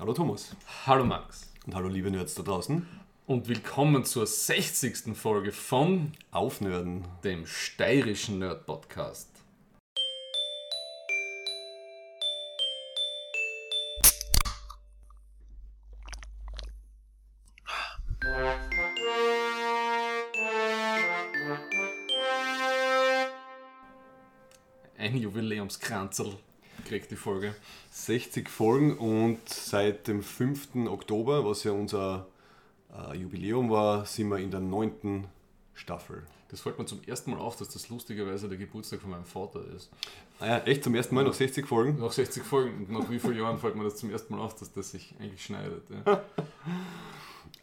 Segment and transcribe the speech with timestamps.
[0.00, 0.54] Hallo Thomas.
[0.86, 1.50] Hallo Max.
[1.66, 2.86] Und hallo liebe Nerds da draußen.
[3.26, 5.16] Und willkommen zur 60.
[5.16, 7.04] Folge von Aufnörden.
[7.24, 9.28] dem steirischen Nerd Podcast.
[24.96, 26.36] Ein Jubiläumskranzel
[26.88, 27.54] kriegt die Folge.
[27.90, 30.86] 60 Folgen und seit dem 5.
[30.88, 32.26] Oktober, was ja unser
[32.96, 35.26] äh, Jubiläum war, sind wir in der neunten
[35.74, 36.22] Staffel.
[36.48, 39.60] Das fällt mir zum ersten Mal auf, dass das lustigerweise der Geburtstag von meinem Vater
[39.76, 39.90] ist.
[40.40, 42.00] Ah ja, echt zum ersten Mal nach 60 Folgen?
[42.00, 44.56] Nach 60 Folgen und nach wie vielen Jahren fällt mir das zum ersten Mal auf,
[44.56, 45.82] dass das sich eigentlich schneidet.
[46.06, 46.22] Ja.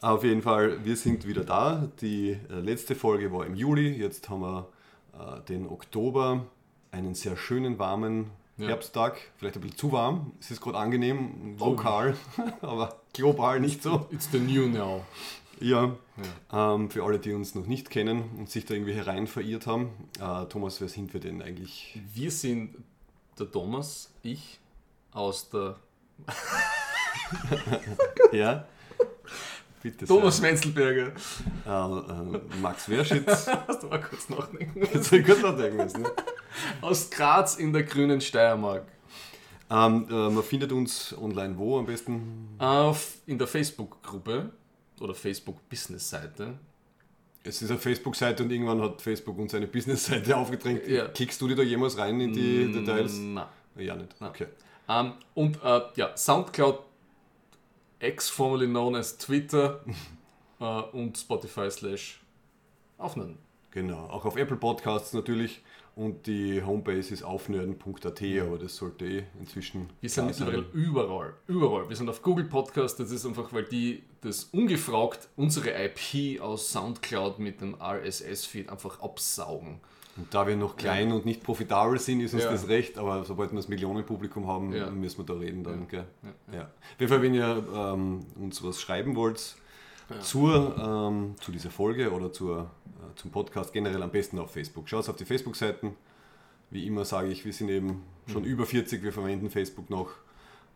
[0.02, 1.88] Auf jeden Fall, wir sind wieder da.
[2.00, 4.68] Die äh, letzte Folge war im Juli, jetzt haben wir
[5.14, 6.46] äh, den Oktober,
[6.92, 8.68] einen sehr schönen, warmen Ja.
[8.68, 9.18] Herbsttag.
[9.36, 12.16] Vielleicht ein bisschen zu warm, es ist gerade angenehm, lokal,
[12.62, 14.06] aber global nicht so.
[14.10, 15.04] It's the new now.
[15.60, 15.96] Ja,
[16.52, 19.90] ähm, für alle, die uns noch nicht kennen und sich da irgendwie herein verirrt haben.
[20.20, 21.98] Äh, Thomas, wer sind wir denn eigentlich?
[22.14, 22.74] Wir sind
[23.38, 24.58] der Thomas, ich,
[25.12, 25.76] aus der
[28.32, 28.66] Ja?
[29.86, 31.12] Bitte Thomas Wenzelberger.
[31.64, 32.06] sehr.
[32.32, 33.46] Äh, äh, Max Werschitz.
[33.68, 35.00] Hast du mal kurz nachdenken müssen.
[35.00, 36.02] soll ich kurz nachdenken müssen.
[36.02, 36.12] Ne?
[36.80, 38.84] Aus Graz in der grünen Steiermark.
[39.70, 42.48] Ähm, äh, man findet uns online wo am besten?
[42.58, 44.50] Auf, in der Facebook-Gruppe
[44.98, 46.54] oder Facebook-Business-Seite.
[47.44, 50.84] Es ist eine Facebook-Seite und irgendwann hat Facebook uns eine Business-Seite aufgedrängt.
[50.88, 51.06] Ja.
[51.06, 53.12] Klickst du dir da jemals rein in die Details?
[53.18, 53.48] Na.
[53.76, 54.16] Ja, nicht.
[54.20, 54.46] Okay.
[54.88, 56.80] Ähm, und äh, ja, Soundcloud,
[58.00, 59.84] ex-formerly known as Twitter
[60.60, 62.20] äh, und Spotify slash
[62.98, 63.38] aufnehmen.
[63.70, 64.06] Genau.
[64.08, 65.62] Auch auf Apple Podcasts natürlich.
[65.96, 69.88] Und die Homepage ist aufnörden.at, aber das sollte eh inzwischen.
[70.02, 71.88] Wir sind mittlerweile überall, überall.
[71.88, 76.70] Wir sind auf Google Podcast, das ist einfach, weil die das ungefragt unsere IP aus
[76.70, 79.80] Soundcloud mit dem RSS-Feed einfach absaugen.
[80.16, 82.50] Und da wir noch klein und nicht profitabel sind, ist uns Ja.
[82.50, 84.90] das recht, aber sobald wir das Millionenpublikum haben, Ja.
[84.90, 85.88] müssen wir da reden dann.
[85.88, 86.06] Gell?
[86.50, 86.62] Ja, Ja.
[86.62, 89.56] Auf jeden Fall, wenn ihr ähm, uns was schreiben wollt
[90.22, 94.88] zur, ähm, zu dieser Folge oder zur, äh, zum Podcast, generell am besten auf Facebook.
[94.88, 95.94] Schaut auf die Facebook-Seiten.
[96.70, 98.48] Wie immer sage ich, wir sind eben schon Mhm.
[98.48, 100.10] über 40, wir verwenden Facebook noch.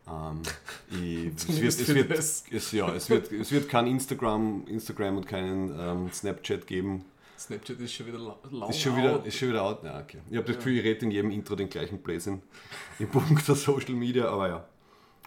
[0.09, 0.43] Ähm,
[0.91, 2.45] ich, es, wird, Zumindest es, für wird, das.
[2.51, 7.05] es, ja, es, wird, es wird kein Instagram, Instagram und keinen ähm, Snapchat geben.
[7.41, 9.27] Snapchat ist schon wieder la- lang Ist schon wieder, out.
[9.27, 9.83] ist schon wieder out?
[9.83, 10.19] Ja, okay.
[10.31, 12.43] Ich habe das Gefühl, ich rede in jedem Intro den gleichen Blödsinn
[12.99, 14.69] im Punkt der Social Media, aber ja.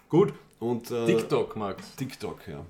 [0.08, 1.96] Gut, und äh, TikTok, Max.
[1.96, 2.64] TikTok, ja.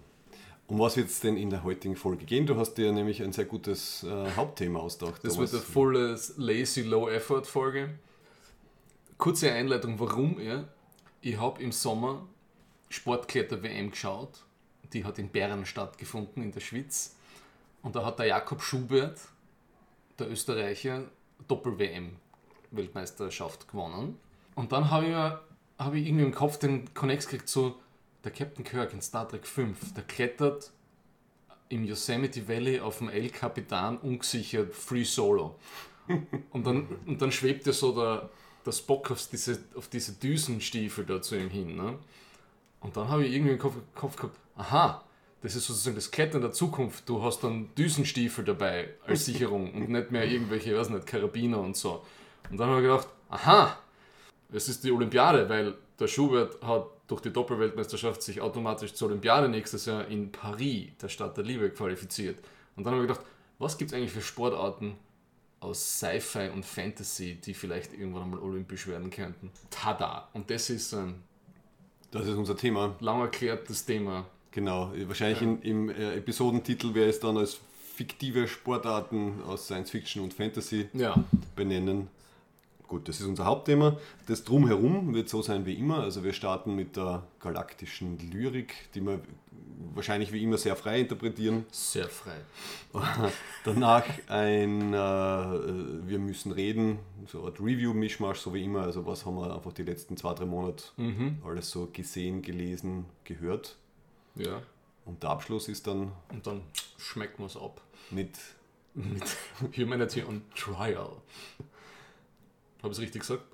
[0.66, 2.46] Um was wird es denn in der heutigen Folge gehen?
[2.46, 5.22] Du hast dir nämlich ein sehr gutes äh, Hauptthema ausgedacht.
[5.22, 7.90] Das wird eine volle Lazy Low Effort Folge.
[9.18, 10.40] Kurze Einleitung, warum?
[10.40, 10.64] Ja?
[11.20, 12.26] Ich habe im Sommer
[12.88, 14.42] Sportkletter WM geschaut.
[14.94, 17.14] Die hat in Bern stattgefunden, in der Schweiz.
[17.82, 19.20] Und da hat der Jakob Schubert,
[20.18, 21.04] der Österreicher,
[21.48, 22.16] Doppel-WM
[22.70, 24.18] Weltmeisterschaft gewonnen.
[24.54, 27.76] Und dann habe ich, habe ich irgendwie im Kopf den Connex gekriegt, so
[28.22, 30.72] der Captain Kirk in Star Trek 5, der klettert
[31.68, 35.56] im Yosemite Valley auf dem El Capitan ungesichert Free Solo.
[36.50, 38.28] Und dann, und dann schwebt ja so der,
[38.64, 41.76] der Spock auf diese, auf diese Düsenstiefel da zu ihm hin.
[41.76, 41.98] Ne?
[42.80, 45.02] Und dann habe ich irgendwie im Kopf, Kopf gehabt, aha,
[45.44, 47.06] das ist sozusagen das Klettern der Zukunft.
[47.06, 51.76] Du hast dann Düsenstiefel dabei als Sicherung und nicht mehr irgendwelche, weiß nicht, Karabiner und
[51.76, 52.02] so.
[52.50, 53.78] Und dann habe ich gedacht, aha,
[54.50, 59.50] es ist die Olympiade, weil der Schubert hat durch die Doppelweltmeisterschaft sich automatisch zur Olympiade
[59.50, 62.38] nächstes Jahr in Paris, der Stadt der Liebe, qualifiziert.
[62.74, 63.26] Und dann habe ich gedacht,
[63.58, 64.96] was gibt es eigentlich für Sportarten
[65.60, 69.50] aus Sci-Fi und Fantasy, die vielleicht irgendwann einmal olympisch werden könnten?
[69.68, 70.26] Tada!
[70.32, 71.22] Und das ist ein
[72.10, 72.96] Das ist unser Thema.
[73.00, 74.24] lang erklärtes Thema.
[74.54, 74.92] Genau.
[75.06, 77.58] Wahrscheinlich in, im äh, Episodentitel wäre es dann als
[77.96, 81.16] fiktive Sportarten aus Science Fiction und Fantasy Ja,
[81.56, 82.06] benennen.
[82.86, 83.96] Gut, das ist unser Hauptthema.
[84.28, 86.00] Das Drumherum wird so sein wie immer.
[86.04, 89.18] Also wir starten mit der galaktischen Lyrik, die wir
[89.92, 91.64] wahrscheinlich wie immer sehr frei interpretieren.
[91.72, 92.36] sehr frei.
[93.64, 98.82] Danach ein äh, Wir müssen reden, so eine Art Review-Mischmasch, so wie immer.
[98.82, 100.84] Also was haben wir einfach die letzten zwei, drei Monate
[101.44, 103.76] alles so gesehen, gelesen, gehört.
[104.34, 104.62] Ja.
[105.04, 106.62] Und der Abschluss ist dann Und dann
[106.98, 107.80] schmecken wir es ab.
[108.10, 108.30] mit
[108.94, 109.24] Mit
[109.76, 111.12] Humanity on Trial.
[112.82, 113.44] Habe ich es richtig gesagt?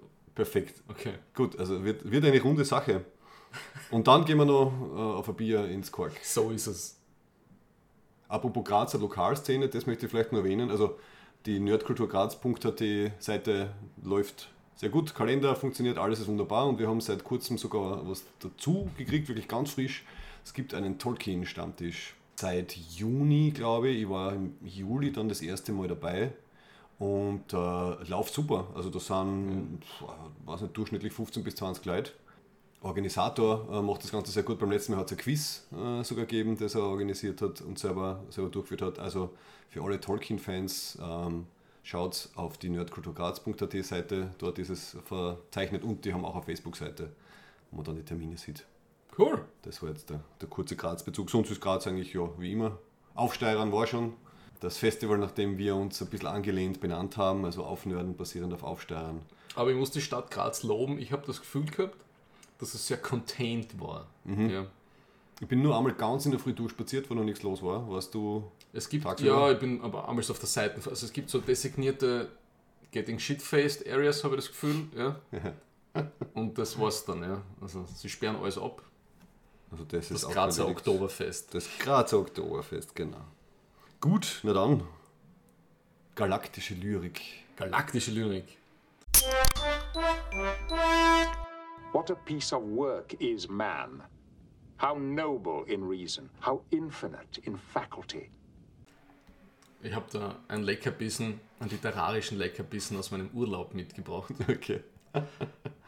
[0.41, 0.83] perfekt.
[0.89, 1.15] Okay.
[1.35, 3.05] Gut, also wird, wird eine runde Sache.
[3.91, 6.13] Und dann gehen wir noch äh, auf ein Bier ins Kork.
[6.23, 6.97] So ist es.
[8.29, 10.71] Apropos Grazer Lokalszene, das möchte ich vielleicht nur erwähnen.
[10.71, 10.99] Also
[11.47, 12.83] die nerdkulturgraz.at
[13.19, 15.15] Seite läuft sehr gut.
[15.15, 19.49] Kalender funktioniert, alles ist wunderbar und wir haben seit kurzem sogar was dazu gekriegt, wirklich
[19.49, 20.05] ganz frisch.
[20.45, 24.03] Es gibt einen Tolkien-Stammtisch seit Juni, glaube ich.
[24.03, 26.33] Ich war im Juli dann das erste Mal dabei
[26.99, 28.69] und äh, läuft super.
[28.75, 30.15] Also da sind, ja.
[30.47, 32.13] weiß nicht, durchschnittlich 15 bis 20 Leute.
[32.83, 34.59] Organisator äh, macht das Ganze sehr gut.
[34.59, 37.79] Beim letzten Mal hat es ein Quiz äh, sogar gegeben, das er organisiert hat und
[37.79, 38.99] selber, selber durchgeführt hat.
[38.99, 39.31] Also
[39.69, 41.47] für alle Tolkien-Fans ähm,
[41.83, 47.11] schaut auf die nerdkulturgraz.at Seite, dort ist es verzeichnet und die haben auch eine Facebook-Seite,
[47.71, 48.65] wo man dann die Termine sieht.
[49.63, 51.31] Das war jetzt der, der kurze Graz-Bezug.
[51.31, 52.79] Sonst ist Graz eigentlich ja wie immer.
[53.15, 54.15] Aufsteigern war schon
[54.61, 59.23] das Festival, nachdem wir uns ein bisschen angelehnt benannt haben, also Aufnörden basierend auf Aufsteigern.
[59.55, 60.99] Aber ich muss die Stadt Graz loben.
[60.99, 61.97] Ich habe das Gefühl gehabt,
[62.59, 64.07] dass es sehr contained war.
[64.25, 64.51] Mhm.
[64.51, 64.67] Ja.
[65.41, 67.89] Ich bin nur einmal ganz in der Früh durchspaziert, wo noch nichts los war.
[67.91, 70.77] Warst du es gibt, ja, ich bin aber einmal auf der Seite.
[70.89, 72.29] Also es gibt so designierte
[72.93, 74.85] Getting Shit-Faced Areas, habe ich das Gefühl.
[74.97, 75.21] Ja.
[76.35, 77.43] Und das war's dann, ja.
[77.61, 78.83] Also sie sperren alles ab.
[79.71, 81.55] Also das, das ist Grazer Oktoberfest.
[81.55, 83.25] Das Grazer Oktoberfest, genau.
[84.01, 84.83] Gut, na dann.
[86.15, 87.21] Galaktische Lyrik.
[87.57, 88.59] Galaktische Lyrik.
[91.93, 94.03] What a piece of work is man.
[94.81, 98.31] How noble in reason, how infinite in faculty.
[99.83, 104.35] Ich habe da ein Leckerbissen, einen literarischen Leckerbissen aus meinem Urlaub mitgebracht.
[104.49, 104.83] Okay.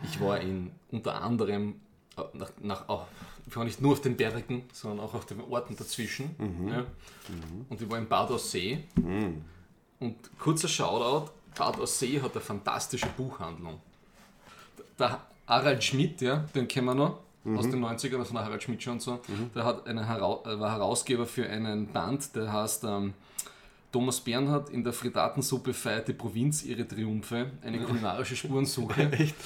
[0.03, 1.81] ich war in unter anderem
[2.33, 3.07] nach, nach auch,
[3.47, 6.35] ich war nicht nur auf den Bergen, sondern auch auf den Orten dazwischen.
[6.39, 6.69] Mhm.
[6.69, 6.81] Ja.
[6.81, 7.67] Mhm.
[7.69, 8.85] Und ich war in Bad Aussee.
[8.97, 9.43] Mhm.
[10.01, 13.81] Und kurzer Shoutout: Bad Aussee hat eine fantastische Buchhandlung.
[14.99, 17.19] Der Harald Schmidt, ja, den kennen wir noch.
[17.45, 17.59] Mhm.
[17.59, 19.15] aus den 90ern, also nach Harald Schmidt schon so.
[19.27, 19.51] Mhm.
[19.55, 23.15] Der hat einen war Herausgeber für einen Band, der heißt ähm,
[23.93, 29.13] Thomas Bernhard in der Frittatensuppe feiert die Provinz ihre Triumphe, eine kulinarische Spurensuche.
[29.13, 29.37] Echt?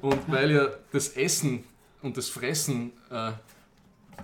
[0.00, 1.64] Und weil ja das Essen
[2.00, 3.32] und das Fressen, äh,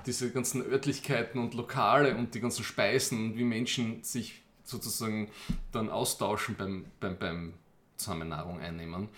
[0.07, 5.29] diese ganzen Örtlichkeiten und Lokale und die ganzen Speisen und wie Menschen sich sozusagen
[5.71, 7.55] dann austauschen beim, beim, beim
[7.97, 9.11] Zusammennahrung einnehmen.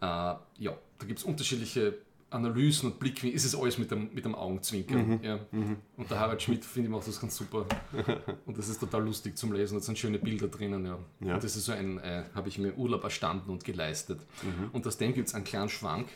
[0.00, 1.94] Äh, ja, da gibt es unterschiedliche
[2.30, 5.08] Analysen und Blickwinkel, ist es alles mit dem, mit dem Augenzwinkern.
[5.08, 5.20] Mhm.
[5.22, 5.38] Ja.
[5.52, 5.76] Mhm.
[5.96, 7.66] Und der Harald Schmidt, finde ich, macht das ganz super.
[8.46, 10.84] Und das ist total lustig zum Lesen, da sind schöne Bilder drinnen.
[10.84, 10.98] Ja.
[11.20, 11.34] ja.
[11.34, 14.20] Und das ist so ein, äh, habe ich mir Urlaub erstanden und geleistet.
[14.42, 14.70] Mhm.
[14.72, 16.08] Und aus dem gibt es einen kleinen Schwank,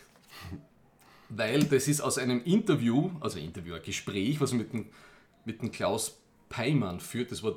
[1.29, 4.87] weil das ist aus einem Interview, also Interview, ein Gespräch, was er mit dem,
[5.45, 6.19] mit dem Klaus
[6.49, 7.31] Peimann führt.
[7.31, 7.55] Das war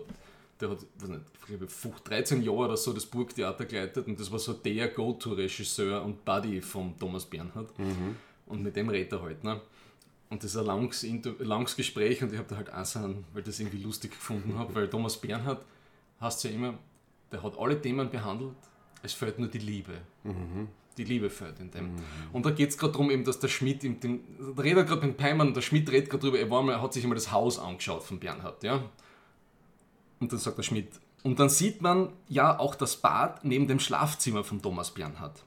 [0.61, 1.67] der hat, weiß nicht, ich glaube,
[2.03, 6.61] 13 Jahre oder so das Burgtheater geleitet und das war so der Go-To-Regisseur und Buddy
[6.61, 7.77] von Thomas Bernhard.
[7.77, 8.15] Mhm.
[8.45, 9.43] Und mit dem redet er halt.
[9.43, 9.61] Ne?
[10.29, 11.05] Und das ist ein langes,
[11.39, 14.57] langes Gespräch und ich habe da halt auch einen, weil ich das irgendwie lustig gefunden
[14.57, 15.63] habe, weil Thomas Bernhard
[16.19, 16.73] hast ja immer,
[17.31, 18.55] der hat alle Themen behandelt,
[19.03, 19.93] es fehlt nur die Liebe.
[20.23, 20.69] Mhm.
[20.97, 21.93] Die Liebe fehlt in dem.
[21.93, 21.99] Mhm.
[22.31, 24.21] Und da geht es gerade darum, eben, dass der Schmidt, im, dem,
[24.55, 26.93] da redet gerade mit Peimann, der Schmidt redet gerade drüber, er, war mal, er hat
[26.93, 28.63] sich immer das Haus angeschaut von Bernhard.
[28.63, 28.83] Ja?
[30.19, 33.79] Und dann sagt der Schmidt, und dann sieht man ja auch das Bad neben dem
[33.79, 35.43] Schlafzimmer von Thomas Bernhard.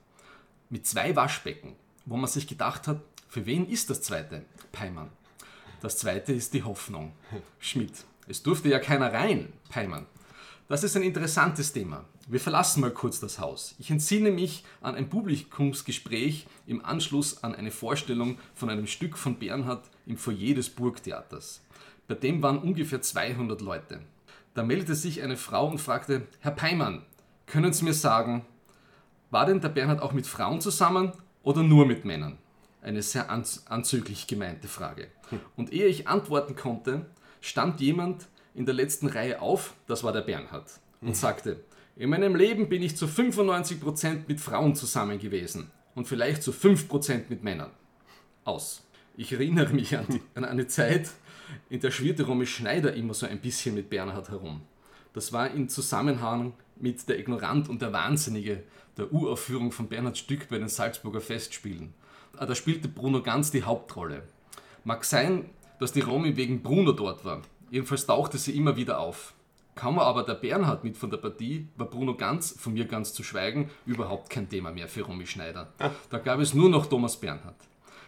[0.71, 1.75] Mit zwei Waschbecken
[2.07, 4.45] wo man sich gedacht hat, für wen ist das zweite?
[4.73, 5.11] Peimann.
[5.81, 7.13] Das zweite ist die Hoffnung.
[7.59, 8.07] Schmidt.
[8.29, 9.53] Es durfte ja keiner rein.
[9.69, 10.07] Peimann.
[10.69, 12.05] Das ist ein interessantes Thema.
[12.29, 13.77] Wir verlassen mal kurz das Haus.
[13.79, 19.39] Ich entsinne mich an ein Publikumsgespräch im Anschluss an eine Vorstellung von einem Stück von
[19.39, 21.63] Bernhard im Foyer des Burgtheaters.
[22.09, 24.01] Bei dem waren ungefähr 200 Leute.
[24.55, 27.03] Da meldete sich eine Frau und fragte, Herr Peimann,
[27.47, 28.45] können Sie mir sagen,
[29.31, 31.13] war denn der Bernhard auch mit Frauen zusammen
[31.47, 32.39] oder nur mit Männern?
[32.83, 35.07] Eine sehr anzüglich gemeinte Frage.
[35.57, 37.07] Und ehe ich antworten konnte,
[37.41, 41.15] stand jemand in der letzten Reihe auf, das war der Bernhard, und mhm.
[41.15, 41.61] sagte,
[41.95, 47.27] in meinem Leben bin ich zu 95% mit Frauen zusammen gewesen und vielleicht zu 5%
[47.29, 47.71] mit Männern.
[48.45, 48.83] Aus.
[49.17, 51.11] Ich erinnere mich an, die, an eine Zeit,
[51.71, 54.63] in der schwirrte Romy Schneider immer so ein bisschen mit Bernhard herum.
[55.13, 58.63] Das war in Zusammenhang mit Der Ignorant und der Wahnsinnige,
[58.97, 61.93] der Uraufführung von Bernhard Stück bei den Salzburger Festspielen.
[62.37, 64.23] Ah, da spielte Bruno Ganz die Hauptrolle.
[64.85, 67.43] Mag sein, dass die Romy wegen Bruno dort war.
[67.71, 69.35] Jedenfalls tauchte sie immer wieder auf.
[69.75, 73.23] War aber der Bernhard mit von der Partie, war Bruno Ganz, von mir ganz zu
[73.23, 75.73] schweigen, überhaupt kein Thema mehr für Romy Schneider.
[76.11, 77.57] Da gab es nur noch Thomas Bernhard.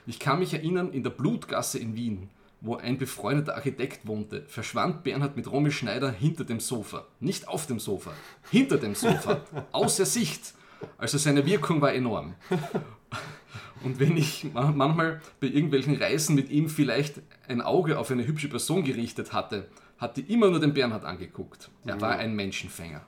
[0.07, 5.05] Ich kann mich erinnern, in der Blutgasse in Wien, wo ein befreundeter Architekt wohnte, verschwand
[5.05, 7.07] Bernhard mit Romy Schneider hinter dem Sofa.
[7.21, 8.13] Nicht auf dem Sofa,
[8.51, 10.55] hinter dem Sofa, außer Sicht.
[10.97, 12.35] Also seine Wirkung war enorm.
[13.85, 18.49] Und wenn ich manchmal bei irgendwelchen Reisen mit ihm vielleicht ein Auge auf eine hübsche
[18.49, 21.71] Person gerichtet hatte, hat die immer nur den Bernhard angeguckt.
[21.85, 23.03] Er war ein Menschenfänger.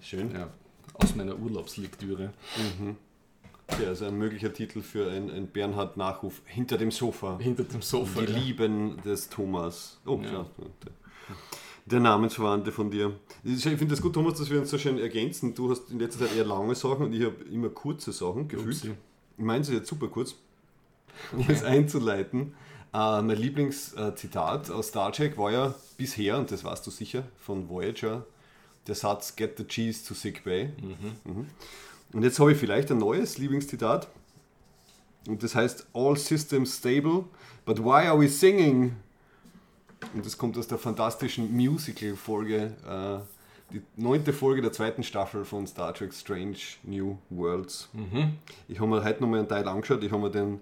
[0.00, 0.32] Schön.
[0.32, 0.48] Ja,
[0.94, 2.32] aus meiner Urlaubslektüre.
[2.78, 2.96] Mhm.
[3.80, 7.38] Ja, also ein möglicher Titel für ein, ein Bernhard-Nachruf hinter dem Sofa.
[7.38, 8.20] Hinter dem Sofa.
[8.20, 8.38] Die ja.
[8.38, 9.98] Lieben des Thomas.
[10.06, 10.30] Oh, Ja.
[10.30, 10.46] schau.
[11.86, 13.18] Der, Namensverwandte von dir.
[13.42, 15.54] Ich finde das gut, Thomas, dass wir uns so schön ergänzen.
[15.54, 18.76] Du hast in letzter Zeit eher lange Sachen und ich habe immer kurze Sachen gefühlt.
[18.76, 18.94] Upsi.
[19.36, 20.34] Ich meine, es ist jetzt super kurz.
[21.32, 22.54] Um es einzuleiten.
[22.92, 27.68] Äh, mein Lieblingszitat aus Star Trek war ja bisher, und das weißt du sicher, von
[27.68, 28.24] Voyager,
[28.86, 30.70] der Satz Get the cheese to sick bay.
[31.24, 31.46] Mhm.
[32.14, 34.08] Und jetzt habe ich vielleicht ein neues Lieblingszitat.
[35.26, 37.24] Und das heißt All systems stable,
[37.66, 38.94] but why are we singing?
[40.14, 45.66] Und das kommt aus der fantastischen Musical-Folge, äh, die neunte Folge der zweiten Staffel von
[45.66, 47.88] Star Trek Strange New Worlds.
[48.68, 50.60] Ich habe mir heute nochmal einen Teil angeschaut, ich habe mir den,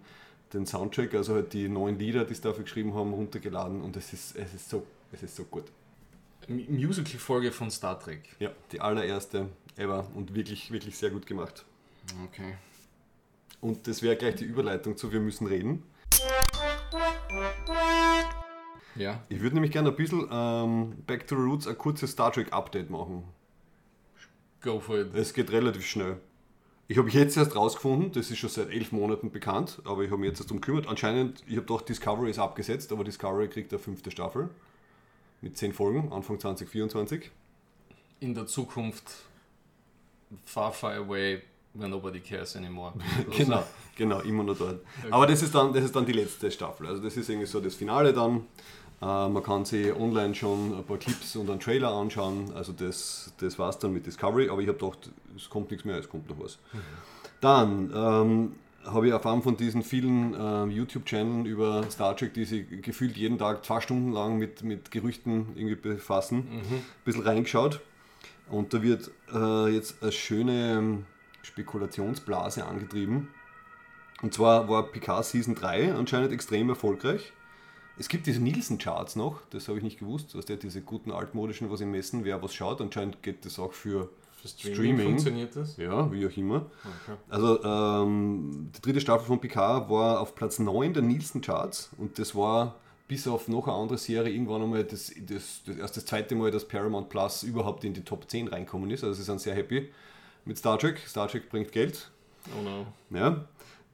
[0.54, 4.12] den Soundtrack, also halt die neuen Lieder, die sie dafür geschrieben haben, runtergeladen und es
[4.12, 5.64] ist, es ist, so, es ist so gut.
[6.49, 8.37] Musical-Folge von Star Trek.
[8.38, 11.64] Ja, die allererste ever und wirklich, wirklich sehr gut gemacht.
[12.24, 12.54] Okay.
[13.60, 15.84] Und das wäre gleich die Überleitung zu Wir müssen reden.
[18.96, 19.22] Ja.
[19.28, 22.52] Ich würde nämlich gerne ein bisschen ähm, Back to the Roots ein kurzes Star Trek
[22.52, 23.24] Update machen.
[24.60, 25.14] Go for it.
[25.14, 26.18] Es geht relativ schnell.
[26.88, 30.20] Ich habe jetzt erst rausgefunden, das ist schon seit elf Monaten bekannt, aber ich habe
[30.20, 30.88] mich jetzt erst darum gekümmert.
[30.88, 34.50] Anscheinend, ich habe doch Discovery ist abgesetzt, aber Discovery kriegt eine fünfte Staffel
[35.40, 37.30] mit zehn Folgen, Anfang 2024.
[38.20, 39.24] In der Zukunft
[40.44, 41.42] far, far away,
[41.74, 42.92] where nobody cares anymore.
[43.36, 43.62] Genau,
[43.96, 44.80] genau, immer nur dort.
[45.10, 46.86] Aber das ist, dann, das ist dann die letzte Staffel.
[46.86, 48.46] Also das ist irgendwie so das Finale dann.
[49.00, 52.52] Äh, man kann sich online schon ein paar Clips und einen Trailer anschauen.
[52.54, 54.48] Also das, das war es dann mit Discovery.
[54.48, 56.58] Aber ich habe gedacht, es kommt nichts mehr, es kommt noch was.
[57.40, 62.66] Dann ähm, habe ich erfahren von diesen vielen äh, YouTube-Channeln über Star Trek, die sich
[62.82, 67.80] gefühlt jeden Tag zwei Stunden lang mit, mit Gerüchten irgendwie befassen, ein bisschen reingeschaut.
[68.50, 71.06] Und da wird äh, jetzt eine schöne ähm,
[71.42, 73.28] Spekulationsblase angetrieben.
[74.22, 77.32] Und zwar war Picard Season 3 anscheinend extrem erfolgreich.
[77.99, 81.70] Es gibt diese Nielsen-Charts noch, das habe ich nicht gewusst, was der diese guten altmodischen,
[81.70, 82.80] was sie messen, wer was schaut.
[82.80, 84.08] Anscheinend geht das auch für
[84.40, 85.06] Für Streaming, Streaming.
[85.06, 85.76] funktioniert das?
[85.76, 86.66] ja, wie auch immer.
[87.06, 87.18] Okay.
[87.28, 92.34] Also ähm, die dritte Staffel von Picard war auf Platz 9 der Nielsen-Charts und das
[92.34, 92.76] war
[93.09, 96.50] bis auf noch eine andere Serie irgendwann einmal das, das, das erst das zweite Mal,
[96.50, 99.04] dass Paramount Plus überhaupt in die Top 10 reinkommen ist.
[99.04, 99.90] Also sie sind sehr happy
[100.44, 100.99] mit Star Trek.
[101.06, 102.11] Star Trek bringt Geld.
[102.59, 102.87] Oh no.
[103.16, 103.44] Ja.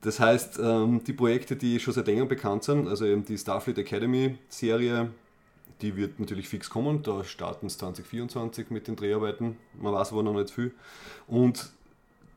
[0.01, 3.79] Das heißt, ähm, die Projekte, die schon seit längerem bekannt sind, also eben die Starfleet
[3.79, 5.11] Academy Serie,
[5.83, 7.03] die wird natürlich fix kommen.
[7.03, 9.57] Da starten es 2024 mit den Dreharbeiten.
[9.81, 10.73] Man weiß aber noch nicht viel.
[11.27, 11.71] Und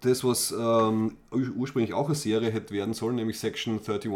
[0.02, 4.12] das, was ähm, ur- ursprünglich auch eine Serie hätte werden sollen, nämlich Section 31,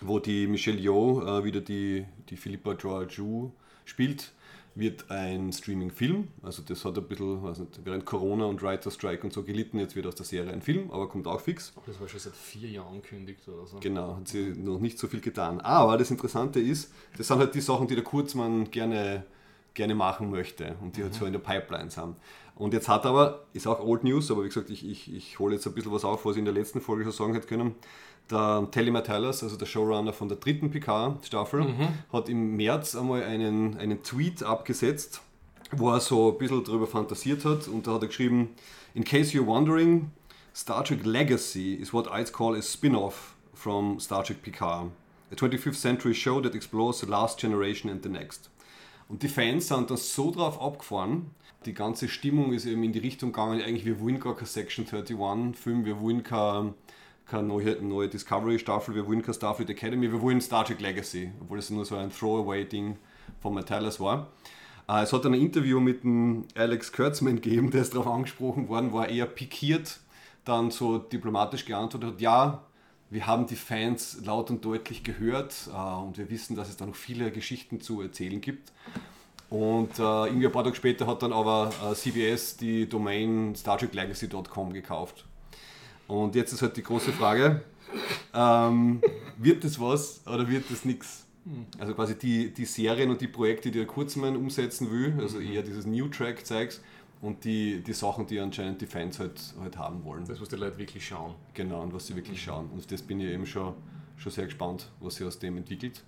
[0.00, 3.52] wo die Michelle Yeoh äh, wieder die, die Philippa Joachou
[3.84, 4.32] spielt,
[4.78, 6.28] wird ein Streaming-Film.
[6.42, 9.78] Also das hat ein bisschen, weiß nicht, während Corona und Writer Strike und so gelitten,
[9.78, 11.72] jetzt wird aus der Serie ein Film, aber kommt auch fix.
[11.86, 13.78] Das war schon seit vier Jahren angekündigt oder so.
[13.80, 15.60] Genau, hat sie noch nicht so viel getan.
[15.60, 19.24] Aber das Interessante ist, das sind halt die Sachen, die der Kurzmann gerne,
[19.74, 22.14] gerne machen möchte und die halt so in der Pipeline sind.
[22.54, 25.54] Und jetzt hat aber, ist auch Old News, aber wie gesagt, ich, ich, ich hole
[25.54, 27.74] jetzt ein bisschen was auf, was ich in der letzten Folge schon sagen hätte können.
[28.30, 31.62] Der Telly Matalas, also der Showrunner von der dritten Picard-Staffel,
[32.12, 35.22] hat im März einmal einen, einen Tweet abgesetzt,
[35.72, 37.68] wo er so ein bisschen darüber fantasiert hat.
[37.68, 38.50] Und da hat er geschrieben,
[38.94, 40.10] In case you're wondering,
[40.54, 44.90] Star Trek Legacy is what I'd call a spin-off from Star Trek Picard,
[45.30, 48.50] a 25th century show that explores the last generation and the next.
[49.08, 51.30] Und die Fans sind da so drauf abgefahren,
[51.64, 54.84] die ganze Stimmung ist eben in die Richtung gegangen, eigentlich wir wollen gar kein Section
[54.84, 56.74] 31 Film, wir wollen keine,
[57.28, 61.30] keine neue, neue Discovery Staffel, wir wollen keine Starfleet Academy, wir wollen Star Trek Legacy,
[61.40, 62.96] obwohl es nur so ein Throwaway-Ding
[63.40, 64.28] von Metallus war.
[64.88, 68.92] Äh, Es hat ein Interview mit dem Alex Kurtzman gegeben, der ist darauf angesprochen worden,
[68.92, 70.00] war eher pikiert,
[70.44, 72.62] dann so diplomatisch geantwortet hat, ja,
[73.10, 76.86] wir haben die Fans laut und deutlich gehört äh, und wir wissen, dass es da
[76.86, 78.72] noch viele Geschichten zu erzählen gibt.
[79.50, 84.74] Und äh, irgendwie ein paar Tage später hat dann aber äh, CBS die Domain StarTrekLegacy.com
[84.74, 85.24] gekauft.
[86.08, 87.62] Und jetzt ist halt die große Frage,
[88.34, 89.00] ähm,
[89.36, 91.26] wird das was oder wird das nichts?
[91.78, 95.62] Also quasi die, die Serien und die Projekte, die der Kurzmann umsetzen will, also eher
[95.62, 96.82] dieses New Track Zeugs
[97.22, 100.26] und die, die Sachen, die anscheinend die Fans halt, halt haben wollen.
[100.26, 101.34] Das, was die Leute wirklich schauen.
[101.54, 102.68] Genau, und was sie wirklich schauen.
[102.70, 103.74] Und das bin ich eben schon,
[104.16, 106.02] schon sehr gespannt, was sich aus dem entwickelt.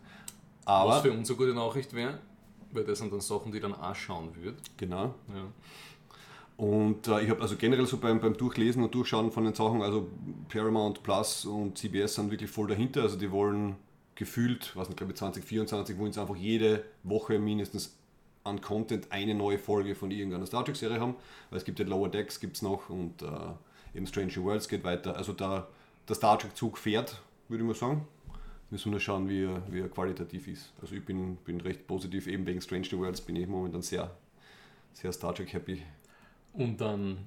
[0.64, 2.18] Was Aber, für uns eine gute Nachricht wäre,
[2.72, 4.58] weil das sind dann Sachen, die dann auch schauen würde.
[4.76, 5.14] genau.
[5.28, 5.46] Ja.
[6.60, 9.80] Und äh, ich habe also generell so beim, beim Durchlesen und Durchschauen von den Sachen,
[9.80, 10.10] also
[10.50, 13.00] Paramount Plus und CBS sind wirklich voll dahinter.
[13.00, 13.76] Also die wollen
[14.14, 17.96] gefühlt, was nicht, glaube ich 2024, wollen sie einfach jede Woche mindestens
[18.44, 21.16] an Content eine neue Folge von irgendeiner Star Trek Serie haben.
[21.48, 24.68] Weil es gibt ja Lower Decks, gibt es noch und äh, eben Strange New Worlds
[24.68, 25.16] geht weiter.
[25.16, 25.66] Also da,
[26.06, 28.06] der Star Trek-Zug fährt, würde ich mal sagen.
[28.68, 30.74] Müssen wir nur schauen, wie er, wie er qualitativ ist.
[30.82, 34.14] Also ich bin, bin recht positiv, eben wegen Strange New Worlds bin ich momentan sehr,
[34.92, 35.80] sehr Star Trek happy.
[36.52, 37.18] Und dann,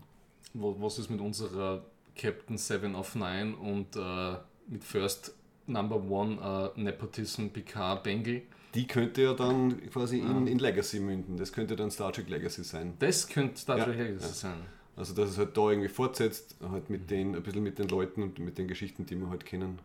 [0.54, 1.84] was ist mit unserer
[2.16, 4.36] Captain 7 of 9 und äh,
[4.68, 5.34] mit First
[5.68, 8.42] Number One äh, Nepotism Picard Bengal?
[8.74, 11.38] Die könnte ja dann quasi in, in Legacy münden.
[11.38, 12.94] Das könnte dann Star Trek Legacy sein.
[13.00, 14.34] Das könnte Star Ja, Trek Legacy ja.
[14.34, 14.66] sein.
[14.96, 18.24] Also dass es halt da irgendwie fortsetzt, halt mit den, ein bisschen mit den Leuten
[18.24, 19.80] und mit den Geschichten, die wir halt kennen.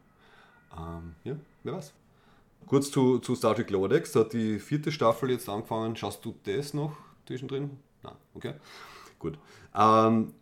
[0.77, 1.93] Ähm, ja, wer weiß.
[2.67, 5.97] Kurz zu, zu Star Trek Lower Decks, da hat die vierte Staffel jetzt angefangen.
[5.97, 7.71] Schaust du das noch zwischendrin?
[8.03, 8.55] Nein, okay.
[9.19, 9.39] Gut.
[9.75, 10.33] Ähm,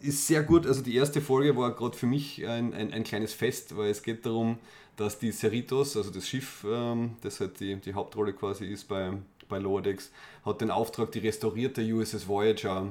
[0.00, 0.66] ist sehr gut.
[0.66, 4.02] Also die erste Folge war gerade für mich ein, ein, ein kleines Fest, weil es
[4.02, 4.58] geht darum,
[4.96, 9.12] dass die Cerritos, also das Schiff, ähm, das halt die, die Hauptrolle quasi ist bei,
[9.48, 10.10] bei Lower Decks,
[10.44, 12.88] hat den Auftrag, die restaurierte USS Voyager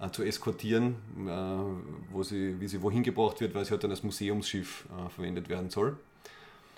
[0.00, 0.94] äh, zu eskortieren,
[1.26, 5.10] äh, wo sie, wie sie wohin gebracht wird, weil sie halt dann als Museumsschiff äh,
[5.10, 5.96] verwendet werden soll.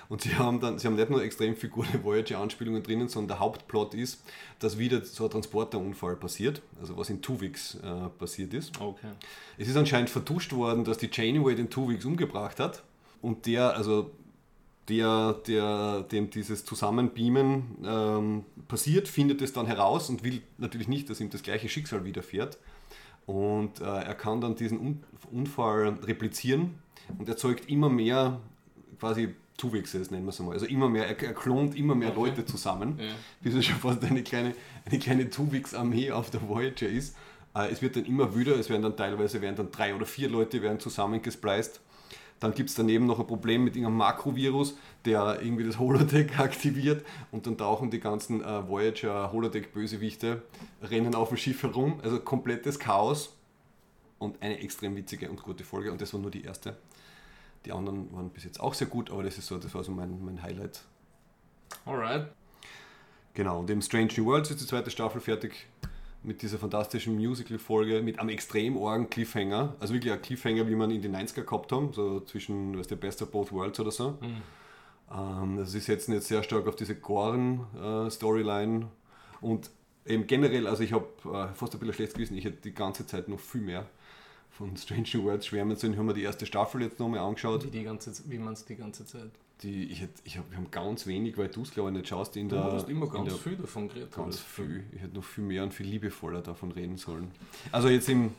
[0.08, 3.40] Und sie haben dann, sie haben nicht nur extrem viele gute Voyager-Anspielungen drinnen, sondern der
[3.40, 4.22] Hauptplot ist,
[4.58, 8.80] dass wieder so ein Transporterunfall passiert, also was in Tuvix äh, passiert ist.
[8.80, 9.08] Okay.
[9.58, 12.82] Es ist anscheinend vertuscht worden, dass die Janeway den Tuvix umgebracht hat
[13.20, 14.10] und der, also
[14.88, 21.10] der, der dem dieses Zusammenbeamen ähm, passiert, findet es dann heraus und will natürlich nicht,
[21.10, 22.58] dass ihm das gleiche Schicksal widerfährt.
[23.26, 26.78] Und äh, er kann dann diesen Un Unfall replizieren
[27.18, 28.38] und erzeugt immer mehr
[29.00, 30.52] quasi Tuvixes, nennen wir es mal.
[30.52, 32.20] Also immer mehr, er, er klont immer mehr Okay.
[32.30, 33.06] Leute zusammen, Ja.
[33.40, 37.16] bis es schon fast eine kleine, eine kleine Tuvix-Armee auf der Voyager ist.
[37.54, 40.28] Äh, es wird dann immer wüder, es werden dann teilweise werden dann drei oder vier
[40.28, 41.80] Leute werden zusammengespleist.
[42.38, 47.02] Dann gibt es daneben noch ein Problem mit irgendeinem Makrovirus, der irgendwie das Holodeck aktiviert
[47.30, 50.42] und dann tauchen die ganzen äh, Voyager Holodeck-Bösewichte,
[50.82, 51.98] rennen auf dem Schiff herum.
[52.02, 53.34] Also komplettes Chaos
[54.18, 56.76] und eine extrem witzige und gute Folge und das war nur die erste.
[57.66, 59.92] Die anderen waren bis jetzt auch sehr gut, aber das ist so, das war so
[59.92, 60.82] mein, mein Highlight.
[61.84, 62.28] Alright.
[63.34, 65.66] Genau, und im Strange New Worlds ist die zweite Staffel fertig
[66.22, 69.74] mit dieser fantastischen Musical-Folge mit einem extrem argen Cliffhanger.
[69.80, 72.96] Also wirklich ein Cliffhanger, wie man in den 90er gehabt haben, so zwischen, was der
[72.96, 74.18] Best of Both Worlds oder so.
[75.12, 78.88] Ähm, das ist jetzt nicht sehr stark auf diese Goren-Storyline
[79.40, 79.70] und
[80.04, 83.06] eben generell, also ich habe äh, fast ein bisschen schlecht gewesen, ich hätte die ganze
[83.06, 83.86] Zeit noch viel mehr
[84.56, 85.92] von Strange New Worlds schwärmen sollen.
[85.92, 87.64] Ich habe mir die erste Staffel jetzt nochmal angeschaut.
[87.64, 89.30] Wie, die ganze, wie man es die ganze Zeit.
[89.62, 92.08] Die, ich hätte, ich hab, wir haben ganz wenig, weil du es glaube ich nicht
[92.08, 92.64] schaust in Du der...
[92.72, 94.12] hast immer ganz der, viel davon geredet.
[94.14, 94.84] Ganz viel.
[94.92, 97.30] Ich hätte noch viel mehr und viel liebevoller davon reden sollen.
[97.72, 98.32] Also jetzt im,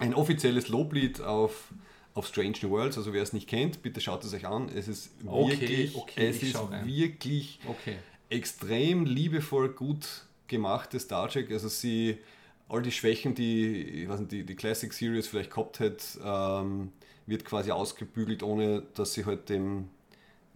[0.00, 1.68] ein offizielles Loblied auf,
[2.14, 2.96] auf Strange New Worlds.
[2.98, 4.68] Also wer es nicht kennt, bitte schaut es euch an.
[4.74, 7.96] Es ist Okay, wirklich, okay, es ich ist wirklich Okay.
[8.28, 11.50] extrem liebevoll gut gemachtes Star Trek.
[11.52, 12.18] Also sie,
[12.72, 16.92] all die Schwächen, die ich weiß nicht, die, die Classic Series vielleicht gehabt hätte, ähm,
[17.26, 19.88] wird quasi ausgebügelt, ohne dass sie halt dem,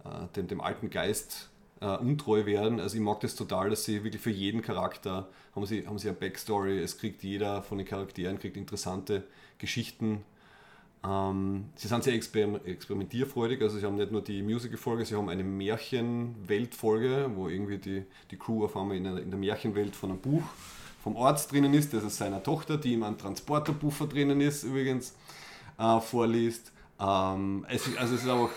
[0.03, 1.49] äh, dem, dem alten Geist
[1.79, 2.79] äh, untreu werden.
[2.79, 6.09] Also ich mag das total, dass sie wirklich für jeden Charakter haben sie, haben sie
[6.09, 6.79] eine Backstory.
[6.79, 9.23] Es kriegt jeder von den Charakteren kriegt interessante
[9.59, 10.23] Geschichten.
[11.05, 15.29] Ähm, sie sind sehr exper experimentierfreudig, also sie haben nicht nur die Musical-Folge, sie haben
[15.29, 20.09] eine Märchenwelt-Folge, wo irgendwie die, die Crew auf einmal in der, in der Märchenwelt von
[20.09, 20.43] einem Buch
[21.07, 25.15] vom Arzt drinnen ist, das ist seiner Tochter, die ihm einen Transporterbuffer drinnen ist, übrigens,
[25.79, 26.73] äh, vorliest.
[26.99, 28.49] Ähm, es ist, also es ist auch,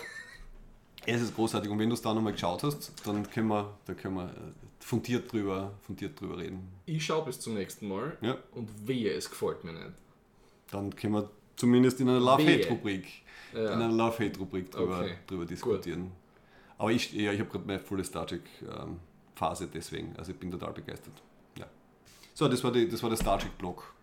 [1.05, 3.95] es ist großartig und wenn du es da nochmal geschaut hast, dann können wir, dann
[3.95, 4.31] können wir äh,
[4.79, 6.67] fundiert drüber, fundiert drüber reden.
[6.85, 8.35] Ich schaue bis zum nächsten Mal Ja.
[8.53, 9.91] und wehe, es gefällt mir nicht.
[10.71, 13.07] Dann können wir zumindest in einer Love-Hate-Rubrik
[13.53, 13.59] Ja.
[13.75, 16.11] in einer Love-Hate-Rubrik drüber, Okay, drüber diskutieren.
[16.77, 20.13] Aber ich, ja, ich habe gerade meine volle Star Trek-Phase deswegen.
[20.17, 21.13] Also ich bin total begeistert.
[22.33, 23.93] So, das war, die, das war der Star Trek-Blog.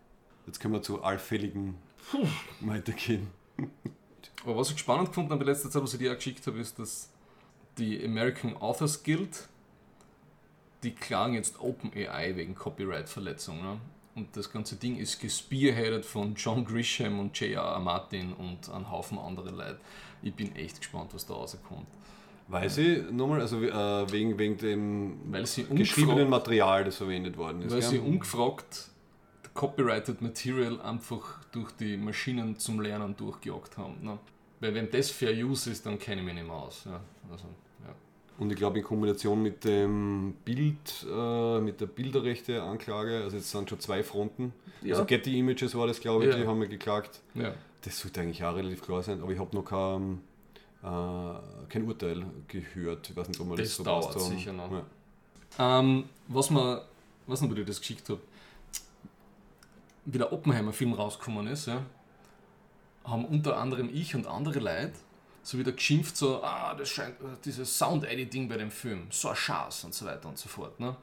[0.46, 1.74] Jetzt können wir zu allfälligen
[2.60, 3.28] weitergehen.
[4.44, 6.58] Aber was ich spannend gefunden habe in letzter Zeit, was ich dir auch geschickt habe,
[6.58, 7.10] ist, dass
[7.76, 9.48] die American Authors Guild,
[10.82, 13.62] die klagen jetzt OpenAI wegen Copyright-Verletzung.
[13.62, 13.80] Ne?
[14.14, 17.78] Und das ganze Ding ist gespearheadet von John Grisham und J.R.R.
[17.78, 19.80] Martin und einem Haufen andere Leute.
[20.22, 21.86] Ich bin echt gespannt, was da rauskommt.
[22.48, 25.18] Weil sie nochmal, also äh, wegen, wegen dem
[25.70, 27.72] geschriebenen Material, das verwendet worden ist.
[27.72, 27.90] weil gell?
[27.90, 28.90] sie ungefragt
[29.58, 33.96] copyrighted Material einfach durch die Maschinen zum Lernen durchgejagt haben.
[34.02, 34.16] Ne?
[34.60, 36.84] Weil wenn das Fair Use ist, dann kenne ich mich nicht mehr aus.
[36.84, 37.00] Ja?
[37.28, 37.46] Also,
[37.84, 37.92] ja.
[38.38, 43.68] Und ich glaube in Kombination mit dem Bild, äh, mit der Bilderrechte-Anklage, also jetzt sind
[43.68, 44.52] schon zwei Fronten.
[44.82, 44.94] Ja.
[44.94, 47.20] Also Getty Images war das, glaube ich, die haben mir geklagt.
[47.34, 47.52] Ja.
[47.82, 50.20] Das sollte eigentlich auch relativ klar sein, aber ich habe noch kein,
[50.82, 53.10] kein Urteil gehört.
[53.10, 54.20] Ich weiß nicht, ob man das, Das so dauert haben.
[54.20, 54.70] sicher noch.
[54.70, 55.80] Ja.
[55.80, 56.80] Ähm, was man,
[57.26, 58.20] was noch, ob ich das geschickt habe,
[60.04, 61.82] wie der Oppenheimer-Film rausgekommen ist, ja,
[63.04, 64.92] haben unter anderem ich und andere Leute
[65.42, 69.82] so wieder geschimpft, so, ah, das scheint, dieses Sound-Editing bei dem Film, so ein Schatz
[69.84, 70.78] und so weiter und so fort.
[70.78, 70.94] Ne?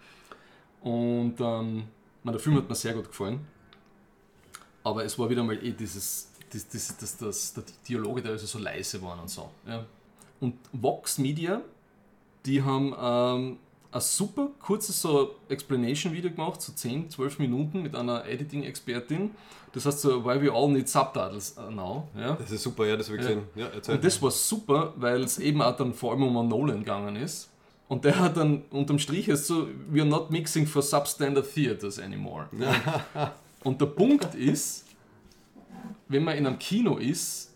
[0.82, 1.88] Und ähm,
[2.24, 3.48] der Film hat mir sehr gut gefallen.
[4.84, 6.32] Aber es war wieder mal eh dieses,
[6.64, 9.50] das, das, das, das, die Dialoge teilweise so leise waren und so.
[9.68, 9.86] Ja.
[10.40, 11.62] Und Vox Media,
[12.46, 13.58] die haben ähm,
[13.92, 19.32] ein super kurzes so Explanation-Video gemacht, so 10, 12 Minuten mit einer Editing-Expertin.
[19.72, 22.08] Das heißt so, why we all need subtitles now.
[22.18, 22.34] Ja?
[22.34, 23.44] Das ist super, ja, das habe ich gesehen.
[23.56, 27.16] Ja, und das war super, weil es eben auch dann vor allem um Nolan gegangen
[27.16, 27.50] ist.
[27.88, 32.00] Und der hat dann unterm Strich ist so, we are not mixing for substandard theaters
[32.00, 32.48] anymore.
[33.64, 34.85] und der Punkt ist,
[36.08, 37.54] wenn man in einem Kino ist,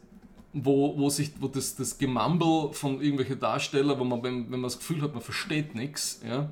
[0.53, 4.63] wo, wo sich wo das, das Gemumble von irgendwelchen Darstellern, wo man, wenn, wenn man
[4.63, 6.49] das Gefühl hat, man versteht nichts, ja,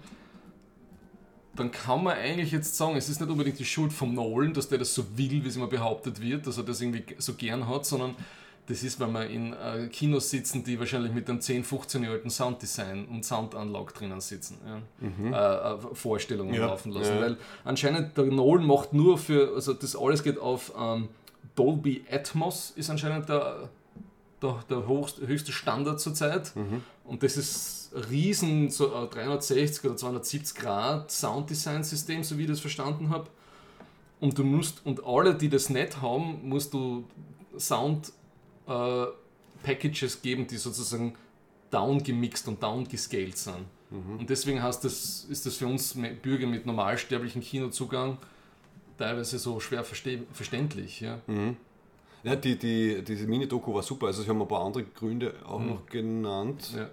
[1.56, 4.70] dann kann man eigentlich jetzt sagen, es ist nicht unbedingt die Schuld vom Nolan, dass
[4.70, 7.68] der das so will, wie es immer behauptet wird, dass er das irgendwie so gern
[7.68, 8.16] hat, sondern
[8.68, 12.16] das ist, weil wir in äh, Kinos sitzen, die wahrscheinlich mit einem 10, 15 Jahre
[12.16, 14.58] alten Sounddesign und Soundanlage drinnen sitzen.
[14.66, 15.08] Ja?
[15.08, 15.34] Mhm.
[15.34, 16.68] Äh, äh, Vorstellungen ja.
[16.68, 17.16] laufen lassen.
[17.16, 17.22] Ja.
[17.22, 21.08] Weil anscheinend der Nolan macht nur für, also das alles geht auf ähm,
[21.58, 23.70] Dolby Atmos, ist anscheinend der,
[24.42, 26.56] der, der höchste, höchste Standard zurzeit.
[26.56, 26.84] Mhm.
[27.04, 32.60] Und das ist ein riesen so 360 oder 270 Grad Sounddesign-System, so wie ich das
[32.60, 33.28] verstanden habe.
[34.20, 37.06] Und du musst, und alle, die das nicht haben, musst du
[37.58, 38.12] Sound
[38.68, 39.06] äh,
[39.64, 41.16] Packages geben, die sozusagen
[41.72, 43.66] down gemixt und down gescaled sind.
[43.90, 44.20] Mhm.
[44.20, 48.18] Und deswegen heißt das, ist das für uns Bürger mit normalsterblichem Kinozugang
[48.98, 51.02] teilweise so schwer verständlich.
[51.02, 51.20] Ja.
[51.28, 51.58] Mhm.
[52.24, 54.08] Ja, die, die, diese Mini-Doku war super.
[54.08, 55.68] Also, sie haben ein paar andere Gründe auch mhm.
[55.68, 56.74] noch genannt.
[56.76, 56.90] Ja.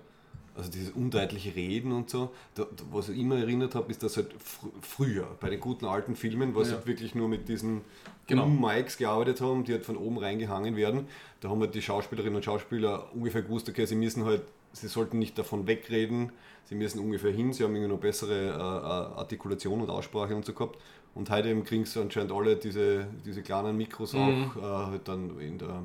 [0.54, 2.30] Also, dieses undeutliche Reden und so.
[2.54, 6.14] Da, was ich immer erinnert habe, ist, dass halt fr früher, bei den guten alten
[6.14, 6.76] Filmen, was ja.
[6.76, 7.80] halt wirklich nur mit diesen
[8.26, 8.46] genau.
[8.46, 11.08] Mics gearbeitet haben, die halt von oben reingehangen werden.
[11.40, 15.18] Da haben halt die Schauspielerinnen und Schauspieler ungefähr gewusst, okay, sie müssen halt, sie sollten
[15.18, 16.30] nicht davon wegreden,
[16.66, 20.44] sie müssen ungefähr hin, sie haben irgendwie noch bessere äh, äh Artikulation und Aussprache und
[20.44, 20.78] so gehabt.
[21.14, 24.50] Und heute eben kriegen sie anscheinend alle diese, diese kleinen Mikros mhm.
[24.50, 25.82] auch äh, halt dann in der,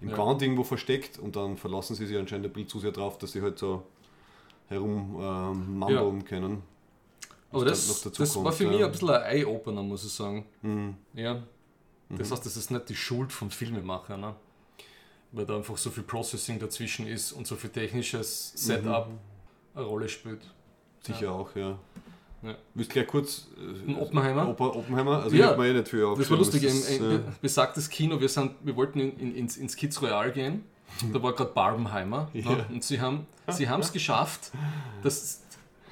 [0.00, 0.16] im ja.
[0.16, 3.42] Irgendwo versteckt und dann verlassen sie sich anscheinend ein bisschen zu sehr drauf, dass sie
[3.42, 3.84] halt so
[4.68, 6.26] herum ähm, mambeln ja.
[6.26, 6.62] können.
[7.52, 8.70] Aber das, das kommt, war für ja.
[8.70, 10.44] mich ein bisschen ein Eye-Opener, muss ich sagen.
[10.62, 10.96] Mhm.
[11.14, 11.42] Ja.
[12.08, 12.32] Das mhm.
[12.32, 14.34] heißt, das ist nicht die Schuld vom Filmemacher, ne?
[15.32, 19.18] weil da einfach so viel Processing dazwischen ist und so viel technisches Setup mhm.
[19.74, 20.40] eine Rolle spielt.
[21.00, 21.78] Sicher auch, ja.
[22.46, 22.54] Ja.
[22.74, 23.48] Willst gleich kurz.
[23.86, 24.48] Äh, Oppenheimer?
[24.48, 25.22] Oppenheimer?
[25.22, 28.28] Also ja, ich eh nicht viel Das war lustig, das ein, ein, besagtes Kino, wir,
[28.28, 30.64] sind, wir wollten in, in, ins, ins Kids Royal gehen.
[31.12, 32.30] Da war gerade Barbenheimer.
[32.32, 32.50] Ja.
[32.50, 32.66] Ne?
[32.70, 34.52] Und sie haben sie es geschafft,
[35.02, 35.42] dass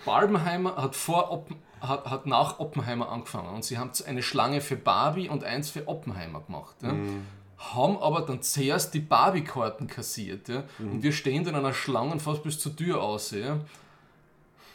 [0.04, 3.54] Barbenheimer hat, vor Oppen, hat, hat nach Oppenheimer angefangen.
[3.54, 6.76] Und sie haben eine Schlange für Barbie und eins für Oppenheimer gemacht.
[6.82, 6.92] Ja?
[6.92, 7.26] Mhm.
[7.58, 10.48] Haben aber dann zuerst die Barbie-Karten kassiert.
[10.48, 10.64] Ja?
[10.78, 10.92] Mhm.
[10.92, 13.30] Und wir stehen in einer Schlange fast bis zur Tür aus.
[13.30, 13.60] Ja?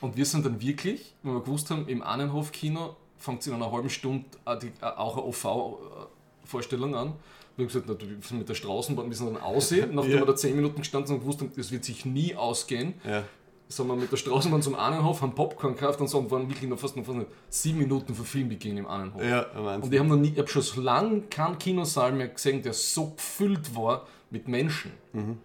[0.01, 3.71] Und wir sind dann wirklich, wenn wir gewusst haben, im Annenhof-Kino fängt es in einer
[3.71, 7.13] halben Stunde auch eine OV-Vorstellung an.
[7.57, 10.19] Wir haben gesagt, na, wir sind mit der Straßenbahn, wir sind dann aussehen, nachdem ja.
[10.19, 12.93] wir da 10 Minuten gestanden sind und gewusst haben, das wird sich nie ausgehen.
[13.05, 13.23] Ja.
[13.67, 16.67] Sind wir mit der Straßenbahn zum Annenhof, haben Popcorn gekauft und so und waren wirklich
[16.69, 19.21] noch fast noch fast sieben Minuten vor Filmbeginn im Annenhof.
[19.21, 22.63] Ja, und ich habe noch nie, ich habe schon so lange keinen Kinosaal mehr gesehen,
[22.63, 24.91] der so gefüllt war mit Menschen.
[25.13, 25.37] Mhm.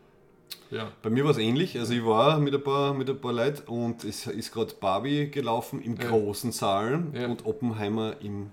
[0.75, 0.91] Ja.
[1.03, 1.79] Bei mir war es ähnlich.
[1.79, 5.31] Also ich war mit ein paar, mit ein paar Leuten und es ist gerade Barbie
[5.31, 6.09] gelaufen im ja.
[6.09, 7.29] großen Saal ja.
[7.29, 8.51] und Oppenheimer im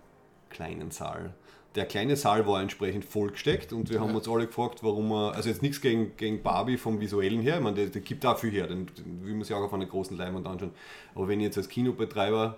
[0.52, 1.34] kleinen Saal.
[1.74, 5.50] Der kleine Saal war entsprechend vollgesteckt und wir haben uns alle gefragt, warum man, also
[5.50, 8.52] jetzt nichts gegen, gegen Barbie vom Visuellen her, ich meine, der, der gibt auch viel
[8.52, 10.72] her, den, den will man sich auch auf einer großen Leinwand anschauen.
[11.16, 12.58] Aber wenn ich jetzt als Kinobetreiber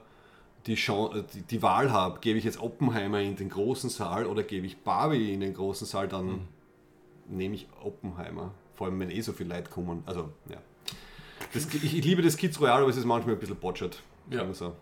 [0.66, 4.42] die, Chance, die, die Wahl habe, gebe ich jetzt Oppenheimer in den großen Saal oder
[4.42, 6.48] gebe ich Barbie in den großen Saal, dann mhm.
[7.30, 8.52] nehme ich Oppenheimer.
[8.76, 10.04] Vor allem, wenn eh so viele Leute kommen.
[10.06, 10.58] Also, ja.
[11.54, 14.02] Das, ich, ich, liebe das Kids Royale, aber es ist manchmal ein bisschen botschert.
[14.30, 14.52] Ja.
[14.54, 14.74] So.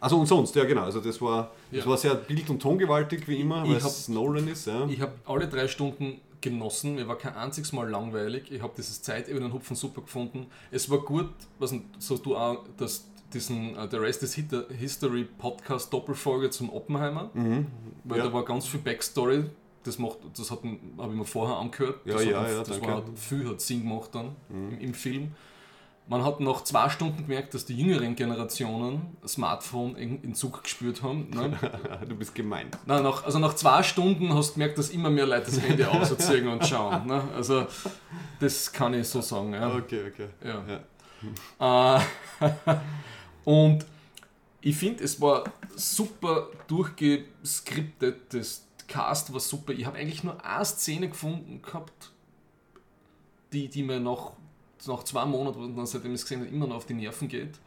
[0.00, 0.82] Also und sonst, ja genau.
[0.82, 4.66] Also das war, das war sehr bild- und tongewaltig wie immer, weil es Nolan ist.
[4.66, 4.86] Ja.
[4.88, 6.96] Ich habe alle drei Stunden genossen.
[6.96, 8.50] Mir war kein einziges Mal langweilig.
[8.50, 10.46] Ich habe dieses Zeitebenen Hupfen super gefunden.
[10.70, 15.92] Es war gut, was so du auch, dass diesen uh, The Rest is History Podcast
[15.92, 17.66] Doppelfolge zum Oppenheimer, mhm.
[18.04, 18.24] weil ja.
[18.24, 19.44] da war ganz viel Backstory
[19.82, 22.00] das macht, das habe ich mir vorher angehört.
[22.04, 22.86] Ja, das ja, hat, ja, das danke.
[22.86, 24.72] war viel hat Sinn gemacht dann mhm.
[24.72, 25.34] im, im, Film.
[26.06, 31.30] Man hat nach zwei Stunden gemerkt, dass die jüngeren Generationen Smartphone in, Zug gespürt haben.
[31.30, 31.56] Ne?
[32.08, 32.68] du bist gemein.
[32.84, 35.84] Nein, nach, also nach zwei Stunden hast du gemerkt, dass immer mehr Leute das Handy
[35.84, 37.06] ausziehen und schauen.
[37.06, 37.22] Ne?
[37.34, 37.66] Also
[38.40, 39.52] das kann ich so sagen.
[39.52, 39.72] Ja.
[39.74, 40.28] Okay, okay.
[40.44, 40.64] Ja.
[40.68, 40.80] ja.
[42.00, 42.00] Äh,
[43.44, 43.84] und
[44.62, 45.44] ich finde, es war
[45.76, 49.72] super durchgeskriptet, das Cast war super.
[49.72, 52.10] Ich habe eigentlich nur eine Szene gefunden gehabt,
[53.52, 54.32] die, die mir nach,
[54.86, 57.58] nach zwei Monaten, dann, seitdem ich es gesehen habe, immer noch auf die Nerven geht.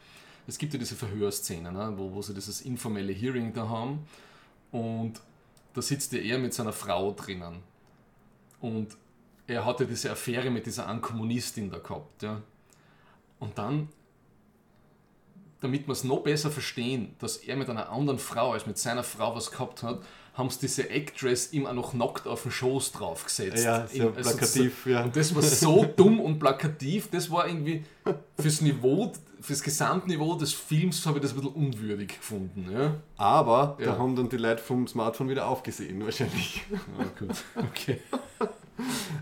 [0.46, 4.06] Es gibt ja diese Verhörszene, ne, wo, wo sie dieses informelle Hearing da haben
[4.70, 5.14] und
[5.72, 7.62] da sitzt ja er mit seiner Frau drinnen.
[8.60, 8.96] Und
[9.46, 12.22] er hatte diese Affäre mit dieser Ankommunistin da gehabt.
[12.22, 12.42] Ja.
[13.40, 13.88] Und dann,
[15.60, 19.02] damit wir es noch besser verstehen, dass er mit einer anderen Frau als mit seiner
[19.02, 20.02] Frau was gehabt hat,
[20.34, 23.64] haben sie diese Actress ihm auch noch nackt auf den Schoß draufgesetzt.
[23.64, 25.04] Ja, so In- plakativ, so, ja.
[25.04, 27.84] Und das war so dumm und plakativ, das war irgendwie
[28.38, 32.68] fürs Niveau, fürs Gesamtniveau des Films habe ich das ein bisschen unwürdig gefunden.
[32.72, 33.86] Ja, Aber Ja.
[33.92, 36.64] da haben dann die Leute vom Smartphone wieder aufgesehen, wahrscheinlich.
[36.98, 37.36] ja gut.
[37.70, 38.00] Okay.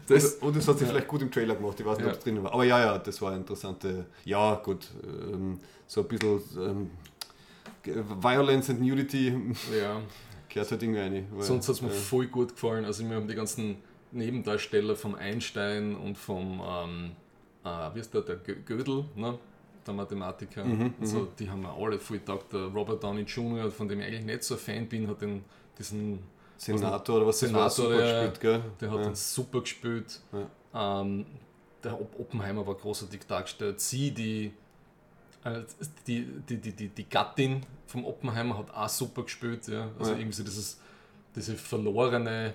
[0.08, 2.12] Das, und das hat sie vielleicht gut im Trailer gemacht, ich weiß nicht, Ja.
[2.12, 2.54] ob es drin war.
[2.54, 4.06] Aber ja, ja, das war eine interessante.
[4.24, 6.90] Ja, gut, ähm, so ein bisschen ähm,
[8.22, 9.28] Violence and Nudity
[9.78, 10.00] Ja.
[10.52, 11.26] Gehört halt irgendwie rein.
[11.38, 11.94] Sonst hat es mir ja.
[11.94, 12.84] voll gut gefallen.
[12.84, 13.76] Also mir haben die ganzen
[14.12, 17.12] Nebendarsteller vom Einstein und vom, ähm,
[17.64, 19.38] äh, wie ist der, der Gö- Gödel, ne?
[19.86, 20.64] der Mathematiker.
[20.64, 22.52] Mhm, also, die haben mir alle voll getaugt.
[22.52, 25.44] Der Robert Downey Jr., von dem ich eigentlich nicht so ein Fan bin, hat den,
[25.78, 26.20] diesen,
[26.56, 28.62] Senator oder was das war, Senator, super ja, gespielt, gell?
[28.80, 29.04] der hat ja.
[29.06, 30.20] den super gespielt.
[30.72, 31.26] Ähm,
[31.82, 33.80] der Op- Oppenheimer war großartig dargestellt.
[33.80, 34.52] Sie, die,
[36.06, 39.66] die, die, die, die, die Gattin vom Oppenheimer, hat auch super gespielt.
[39.68, 39.88] Ja.
[39.98, 40.18] Also Ja.
[40.18, 40.80] irgendwie so dieses,
[41.34, 42.54] diese verlorene,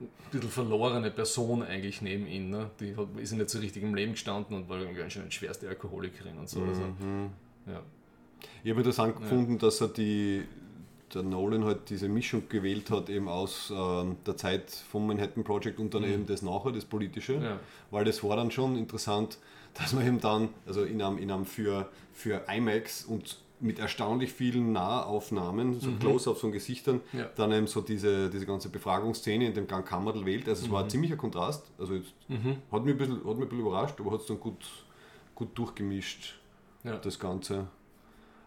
[0.00, 2.50] ein bisschen verlorene Person eigentlich neben ihm.
[2.50, 2.70] Ne?
[2.80, 5.32] Die hat, ist nicht so richtig im Leben gestanden und war irgendwie ganz schön eine
[5.32, 6.62] schwerste Alkoholikerin und so.
[6.62, 7.30] Also, Mhm.
[7.66, 7.82] ja.
[8.64, 10.44] Ich habe interessant gefunden, dass er die,
[11.12, 15.78] der Nolan halt diese Mischung gewählt hat, eben aus ähm, der Zeit vom Manhattan Project
[15.78, 17.36] und dann eben das nachher, das Politische.
[17.36, 17.42] Mhm.
[17.44, 17.60] Ja.
[17.90, 19.38] Weil das war dann schon interessant,
[19.80, 24.32] dass man eben dann, also in einem, in einem für, für IMAX und mit erstaunlich
[24.32, 27.18] vielen Nahaufnahmen, so Close-ups von Gesichtern, Mhm.
[27.18, 27.26] Ja.
[27.36, 30.48] dann eben so diese, diese ganze Befragungsszene in dem Gang Kammerl wählt.
[30.48, 30.86] Also es war Mhm.
[30.86, 31.64] ein ziemlicher Kontrast.
[31.78, 32.12] Also jetzt
[32.72, 34.56] hat, mich ein bisschen, hat mich ein bisschen überrascht, aber hat es dann gut,
[35.34, 36.36] gut durchgemischt
[36.84, 36.96] Ja.
[36.96, 37.66] das Ganze.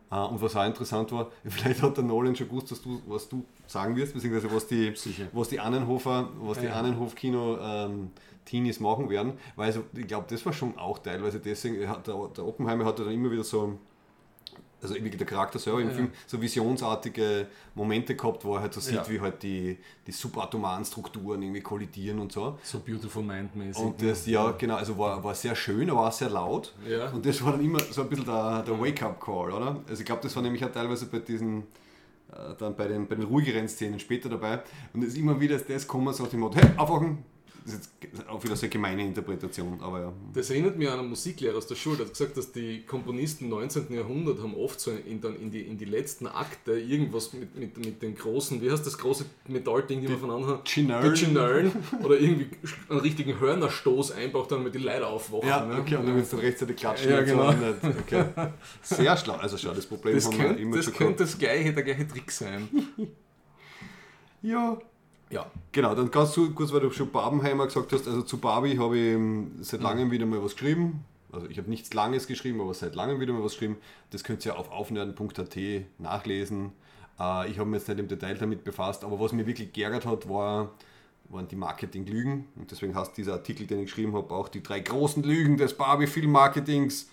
[0.10, 3.30] Ah, und was auch interessant war, vielleicht hat der Nolan schon gewusst, dass du, was
[3.30, 5.28] du sagen wirst, beziehungsweise was die, Sicher.
[5.32, 6.74] was die Annenhofer, was die Ja.
[6.74, 8.12] Annenhof-Kino ähm,
[8.45, 12.08] Teenies machen werden, weil also, ich glaube, das war schon auch teilweise deswegen, er hat,
[12.08, 13.77] der, der Oppenheimer hatte dann immer wieder so,
[14.82, 15.93] also wie der Charakter selber im Ja.
[15.93, 19.10] Film, so visionsartige Momente gehabt, wo er halt so sieht, Ja.
[19.10, 22.58] wie halt die, die subatomaren Strukturen irgendwie kollidieren und so.
[22.63, 23.82] So Beautiful Mind-mäßig.
[23.82, 26.73] Und das, ja, genau, also war, war sehr schön, aber auch sehr laut.
[26.86, 27.10] Ja.
[27.12, 29.82] Und das war dann immer so ein bisschen der, der Wake-up-Call, oder?
[29.88, 31.60] Also ich glaube, das war nämlich auch teilweise bei diesen,
[32.34, 34.63] äh, dann bei den, bei den ruhigeren Szenen später dabei.
[34.93, 37.23] Und es ist immer wieder das kommen, so nach dem Motto, hey, aufwachen!
[37.65, 40.13] Das ist jetzt auch wieder so eine gemeine Interpretation, aber ja.
[40.34, 43.45] Das erinnert mich an einen Musiklehrer aus der Schule, der hat gesagt, dass die Komponisten
[43.45, 43.93] im 19.
[43.93, 47.78] Jahrhundert haben oft so in, dann in, die, in die letzten Akte irgendwas mit, mit,
[47.78, 50.67] mit den großen, wie heißt das große Metallding, die, man von anhat?
[50.67, 51.13] Chinellen.
[51.13, 51.71] Die Chinellen.
[52.04, 52.47] Oder irgendwie
[52.89, 55.47] einen richtigen Hörnerstoß einbaut, damit die Leute aufwachen.
[55.47, 55.80] Ja, ne?
[55.80, 57.12] okay, und dann willst du rechtzeitig klatschen.
[57.12, 57.52] Ja, so genau.
[57.52, 58.26] nicht- okay.
[58.82, 59.36] Sehr schlau.
[59.36, 61.32] Also schau, das Problem Das, haben wir könnte, immer das schon könnte gehabt.
[61.34, 62.67] das gleiche, der gleiche Trick sein.
[64.41, 64.78] Ja,
[65.34, 65.50] Ja.
[65.72, 68.08] Genau, dann ganz kurz, weil du schon Barbenheimer gesagt hast.
[68.08, 71.04] Also zu Barbie habe ich ähm, seit langem wieder mal was geschrieben.
[71.32, 73.78] Also ich habe nichts Langes geschrieben, aber seit langem wieder mal was geschrieben.
[74.12, 75.58] Das könnt ihr auf aufnerden.at
[75.98, 76.72] nachlesen.
[77.19, 80.06] Äh, ich habe mich jetzt nicht im Detail damit befasst, aber was mich wirklich geärgert
[80.06, 80.69] hat, war,
[81.30, 82.46] waren die Marketing-Lügen.
[82.56, 85.76] Und deswegen heißt dieser Artikel, den ich geschrieben habe, auch die drei großen Lügen des
[85.76, 87.10] Barbie-Film-Marketings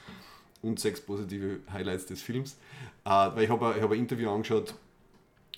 [0.60, 2.58] und sechs positive Highlights des Films.
[3.06, 4.74] Äh, weil ich habe hab ein Interview angeschaut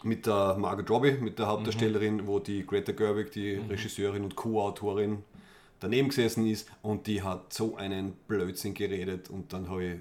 [0.05, 5.23] mit der Margot Robbie, mit der Hauptdarstellerin, wo die Greta Gerwig, die Regisseurin und Co-Autorin,
[5.81, 10.01] daneben gesessen ist und die hat so einen Blödsinn geredet und dann habe ich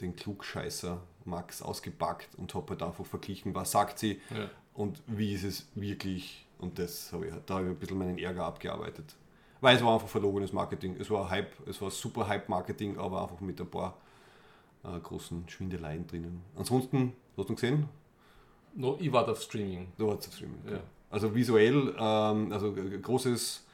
[0.00, 4.48] den Klugscheißer Max ausgepackt und habe halt einfach verglichen, was sagt sie Ja.
[4.74, 8.18] und wie ist es wirklich und das habe ich, da habe ich ein bisschen meinen
[8.18, 9.14] Ärger abgearbeitet.
[9.60, 10.96] Weil es war einfach verlogenes Marketing.
[11.00, 13.96] Es war Hype, es war super Hype-Marketing, aber einfach mit ein paar
[14.84, 16.42] äh, großen Schwindeleien drinnen.
[16.54, 17.88] Ansonsten, hast du gesehen?
[18.76, 19.88] No, ich warte auf Streaming.
[19.98, 20.60] Du hast es Streaming.
[20.70, 20.80] Ja.
[21.10, 23.64] Also visuell, ähm, also großes,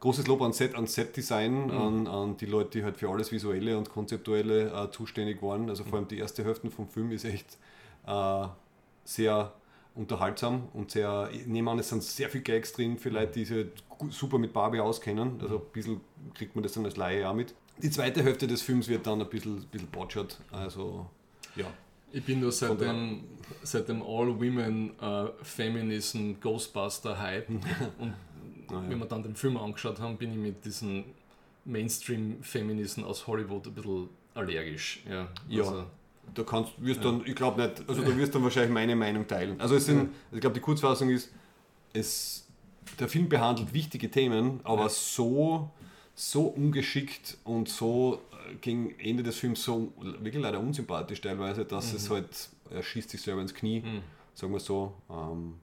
[0.00, 3.76] großes Lob an Set, an Set-Design, an, an die Leute, die halt für alles Visuelle
[3.76, 5.68] und Konzeptuelle äh, zuständig waren.
[5.68, 7.58] Also vor allem die erste Hälfte vom Film ist echt
[8.06, 8.46] äh,
[9.04, 9.52] sehr
[9.94, 13.44] unterhaltsam und sehr, ich nehme an, es sind sehr viele Gags drin für Leute, die
[13.44, 13.66] sich
[14.10, 15.38] super mit Barbie auskennen.
[15.40, 16.00] Also ein bisschen
[16.34, 17.54] kriegt man das dann als Laie auch mit.
[17.78, 20.38] Die zweite Hälfte des Films wird dann ein bisschen, bisschen botschert.
[20.50, 21.06] Also
[21.56, 21.66] ja.
[22.16, 23.24] Ich bin nur seit dem,
[23.62, 27.60] seit dem All-Women-Feminism Ghostbuster-Hype und
[28.68, 28.90] Ah, ja.
[28.90, 31.04] wenn wir dann den Film angeschaut haben, bin ich mit diesen
[31.66, 35.04] Mainstream-Feministen aus Hollywood ein bisschen allergisch.
[35.08, 35.62] Ja, Ja.
[35.62, 35.84] Also,
[36.34, 39.24] Da kannst wirst dann, ich glaube nicht, also da wirst du dann wahrscheinlich meine Meinung
[39.28, 39.60] teilen.
[39.60, 40.02] Also es sind, Ja.
[40.02, 41.30] also ich glaube die Kurzfassung ist,
[41.92, 42.44] es,
[42.98, 44.88] der Film behandelt wichtige Themen, aber Ja.
[44.88, 45.70] so,
[46.16, 51.90] so ungeschickt und so äh, gegen Ende des Films so wirklich leider unsympathisch teilweise, dass
[51.92, 51.96] Mhm.
[51.96, 53.82] es halt, er schießt sich selber ins Knie,
[54.34, 54.94] sagen wir so.
[55.10, 55.54] Ähm,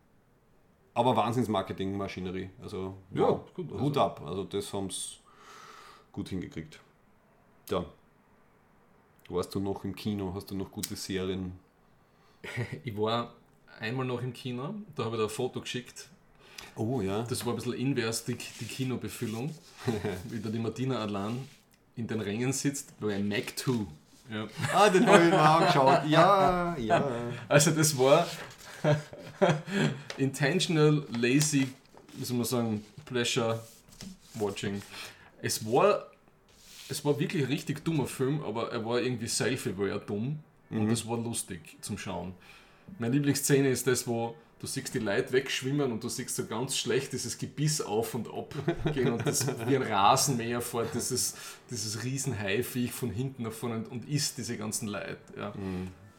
[0.94, 2.50] aber Wahnsinns-Marketing-Maschinerie.
[2.62, 4.22] Also Ja, wow, gut, also- Hut ab.
[4.26, 5.18] Also das haben sie
[6.12, 6.80] gut hingekriegt.
[7.70, 7.86] Ja.
[9.30, 10.34] Warst du noch im Kino?
[10.36, 11.54] Hast du noch gute Serien?
[12.84, 13.34] Ich war
[13.80, 16.10] einmal noch im Kino, da habe ich da ein Foto geschickt.
[16.76, 17.24] Oh ja.
[17.24, 19.54] Das war ein bisschen invers die, die Kinobefüllung,
[20.44, 21.48] da die Martina allein
[21.96, 23.86] in den Rängen sitzt bei Mac 2.
[24.32, 24.48] Ja.
[24.74, 26.08] Ah, den habe ich mir angeschaut.
[26.08, 27.08] Ja, ja.
[27.48, 28.28] Also das war
[30.18, 31.68] intentional, lazy,
[32.14, 33.60] wie soll man sagen, pleasure
[34.36, 34.82] watching.
[35.42, 36.08] Es war,
[36.90, 41.08] es war wirklich ein richtig dummer Film, aber er war irgendwie self-aware dumm und es
[41.08, 42.34] war lustig zum Schauen.
[42.98, 46.78] Meine Lieblingsszene ist das, wo du siehst die Leute wegschwimmen und du siehst so ganz
[46.78, 48.54] schlecht dieses Gebiss auf und ab
[48.94, 51.36] gehen und das wie ein Rasenmäher fährt, dieses,
[51.70, 52.34] dieses riesen
[52.94, 55.18] von hinten nach vorne und, isst diese ganzen Leute.
[55.38, 55.54] Ja.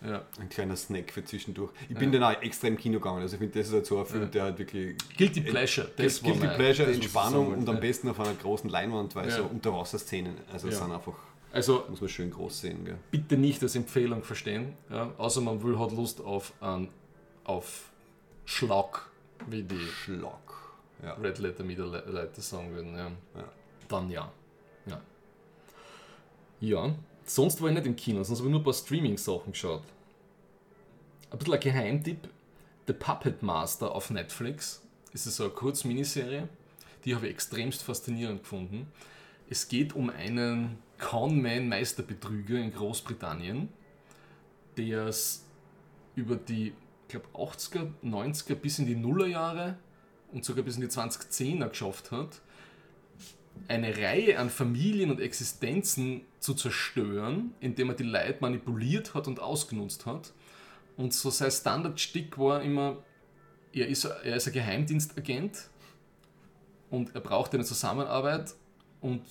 [0.06, 0.22] Ja.
[0.38, 1.72] Ein kleiner Snack für zwischendurch.
[1.88, 3.22] Ich bin dann auch extra im Kino gegangen.
[3.22, 4.28] Also ich finde, das ist halt so ein Film, Ja.
[4.28, 5.90] der halt wirklich Guilty Pleasure.
[5.96, 9.14] Das war Guilty mein- Pleasure, das, Entspannung sagen und am besten auf einer großen Leinwand,
[9.14, 9.36] weil Ja.
[9.38, 10.74] so Unterwasserszenen, also Ja.
[10.74, 11.14] sind einfach,
[11.50, 12.84] Also muss man schön groß sehen.
[12.84, 12.98] Gell?
[13.10, 15.14] bitte nicht als Empfehlung verstehen, ja?
[15.16, 16.90] außer man will hat Lust auf, einen,
[17.44, 17.84] auf
[18.44, 19.10] Schlag,
[19.46, 20.38] wie die Schlag.
[21.02, 21.14] Ja.
[21.14, 22.96] Red Letter Le- Leute sagen würden.
[22.96, 23.08] Ja.
[23.34, 23.52] Ja.
[23.88, 24.32] Dann ja.
[24.86, 25.00] ja.
[26.60, 29.82] Ja, sonst war ich nicht im Kino, sonst habe ich nur ein paar Streaming-Sachen geschaut.
[31.30, 32.28] Ein bisschen ein Geheimtipp:
[32.86, 34.82] The Puppet Master auf Netflix.
[35.12, 36.48] Das ist so eine Kurz-Miniserie,
[37.04, 38.90] die habe ich extremst faszinierend gefunden.
[39.48, 43.68] Es geht um einen Conman-Meisterbetrüger in Großbritannien,
[44.76, 45.44] der es
[46.16, 46.72] über die,
[47.20, 49.76] glaube, 80er, 90er bis in die Nullerjahre
[50.32, 52.40] und sogar bis in die 2010er geschafft hat,
[53.68, 59.40] eine Reihe an Familien und Existenzen zu zerstören, indem er die Leute manipuliert hat und
[59.40, 60.32] ausgenutzt hat.
[60.96, 62.98] Und so sein Standardstick war immer,
[63.72, 65.68] er ist, er ist ein Geheimdienstagent
[66.90, 68.54] und er braucht eine Zusammenarbeit
[69.00, 69.22] und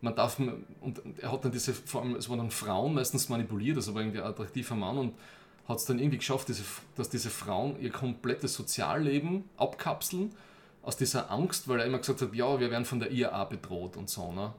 [0.00, 3.76] man darf und er hat dann diese, vor allem, es waren dann Frauen meistens manipuliert,
[3.76, 5.14] also war irgendwie ein attraktiver Mann und
[5.68, 6.62] hat es dann irgendwie geschafft, diese,
[6.96, 10.34] dass diese Frauen ihr komplettes Sozialleben abkapseln
[10.82, 13.96] aus dieser Angst, weil er immer gesagt hat, ja, wir werden von der IAA bedroht
[13.96, 14.32] und so.
[14.32, 14.52] Ne?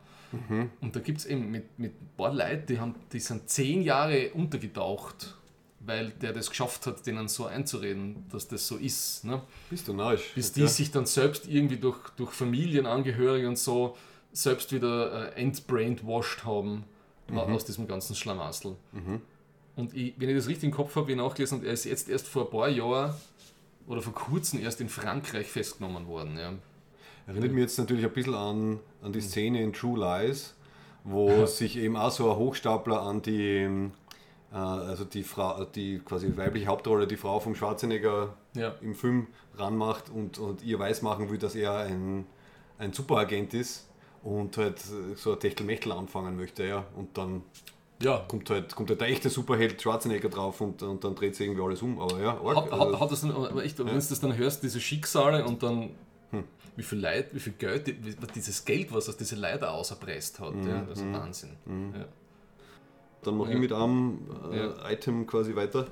[0.82, 3.84] Und da gibt es eben mit, mit ein paar Leuten, die, haben, die sind zehn
[3.84, 5.36] Jahre untergetaucht,
[5.80, 9.24] weil der das geschafft hat, denen so einzureden, dass das so ist.
[9.24, 9.42] Ne?
[9.70, 10.34] Bist du narrisch?
[10.34, 13.96] Bis die sich dann selbst irgendwie durch, durch Familienangehörige und so
[14.32, 16.84] selbst wieder äh, entbrainwashed haben
[17.32, 18.76] aus diesem ganzen Schlamassel.
[19.76, 22.10] Und ich, wenn ich das richtig im Kopf habe, wie ich nachgelesen er ist jetzt
[22.10, 23.14] erst vor ein paar Jahren
[23.88, 26.38] oder vor kurzem erst in Frankreich festgenommen worden.
[26.38, 26.54] Ja.
[27.28, 30.56] Erinnert mich jetzt natürlich ein bisschen an, an die Szene in True Lies,
[31.04, 33.68] wo sich eben auch so ein Hochstapler an die,
[34.52, 38.76] äh, also die Frau, die quasi weibliche Hauptrolle, die Frau vom Schwarzenegger Ja.
[38.82, 42.26] im Film ranmacht und, und ihr weismachen will, dass er ein,
[42.78, 43.90] ein Superagent ist
[44.24, 44.80] und halt
[45.16, 46.86] so ein Techtelmechtel anfangen möchte, ja.
[46.96, 47.44] Und dann
[48.02, 48.26] Ja.
[48.28, 51.64] kommt halt, kommt halt der echte Superheld Schwarzenegger drauf und, und dann dreht sich irgendwie
[51.64, 52.00] alles um.
[52.00, 54.36] Aber ja, arg, Hat, also- hat, hat das dann, aber echt, wenn du das dann
[54.36, 55.92] hörst, diese Schicksale und dann
[56.78, 60.54] wie viel Leid, wie viel Geld, wie, dieses Geld, was aus diese Leute auserpresst hat,
[60.68, 61.52] ja, das ist Wahnsinn.
[61.98, 62.06] Ja.
[63.24, 63.56] Dann mache Ja.
[63.56, 64.20] ich mit einem
[64.52, 64.92] äh, Ja.
[64.92, 65.88] Item quasi weiter.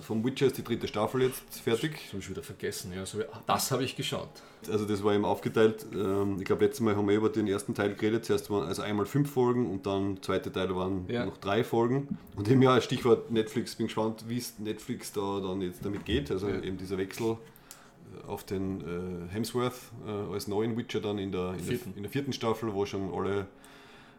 [0.00, 1.92] Vom Witcher ist die dritte Staffel jetzt fertig.
[2.02, 2.92] Das habe ich wieder vergessen.
[2.94, 3.04] Ja.
[3.46, 4.28] Das habe ich geschaut.
[4.70, 5.86] Also das war eben aufgeteilt.
[5.94, 8.24] Ähm, ich glaube, letztes Mal haben wir über den ersten Teil geredet.
[8.24, 11.24] Zuerst waren also einmal fünf Folgen und dann zweite Teil waren Ja.
[11.26, 12.18] noch drei Folgen.
[12.36, 13.74] Und eben ja, Stichwort Netflix.
[13.76, 16.30] Bin gespannt, wie es Netflix da dann jetzt damit geht.
[16.30, 16.60] Also Ja.
[16.60, 19.74] eben dieser Wechsel äh, auf den äh, Hemsworth
[20.06, 23.12] äh, als neuen Witcher dann in der, in, der, in der vierten Staffel, wo schon
[23.14, 23.46] alle,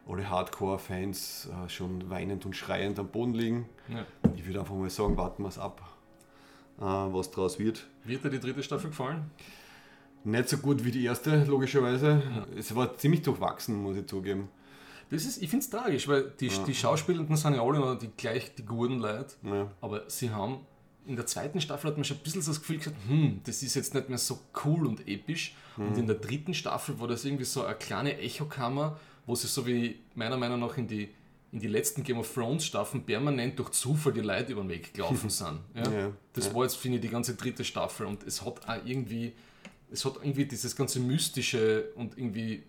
[0.10, 3.70] alle Hardcore-Fans äh, schon weinend und schreiend am Boden liegen.
[3.88, 4.06] Ja.
[4.36, 5.82] Ich würde einfach mal sagen, warten wir es ab,
[6.80, 7.88] äh, was draus wird.
[8.04, 9.30] Wird dir die dritte Staffel gefallen?
[10.24, 12.22] Nicht so gut wie die erste, logischerweise.
[12.58, 14.50] Es war ziemlich durchwachsen, muss ich zugeben.
[15.10, 18.10] Das ist, ich finde es tragisch, weil die, die Schauspielenden sind ja alle noch die
[18.16, 19.72] gleich die guten Leute, Ja.
[19.82, 20.60] aber sie haben
[21.08, 23.64] in der zweiten Staffel hat man schon ein bisschen so das Gefühl gehabt, hm, das
[23.64, 25.56] ist jetzt nicht mehr so cool und episch.
[25.78, 29.00] Und in der dritten Staffel war das irgendwie so eine kleine Echokammer,
[29.30, 31.08] wo sie so wie meiner Meinung nach in die,
[31.52, 34.92] in die letzten Game of Thrones Staffeln permanent durch Zufall die Leute über den Weg
[34.92, 35.60] gelaufen sind.
[35.76, 35.92] Ja?
[35.92, 39.34] Ja, Das war jetzt, finde ich, die ganze dritte Staffel und es hat auch irgendwie,
[39.92, 42.64] es hat irgendwie dieses ganze Mystische und irgendwie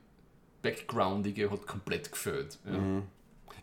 [0.60, 2.58] Backgroundige hat komplett gefällt.
[2.66, 3.02] Ja.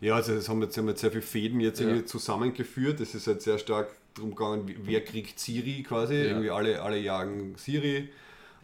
[0.00, 1.86] Ja, also es haben jetzt, haben jetzt sehr viele Fäden jetzt Ja.
[1.86, 3.00] irgendwie zusammengeführt.
[3.00, 6.14] Es ist halt sehr stark darum gegangen, wer kriegt Siri quasi.
[6.14, 6.24] Ja.
[6.24, 8.08] Irgendwie alle, alle jagen Siri.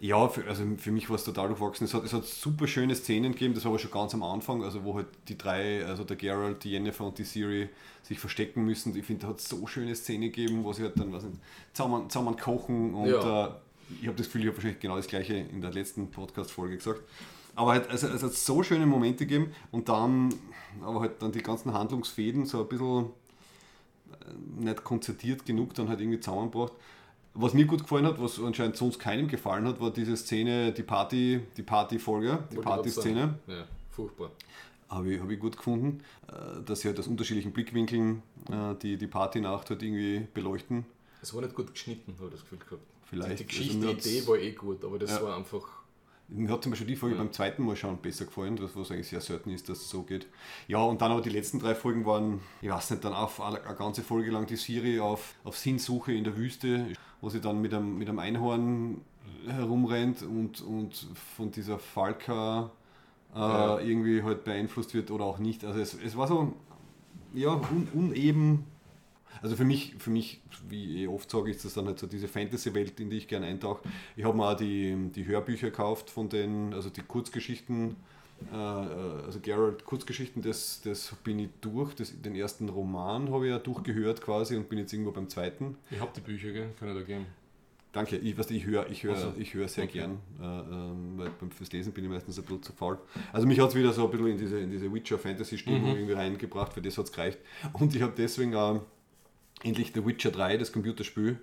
[0.00, 1.86] Ja, für, also für mich war es total durchwachsen.
[1.86, 4.62] Es hat, es hat super schöne Szenen gegeben, das war aber schon ganz am Anfang,
[4.62, 7.68] also wo halt die drei, also der Geralt, die Jennifer und die Siri
[8.02, 8.94] sich verstecken müssen.
[8.96, 11.38] Ich finde, da hat es so schöne Szenen gegeben, wo sie halt dann, was nicht,
[11.72, 13.46] zusammen, zusammen kochen und Ja.
[13.46, 13.50] äh,
[14.00, 17.00] ich habe das Gefühl, ich habe wahrscheinlich genau das gleiche in der letzten Podcast-Folge gesagt.
[17.54, 20.34] Aber halt, also, es hat so schöne Momente gegeben und dann,
[20.82, 23.04] aber halt dann die ganzen Handlungsfäden so ein bisschen
[24.10, 26.72] äh, nicht konzertiert genug dann halt irgendwie zusammengebracht.
[27.36, 30.84] Was mir gut gefallen hat, was anscheinend sonst keinem gefallen hat, war diese Szene, die
[30.84, 33.38] Party, die Party-Folge, die Party-Szene.
[33.48, 34.30] Ja, furchtbar.
[34.88, 38.96] Habe ich, hab ich gut gefunden, äh, dass sie halt aus unterschiedlichen Blickwinkeln äh, die,
[38.96, 40.84] die Partynacht halt irgendwie beleuchten.
[41.22, 42.82] Es war nicht gut geschnitten, habe ich das Gefühl gehabt.
[43.06, 43.40] Vielleicht.
[43.40, 45.22] Die Geschichte, Also die Idee war eh gut, aber das Ja.
[45.24, 45.62] war einfach.
[46.28, 47.22] Mir hat zum Beispiel die Folge Ja.
[47.22, 50.02] beim zweiten Mal schauen besser gefallen, was, was eigentlich sehr selten ist, dass es so
[50.04, 50.26] geht.
[50.68, 53.62] Ja, und dann aber die letzten drei Folgen waren, ich weiß nicht, dann auf eine,
[53.62, 56.86] eine ganze Folge lang die Serie auf, auf Sinnsuche in der Wüste,
[57.24, 59.00] wo sie dann mit einem, mit einem Einhorn
[59.46, 60.94] herumrennt und, und
[61.36, 62.70] von dieser Falka
[63.34, 63.80] äh, Ja.
[63.80, 65.64] irgendwie halt beeinflusst wird oder auch nicht.
[65.64, 66.52] Also es, es war so,
[67.34, 68.64] ja, un, uneben.
[69.42, 72.06] Also für mich, für mich, wie ich eh oft sage, ist das dann halt so
[72.06, 73.82] diese Fantasy-Welt, in die ich gerne eintauche.
[74.16, 77.96] Ich habe mir auch die, die Hörbücher gekauft von den, also die Kurzgeschichten,
[78.52, 81.94] also Geralt Kurzgeschichten, das, das bin ich durch.
[81.94, 85.76] Das, den ersten Roman habe ich ja durchgehört quasi und bin jetzt irgendwo beim zweiten.
[85.90, 86.68] Ich habe die Bücher, gell?
[86.78, 87.26] kann ich da geben.
[87.92, 89.32] Danke, ich, weißt, ich höre ich hör, Ach so.
[89.38, 89.98] ich hör sehr Okay.
[89.98, 92.98] gern, äh, ähm, weil beim fürs Lesen bin ich meistens ein bisschen zu faul.
[93.32, 95.96] Also mich hat es wieder so ein bisschen in diese, in diese Witcher-Fantasy-Stimmung Mhm.
[95.96, 97.38] irgendwie reingebracht, für das hat es gereicht.
[97.72, 98.80] Und ich habe deswegen auch
[99.62, 101.38] endlich The Witcher 3, das Computerspiel,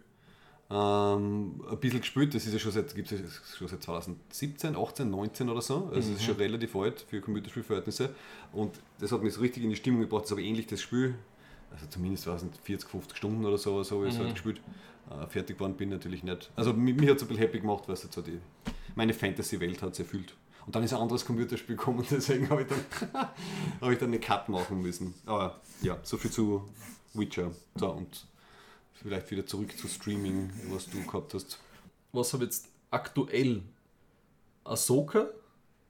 [0.71, 2.33] ähm, ein bisschen gespielt.
[2.33, 3.17] Das ist ja schon seit, gibt's ja
[3.57, 5.87] schon seit 2017, 18, 19 oder so.
[5.93, 8.15] Also es ist schon relativ alt für Computerspielverhältnisse.
[8.53, 10.23] Und das hat mich so richtig in die Stimmung gebracht.
[10.23, 11.15] Das habe ich ähnlich das Spiel,
[11.71, 14.23] also zumindest war es 40, 50 Stunden oder so, so habe ich es Mhm.
[14.23, 14.61] halt gespielt.
[15.09, 16.51] Äh, fertig geworden bin natürlich nicht.
[16.55, 18.39] Also mich, mich hat es ein bisschen happy gemacht, weil es jetzt so die,
[18.95, 20.35] meine Fantasy-Welt hat es erfüllt.
[20.65, 22.79] Und dann ist ein anderes Computerspiel gekommen deswegen habe ich, dann,
[23.81, 25.13] habe ich dann eine Cut machen müssen.
[25.25, 26.69] Aber ja, so viel zu
[27.13, 27.51] Witcher.
[27.75, 28.25] So, und
[29.01, 31.59] vielleicht wieder zurück zu Streaming, was du gehabt hast.
[32.11, 33.63] Was habe jetzt aktuell?
[34.63, 35.29] Ahsoka.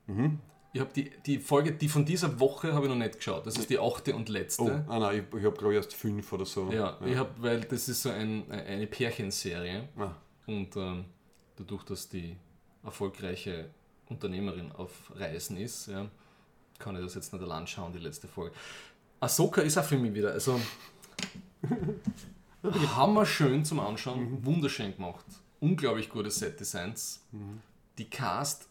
[0.07, 0.39] Mhm.
[0.73, 3.45] Ich habe die, die Folge, die von dieser Woche habe ich noch nicht geschaut.
[3.45, 4.63] Das ist die achte und letzte.
[4.63, 6.71] Oh, ah nein, ich, ich habe glaube ich erst fünf oder so.
[6.71, 11.05] Ja, ich habe, weil das ist so ein, eine Pärchenserie Ah, und ähm,
[11.57, 12.37] dadurch, dass die
[12.83, 13.69] erfolgreiche
[14.07, 16.09] Unternehmerin auf Reisen ist, ja,
[16.79, 18.55] kann ich das jetzt nicht allein schauen, die letzte Folge.
[19.19, 20.59] Ahsoka ist auch für mich wieder, also
[22.63, 25.25] hammerschön zum Anschauen, wunderschön gemacht,
[25.59, 27.21] unglaublich gute Set-Designs,
[27.97, 28.67] die Cast,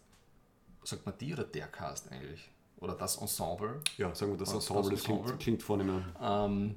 [0.85, 2.49] sagt man die oder der Cast eigentlich?
[2.79, 3.81] Oder das Ensemble?
[3.99, 5.25] ja, sagen wir das Ah, das Ensemble, das Ensemble.
[5.25, 6.77] klingt, klingt vorne Ähm,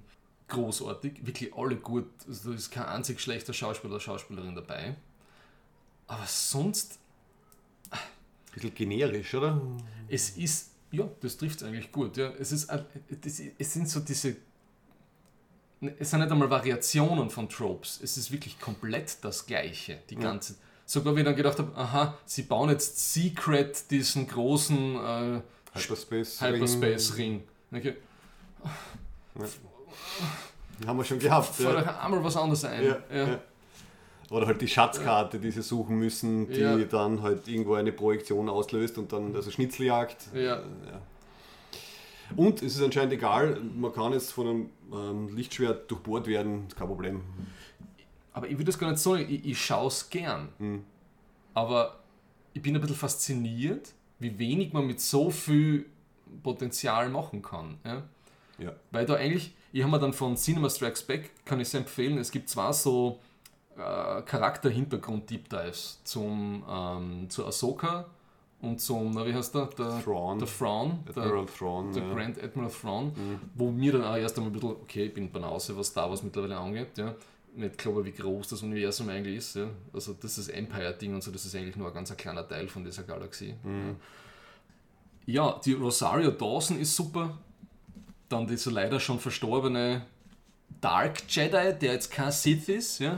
[0.50, 2.08] großartig, wirklich alle gut.
[2.28, 4.96] Also, da ist kein einzig schlechter Schauspieler oder Schauspielerin dabei.
[6.08, 7.00] Aber sonst,
[7.90, 8.00] ein
[8.54, 9.62] bisschen generisch, oder?
[10.10, 12.18] es ist, ja, das trifft es eigentlich gut.
[12.18, 12.32] Ja.
[12.38, 12.70] Es, ist,
[13.58, 14.36] es sind so diese,
[16.00, 18.00] es sind nicht einmal Variationen von Tropes.
[18.04, 20.56] Es ist wirklich komplett das Gleiche, die ganze
[20.86, 25.42] Sogar wie ich dann gedacht habe, aha, sie bauen jetzt Secret diesen großen äh,
[25.74, 26.42] Hyperspace.
[26.42, 27.44] Hyperspace-Ring.
[27.74, 27.96] Okay.
[30.86, 31.56] Haben wir schon gehabt.
[31.56, 32.00] Fällt Ja.
[32.02, 32.84] einmal was anderes ein.
[32.84, 33.40] Ja, ja.
[34.30, 36.78] Oder halt die Schatzkarte, die sie suchen müssen, die Ja.
[36.78, 40.18] dann halt irgendwo eine Projektion auslöst und dann, also Schnitzeljagd.
[40.34, 40.62] Ja.
[42.36, 46.76] Und es ist anscheinend egal, man kann jetzt von einem ähm, Lichtschwert durchbohrt werden, ist
[46.76, 47.22] kein Problem.
[48.34, 50.50] Aber ich würde das gar nicht sagen, ich, ich schaue es gern.
[50.58, 50.84] Mhm.
[51.54, 52.00] Aber
[52.54, 55.86] ich bin ein bisschen fasziniert, wie wenig man mit so viel
[56.42, 57.78] Potenzial machen kann.
[57.86, 58.04] Ja?
[58.58, 58.74] Ja.
[58.92, 62.18] Weil da eigentlich, ich habe mir dann von Cinema Strikes Back, kann ich sehr empfehlen,
[62.18, 63.20] es gibt zwar so
[63.76, 68.08] äh, Charakter-Hintergrund-Deep Dives zum, ähm, zu Ahsoka
[68.64, 69.66] und zum, na, wie heißt der?
[69.78, 70.40] Der Thrawn.
[70.40, 71.00] Der Thrawn.
[71.06, 71.94] Der, Admiral Thrawn.
[71.94, 72.14] der ja.
[72.14, 73.12] Grand Admiral Thrawn,
[73.56, 76.24] wo mir dann auch erst einmal ein bisschen, okay, ich bin Banause, was Star Wars
[76.24, 77.14] mittlerweile angeht, ja.
[77.56, 79.68] Nicht glaube, wie groß das Universum eigentlich ist, ja.
[79.92, 82.86] Also das ist Empire-Ding und so, das ist eigentlich nur ein ganz kleiner Teil von
[82.86, 83.54] dieser Galaxie.
[85.26, 87.38] Ja, die Rosario Dawson ist super.
[88.30, 90.06] Dann dieser leider schon verstorbene
[90.80, 93.16] Dark Jedi, der jetzt kein Sith ist, ja.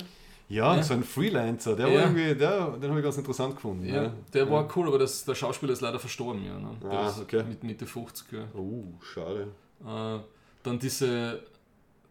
[0.47, 0.83] Ja, Ja.
[0.83, 1.93] so ein Freelancer, der Ja.
[1.95, 3.85] war irgendwie, der, den habe ich ganz interessant gefunden.
[3.85, 4.13] ja Ja.
[4.33, 6.57] der war cool, aber das, der Schauspieler ist leider verstorben, ja.
[6.59, 6.69] Ne?
[6.83, 7.43] Der Ah, ist okay.
[7.43, 8.45] Mit Mitte 50, ja.
[8.55, 9.47] Oh, schade.
[9.83, 10.19] Äh,
[10.63, 11.41] dann diese,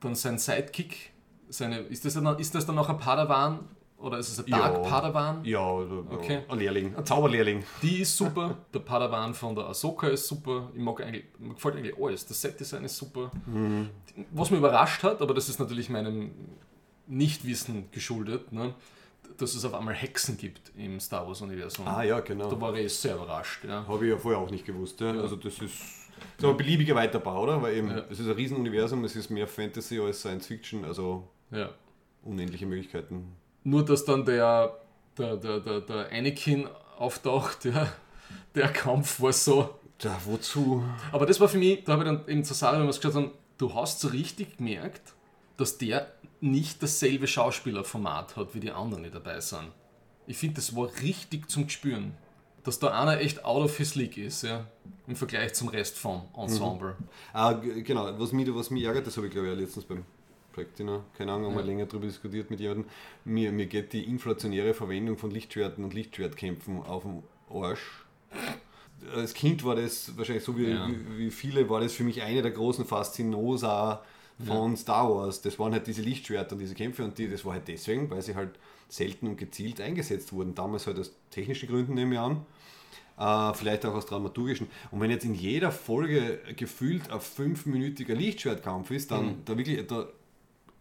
[0.00, 1.12] dann sein Sidekick,
[1.48, 3.60] seine, ist das dann, ist das dann noch ein Padawan
[3.98, 4.80] oder ist es ein Dark Ja.
[4.90, 5.44] Padawan?
[5.44, 5.60] Ja,
[6.10, 6.40] Okay.
[6.48, 7.62] ein Lehrling, ein Zauberlehrling.
[7.82, 11.76] Die ist super, der Padawan von der Ahsoka ist super, ich mag eigentlich, mir gefällt
[11.76, 13.30] eigentlich alles, das Set-Design ist super.
[14.32, 16.32] Was mich überrascht hat, aber das ist natürlich meinem
[17.06, 18.74] Nichtwissen geschuldet, ne?
[19.38, 21.86] dass es auf einmal Hexen gibt im Star Wars-Universum.
[21.88, 22.48] Ah ja, genau.
[22.48, 23.64] Da war ich sehr überrascht.
[23.64, 23.84] Ja.
[23.86, 25.00] Habe ich ja vorher auch nicht gewusst.
[25.00, 25.10] Ja.
[25.10, 25.74] Also das ist
[26.38, 27.60] so ein beliebiger Weiterbau, oder?
[27.60, 28.04] Weil eben, Ja.
[28.10, 31.70] es ist ein Riesenuniversum, es ist mehr Fantasy als Science Fiction, also Ja.
[32.22, 33.32] unendliche Möglichkeiten.
[33.64, 34.78] Nur, dass dann der,
[35.18, 37.92] der, der, der, der Anakin auftaucht, ja.
[38.54, 39.74] der Kampf war so.
[39.98, 40.84] Tja, wozu?
[41.12, 43.00] Aber das war für mich, da habe ich dann eben zur Sache, wenn wir es
[43.00, 45.12] gesagt haben, du hast so richtig gemerkt,
[45.56, 49.68] dass der nicht dasselbe Schauspielerformat hat wie die anderen, die dabei sind.
[50.26, 52.14] Ich finde, das war richtig zum Spüren.
[52.62, 54.66] Dass da einer echt out of his league ist, ja,
[55.06, 56.96] im Vergleich zum Rest vom Ensemble.
[57.34, 59.84] Ah, g- genau, was mich, was mich ärgert, das habe ich glaube ich auch letztens
[59.84, 60.02] beim
[60.50, 61.66] Projekt, keine Ahnung, haben wir Ja.
[61.66, 62.86] länger darüber diskutiert mit jemandem.
[63.26, 67.82] Mir, mir geht die inflationäre Verwendung von Lichtschwerten und Lichtschwertkämpfen auf den Arsch.
[69.14, 70.88] Als Kind war das wahrscheinlich so wie, Ja.
[70.88, 74.02] wie, wie viele, war das für mich eine der großen Faszinosa
[74.44, 75.42] von Star Wars.
[75.42, 78.22] Das waren halt diese Lichtschwerter und diese Kämpfe und die, das war halt deswegen, weil
[78.22, 78.50] sie halt
[78.88, 80.54] selten und gezielt eingesetzt wurden.
[80.54, 82.44] Damals halt aus technischen Gründen, nehme ich an.
[83.16, 84.66] Äh, vielleicht auch aus dramaturgischen.
[84.90, 90.08] Und wenn jetzt in jeder Folge gefühlt ein fünfminütiger Lichtschwertkampf ist, dann da wirklich, da,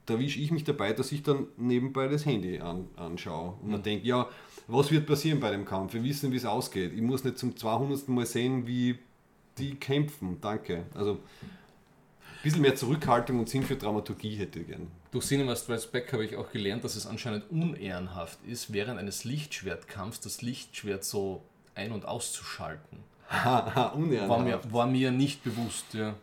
[0.08, 3.84] da wische ich mich dabei, dass ich dann nebenbei das Handy an, anschaue und dann
[3.84, 4.28] denke, ja,
[4.68, 5.93] was wird passieren bei dem Kampf?
[5.93, 6.93] Wir wissen, wie es ausgeht.
[6.93, 8.10] Ich muss nicht zum 200.
[8.10, 8.97] Mal sehen, wie
[9.58, 10.39] die kämpfen.
[10.41, 10.86] Danke.
[10.95, 11.20] Also
[12.44, 14.88] bisschen mehr Zurückhaltung und Sinn für Dramaturgie hätte ich gern.
[15.12, 19.24] Durch Cinema Strikes Back habe ich auch gelernt, dass es anscheinend unehrenhaft ist, während eines
[19.24, 21.41] Lichtschwertkampfs das Lichtschwert so
[21.76, 23.00] ein- und auszuschalten.
[23.30, 24.30] Haha, unehrenhaft.
[24.30, 26.16] War mir, war mir nicht bewusst, ja.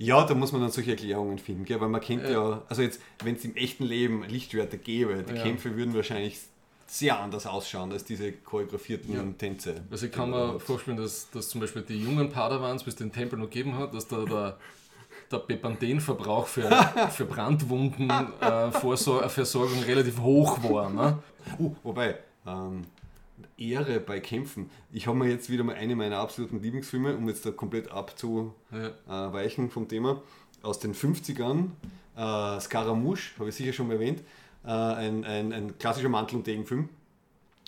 [0.00, 1.80] Ja, da muss man dann solche Erklärungen finden, gell?
[1.80, 2.62] weil man kennt ja, Ja.
[2.68, 5.42] also jetzt, wenn es im echten Leben Lichtschwerter gäbe, die Ja.
[5.42, 6.38] Kämpfe würden wahrscheinlich
[6.86, 9.22] sehr anders ausschauen als diese choreografierten Ja.
[9.36, 9.82] Tänze.
[9.90, 13.12] Also ich kann mir vorstellen, dass, dass zum Beispiel die jungen Padawans, bis es den
[13.12, 14.56] Tempel noch gegeben hat, dass da der,
[15.30, 16.70] der Bepanthen-Verbrauch für,
[17.10, 20.90] für Brandwunden äh, Versorgung relativ hoch war.
[20.90, 21.18] Ne?
[21.58, 22.84] Uh, wobei, ähm,
[23.56, 24.70] Ehre bei Kämpfen.
[24.92, 29.70] Ich habe mir jetzt wieder mal eine meiner absoluten Lieblingsfilme, um jetzt da komplett abzuweichen
[29.70, 30.22] vom Thema,
[30.62, 31.70] aus den 50ern,
[32.16, 34.22] äh, Scaramouche, habe ich sicher schon mal erwähnt,
[34.64, 36.88] äh, ein, ein, ein klassischer Mantel- und Degenfilm,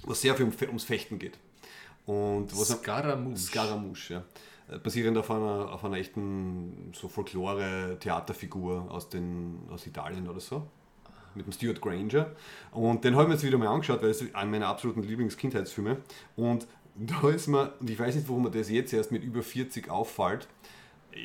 [0.04, 1.38] wo sehr viel um, ums Fechten geht.
[2.06, 3.36] Und was Scaramouche.
[3.36, 4.24] Scaramouche, ja.
[4.78, 10.66] Basierend auf einer, auf einer echten so Folklore-Theaterfigur aus, den, aus Italien oder so.
[11.34, 12.32] Mit dem Stuart Granger.
[12.72, 15.02] Und den habe ich mir jetzt wieder mal angeschaut, weil es ist einer meiner absoluten
[15.02, 15.98] Lieblingskindheitsfilme.
[16.36, 16.66] Und
[16.96, 19.88] da ist mir, und ich weiß nicht, warum mir das jetzt erst mit über 40
[19.90, 20.48] auffällt.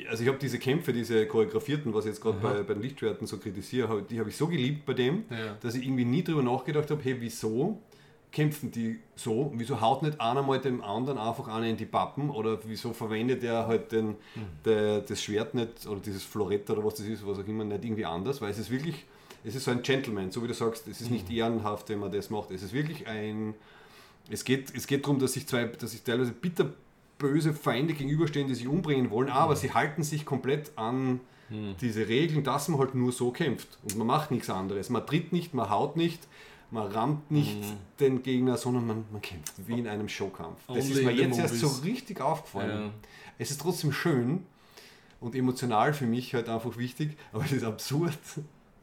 [0.08, 3.26] Also ich habe diese Kämpfe, diese choreografierten, was ich jetzt gerade bei, bei den Lichtschwerten
[3.26, 5.56] so kritisiere, die habe ich so geliebt bei dem, Ja.
[5.60, 7.80] dass ich irgendwie nie drüber nachgedacht habe, hey, wieso
[8.32, 9.52] kämpfen die so?
[9.54, 12.30] Wieso haut nicht einer mal dem anderen einfach einer in die Pappen?
[12.30, 14.16] Oder wieso verwendet er halt den,
[14.64, 17.84] der, das Schwert nicht oder dieses Florett oder was das ist, was auch immer, nicht
[17.84, 18.40] irgendwie anders?
[18.40, 19.04] Weil es ist wirklich,
[19.44, 22.12] es ist so ein Gentleman, so wie du sagst, es ist nicht ehrenhaft, wenn man
[22.12, 22.50] das macht.
[22.50, 23.54] Es ist wirklich ein,
[24.30, 28.54] es geht, es geht darum, dass sich zwei, dass sich teilweise bitterböse Feinde gegenüberstehen, die
[28.54, 31.20] sich umbringen wollen, aber sie halten sich komplett an
[31.80, 33.78] diese Regeln, dass man halt nur so kämpft.
[33.84, 34.90] Und man macht nichts anderes.
[34.90, 36.26] Man tritt nicht, man haut nicht,
[36.70, 37.58] man rammt nicht
[38.00, 40.58] den Gegner, sondern man, man kämpft wie in einem Showkampf.
[40.66, 42.86] Das Only ist mir jetzt erst so richtig aufgefallen.
[42.86, 42.90] Ja.
[43.38, 44.44] Es ist trotzdem schön
[45.20, 48.18] und emotional für mich halt einfach wichtig, aber es ist absurd.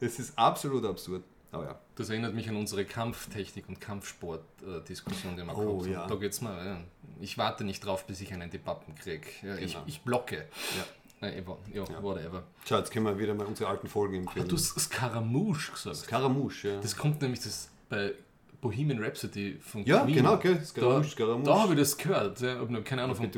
[0.00, 1.22] Es ist absolut absurd.
[1.52, 1.78] Aber ja.
[1.94, 6.06] Das erinnert mich an unsere Kampftechnik- und Kampfsport-Diskussion, die wir Oh, gehabt ja.
[6.06, 6.66] Da geht's mal.
[6.66, 6.80] Ja.
[7.20, 9.26] Ich warte nicht drauf, bis ich einen Pappen kriege.
[9.42, 9.84] Ja, ich, Genau.
[9.86, 10.48] ich blocke.
[10.76, 10.84] Ja.
[11.28, 11.56] Ever.
[11.72, 12.42] Ja, whatever.
[12.66, 14.44] Schau, jetzt können wir wieder mal unsere alten Folgen empfehlen.
[14.44, 15.96] Ah, du hast Scaramouche gesagt.
[15.96, 16.80] Scaramouche, ja.
[16.80, 18.12] Das kommt nämlich das bei
[18.60, 20.14] Bohemian Rhapsody von Ja, Queen.
[20.16, 21.44] genau, gell, Da, Scaramouche, Scaramouche.
[21.44, 22.40] da habe ich das gehört.
[22.40, 23.30] Ja, keine Ahnung, von,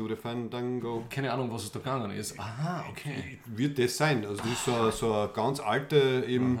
[1.09, 2.39] keine Ahnung, was es da gegangen ist.
[2.39, 3.39] Aha, okay.
[3.45, 4.25] Wird das sein?
[4.25, 6.59] Also das ist so, eine- so eine ganz alte eben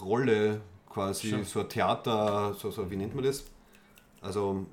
[0.00, 1.44] Rolle quasi, Schon.
[1.44, 3.44] so ein Theater, so, so, wie nennt man das?
[4.20, 4.64] Also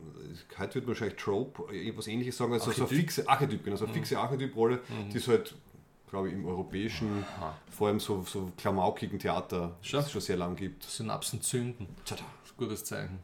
[0.59, 2.99] heute wird man wahrscheinlich Trope, etwas ähnliches sagen, also so eine Archetyp?
[2.99, 4.79] fixe Archetyp, genau, so eine fixe Archetyp-Rolle,
[5.11, 5.55] die es halt,
[6.11, 7.57] glaube ich, im europäischen, Aha.
[7.71, 10.01] vor allem so, so klamaukigen Theater Schon.
[10.01, 10.83] es schon sehr lang gibt.
[10.83, 11.87] Synapsen zünden.
[12.05, 12.23] Tada.
[12.43, 13.19] Das gutes Zeichen.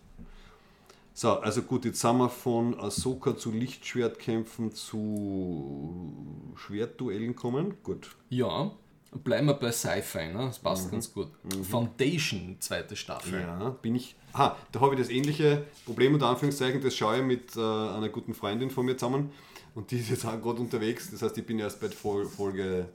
[1.14, 7.76] So, also gut, jetzt sind wir von Ahsoka zu Lichtschwertkämpfen zu Schwertduellen kommen.
[7.84, 8.16] Gut.
[8.30, 8.72] Ja,
[9.12, 10.46] bleiben wir bei Sci-Fi, ne?
[10.46, 11.30] das passt ganz gut.
[11.64, 13.42] Foundation, zweite Staffel.
[13.42, 14.16] Ja, bin ich.
[14.32, 18.10] Aha, da habe ich das ähnliche Problem unter Anführungszeichen, das schaue ich mit äh, einer
[18.10, 19.32] guten Freundin von mir zusammen
[19.78, 21.10] und die ist jetzt auch gerade unterwegs.
[21.12, 22.90] Das heißt, ich bin erst bei Fol Folge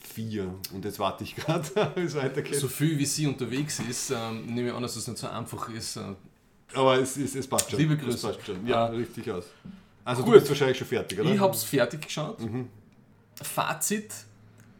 [0.00, 1.66] 4 und jetzt warte ich gerade,
[1.96, 2.54] wie es weitergeht.
[2.56, 5.68] So viel wie sie unterwegs ist, ähm, nehme ich an, dass es nicht so einfach
[5.70, 5.96] ist.
[5.96, 6.14] Äh,
[6.74, 7.78] Aber es, es, es passt schon.
[7.80, 8.26] Liebe Es Grüße.
[8.28, 8.66] passt schon.
[8.66, 8.86] Ja, Ah.
[8.88, 9.46] richtig aus.
[10.04, 10.34] Also Gut.
[10.34, 11.32] du bist wahrscheinlich schon fertig, oder?
[11.32, 12.38] Ich habe es fertig geschaut.
[13.42, 14.12] Fazit: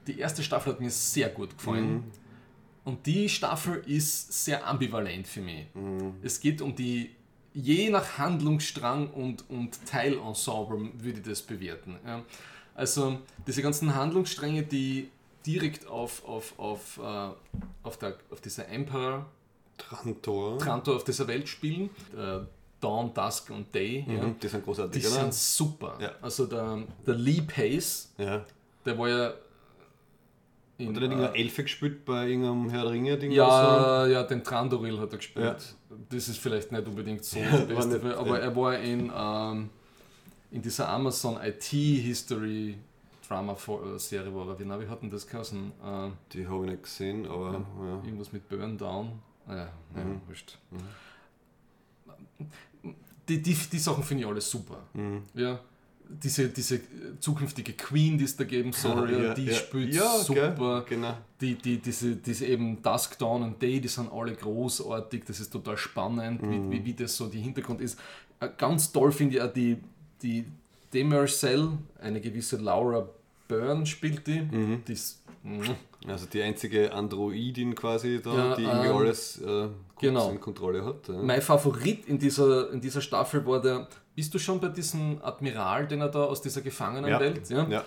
[0.07, 2.05] Die erste Staffel hat mir sehr gut gefallen.
[2.85, 5.67] Und die Staffel ist sehr ambivalent für mich.
[5.75, 6.15] Mhm.
[6.23, 7.11] Es geht um die,
[7.61, 11.97] je nach Handlungsstrang und, und Teilensemble würde ich das bewerten.
[12.07, 12.23] Ja.
[12.75, 15.11] Also diese ganzen Handlungsstränge, die
[15.45, 17.31] direkt auf, auf, auf, äh,
[17.83, 19.27] auf, der, auf dieser Emperor
[19.77, 20.59] Trantor.
[20.59, 21.91] Trantor auf dieser Welt spielen.
[22.17, 22.41] Äh,
[22.81, 24.05] Dawn, Dusk und Day.
[24.09, 24.23] Ja.
[24.23, 25.21] Mhm, die sind großartig, Die oder?
[25.23, 25.99] sind super.
[26.01, 26.13] Ja.
[26.23, 28.45] Also der, der Lee Pace, Ja.
[28.85, 29.33] der war ja
[30.79, 33.31] in, Hat er nicht äh, Elfe gespielt bei irgendeinem Herr der Ringe-Ding?
[33.33, 35.45] ja, ja, den Trandoril hat er gespielt.
[35.45, 35.97] Ja.
[36.09, 38.45] Das ist vielleicht nicht unbedingt so Ja, der beste, nicht- aber ja.
[38.45, 39.71] er war in, ähm,
[40.51, 42.79] in dieser Amazon IT History
[43.29, 43.57] Drama
[43.99, 44.59] Serie war er.
[44.59, 45.73] Wie, na, wie hat denn das geheißen?
[45.85, 47.53] Äh, Die habe ich nicht gesehen, aber
[47.85, 48.01] ja.
[48.05, 49.19] Irgendwas mit Burn Down.
[49.47, 50.21] Ah Ja, Mhm.
[50.27, 50.57] wurscht.
[53.29, 54.79] Die, die, die Sachen finde ich alle super.
[54.95, 55.23] Mhm.
[55.35, 55.59] Ja.
[56.11, 56.81] Diese, diese
[57.21, 59.55] zukünftige Queen, die es da geben soll, ja, Ja, die ja.
[59.55, 60.85] spielt Ja, super.
[60.89, 61.15] genau.
[61.41, 65.25] Die, die, diese, diese eben Dusk, Dawn und Day, die sind alle großartig.
[65.27, 66.71] Das ist total spannend, Mhm.
[66.73, 67.99] wie, wie, wie das so die Hintergrund ist.
[68.41, 69.77] Äh, Ganz toll finde ich auch die,
[70.23, 70.45] die
[70.95, 71.69] Demercell,
[72.01, 73.07] eine gewisse Laura
[73.47, 74.41] Byrne spielt die.
[74.41, 74.83] Mhm.
[74.87, 75.61] die ist, mm,
[76.09, 80.31] Also die einzige Androidin quasi da, Ja, die irgendwie ähm, alles äh, gut genau.
[80.31, 81.09] in Kontrolle hat.
[81.09, 81.23] Ja.
[81.23, 83.87] Mein Favorit in dieser, in dieser Staffel war der.
[84.19, 87.49] Bist du schon bei diesem Admiral, den er da aus dieser Gefangenenwelt?
[87.51, 87.69] Ja.
[87.69, 87.85] ja.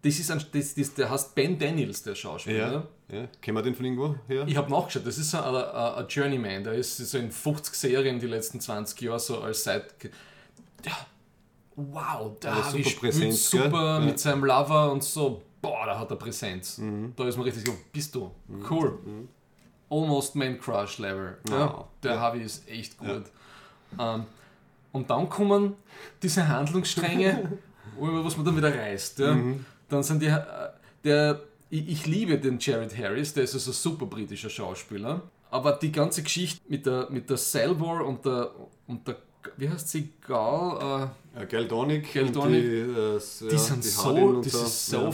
[0.00, 2.88] Das ist ein, das, das, der heißt Ben Daniels, der Schauspieler.
[3.10, 3.18] Ja.
[3.18, 3.28] ja.
[3.42, 4.46] Kennen wir den von irgendwo her?
[4.46, 8.18] Ich habe nachgeschaut, das ist ein, ein, ein Journeyman, der ist so in 50 Serien
[8.18, 9.92] die letzten 20 Jahre so als Seit.
[10.86, 10.92] Ja,
[11.76, 15.42] wow, der Harvey super Präsenz, super mit seinem Lover und so.
[15.60, 16.78] Boah, da hat er Präsenz.
[16.78, 17.12] Mhm.
[17.14, 18.30] Da ist man richtig so, bist du?
[18.70, 18.98] Cool.
[19.90, 21.36] Almost Man Crush Level.
[21.50, 21.86] Ja.
[22.02, 22.20] der Ja.
[22.20, 23.24] Harvey ist echt gut.
[23.98, 24.24] Ähm,
[24.94, 25.74] und dann kommen
[26.22, 27.58] diese Handlungsstränge,
[27.98, 29.18] über was man dann wieder reißt.
[29.18, 29.34] Ja.
[29.34, 29.66] Mhm.
[29.88, 30.40] Dann sind die, äh,
[31.02, 35.22] der, ich, ich liebe den Jared Harris, der ist also ein super britischer Schauspieler.
[35.50, 38.52] Aber die ganze Geschichte mit der, mit der Salvor und der,
[38.86, 39.16] und der,
[39.56, 42.12] wie heißt sie, Gal, äh, Ja, Geldonic.
[42.12, 42.62] Geldonic.
[42.62, 45.10] Die, äh, die ja, sind die so, das ist so, Ja.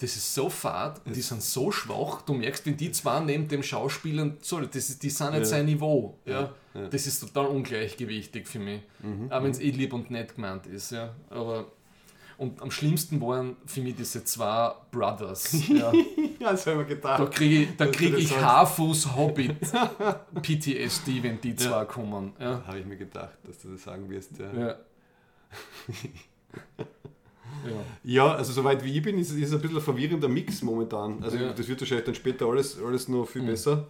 [0.00, 2.22] das ist so fad und die sind so schwach.
[2.22, 5.66] Du merkst, wenn die zwei neben dem Schauspielern, so, das ist, die sind nicht sein
[5.66, 6.16] Niveau.
[6.24, 6.52] Ja.
[6.74, 6.90] Mhm.
[6.90, 8.80] Das ist total ungleichgewichtig für mich.
[9.30, 10.90] Auch wenn es eh lieb und nett gemeint ist.
[10.92, 11.14] Ja.
[11.30, 11.66] Aber,
[12.38, 15.52] und am schlimmsten waren für mich diese zwei Brothers.
[15.68, 15.92] Ja.
[16.40, 17.34] Ja, das habe ich mir Da gedacht.
[17.34, 18.36] kriege ich, da Dass du krieg ich.
[18.40, 19.56] Haarfuß Hobbit
[20.42, 22.32] PTSD, wenn die zwei kommen.
[22.38, 22.62] Ja.
[22.64, 24.38] Habe ich mir gedacht, dass du das sagen wirst.
[24.38, 24.66] Ja, Ja.
[27.66, 27.72] ja.
[28.04, 31.22] ja also soweit wie ich bin, ist es ein bisschen ein verwirrender Mix momentan.
[31.22, 31.52] Also Ja.
[31.52, 33.46] das wird wahrscheinlich dann später alles, alles noch viel Mhm.
[33.46, 33.88] besser.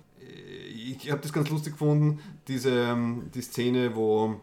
[0.75, 4.41] Ich habe das ganz lustig gefunden, diese ähm, die Szene, wo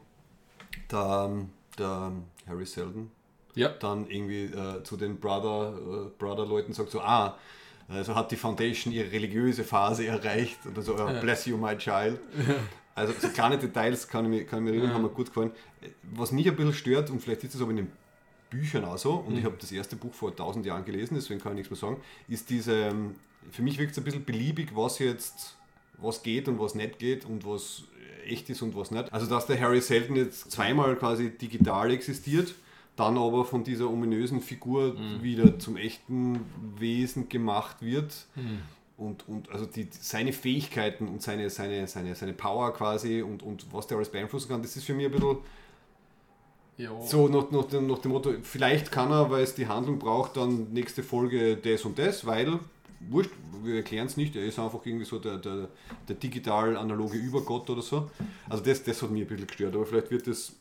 [0.91, 1.31] der,
[1.77, 2.11] der
[2.47, 3.09] Harry Seldon
[3.55, 3.69] ja.
[3.69, 7.37] dann irgendwie äh, zu den Brother, äh, Brother-Leuten sagt so, ah,
[7.87, 11.19] also hat die Foundation ihre religiöse Phase erreicht oder so, Ja.
[11.19, 12.19] bless you my child.
[12.95, 15.51] Also so kleine Details kann ich mir, kann ich mir erinnern, haben mir gut gefallen.
[16.13, 17.91] Was mich ein bisschen stört, und vielleicht ist es aber in den
[18.49, 19.39] Büchern auch so, und Mhm.
[19.39, 22.01] ich habe das erste Buch vor tausend Jahren gelesen, deswegen kann ich nichts mehr sagen,
[22.27, 23.15] ist diese, ähm,
[23.51, 25.57] für mich wirkt es ein bisschen beliebig, was jetzt,
[25.97, 27.83] was geht und was nicht geht und was
[28.25, 29.11] echt ist und was nicht.
[29.13, 32.55] Also dass der Harry Seldon jetzt zweimal quasi digital existiert,
[32.95, 35.21] dann aber von dieser ominösen Figur Mhm.
[35.23, 36.39] wieder zum echten
[36.77, 38.25] Wesen gemacht wird.
[38.35, 38.59] Mhm.
[38.97, 43.65] Und, und also die, seine Fähigkeiten und seine, seine, seine, seine Power quasi und, und
[43.73, 45.37] was der alles beeinflussen kann, das ist für mich ein bisschen
[46.77, 47.01] Ja.
[47.01, 50.37] so nach, nach, dem, nach dem Motto, vielleicht kann er, weil es die Handlung braucht,
[50.37, 52.59] dann nächste Folge das und das, weil,
[53.09, 53.31] wurscht,
[53.63, 55.67] wir erklären es nicht, er ist einfach irgendwie so der, der,
[56.07, 58.09] der digital-analoge Übergott oder so.
[58.47, 60.53] Also das, das hat mich ein bisschen gestört, aber vielleicht wird das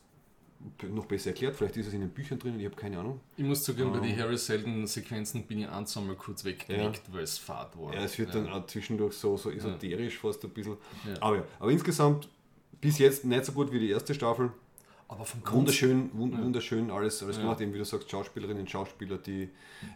[0.89, 3.19] noch besser erklärt, vielleicht ist es in den Büchern drin, ich habe keine Ahnung.
[3.37, 4.03] Ich muss zugeben, bei Ja.
[4.03, 7.93] den Harry Selden Sequenzen bin ich eins einmal kurz weggeknickt, weil es fad war.
[7.93, 10.77] Ja, es wird dann auch zwischendurch so, so esoterisch fast ein bisschen.
[11.07, 11.21] Ja.
[11.21, 12.29] Aber, ja, aber insgesamt
[12.81, 14.51] bis jetzt nicht so gut wie die erste Staffel.
[15.07, 16.43] Aber vom Grund Wunderschön, wund, Ja.
[16.43, 17.43] wunderschön alles, alles Ja.
[17.43, 17.61] gemacht.
[17.61, 19.49] Eben wie du sagst, Schauspielerinnen, Schauspieler, die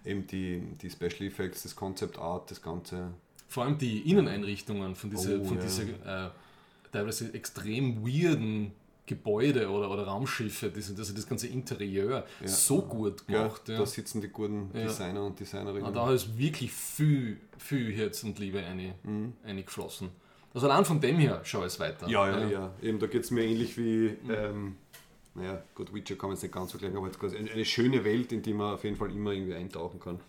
[0.06, 3.12] eben die, die Special Effects, das Concept Art, das Ganze.
[3.48, 5.64] vor allem die Inneneinrichtungen von diese, Oh, von ja.
[5.64, 6.30] diese äh,
[6.92, 8.72] teilweise extrem weirden
[9.10, 12.48] Gebäude oder, oder Raumschiffe, diese, also das ganze Interieur Ja.
[12.48, 13.68] so gut Ja, gemacht.
[13.68, 14.84] Ja, Da sitzen die guten Ja.
[14.84, 15.84] Designer und Designerinnen.
[15.84, 19.34] Und da ist wirklich viel, viel Herz und Liebe eine, Mhm.
[19.44, 20.10] eingeflossen.
[20.54, 22.08] Also allein von dem her schau es weiter.
[22.08, 22.72] Ja, ja, ja.
[22.82, 24.76] Eben, da geht es mir ähnlich wie, ähm,
[25.36, 28.32] naja, gut, Witcher kann man jetzt nicht ganz vergleichen, aber jetzt eine, eine schöne Welt,
[28.32, 30.20] in die man auf jeden Fall immer irgendwie eintauchen kann.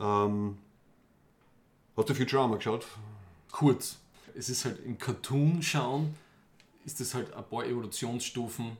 [0.00, 0.58] Ähm,
[1.96, 2.86] hast du Futurama geschaut?
[3.52, 3.98] kurz.
[4.34, 6.14] Es ist halt im Cartoon schauen,
[6.86, 8.76] ist das halt ein paar Evolutionsstufen,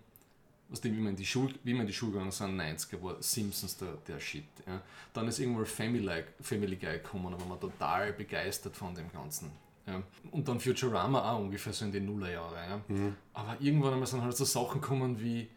[0.72, 3.16] aus dem, wie wir in die Schule, wie in die Schule gegangen sind, 90er war
[3.20, 4.44] Simpsons der, der Shit.
[4.66, 4.80] Ja.
[5.12, 9.50] Dann ist irgendwann Family, Family Guy gekommen, war man total begeistert von dem Ganzen.
[9.86, 10.02] Ja.
[10.32, 12.56] Und dann Futurama auch ungefähr so in die Nullerjahre.
[12.56, 12.80] Ja.
[12.88, 13.16] Mhm.
[13.34, 15.48] Aber irgendwann einmal sind halt so Sachen gekommen wie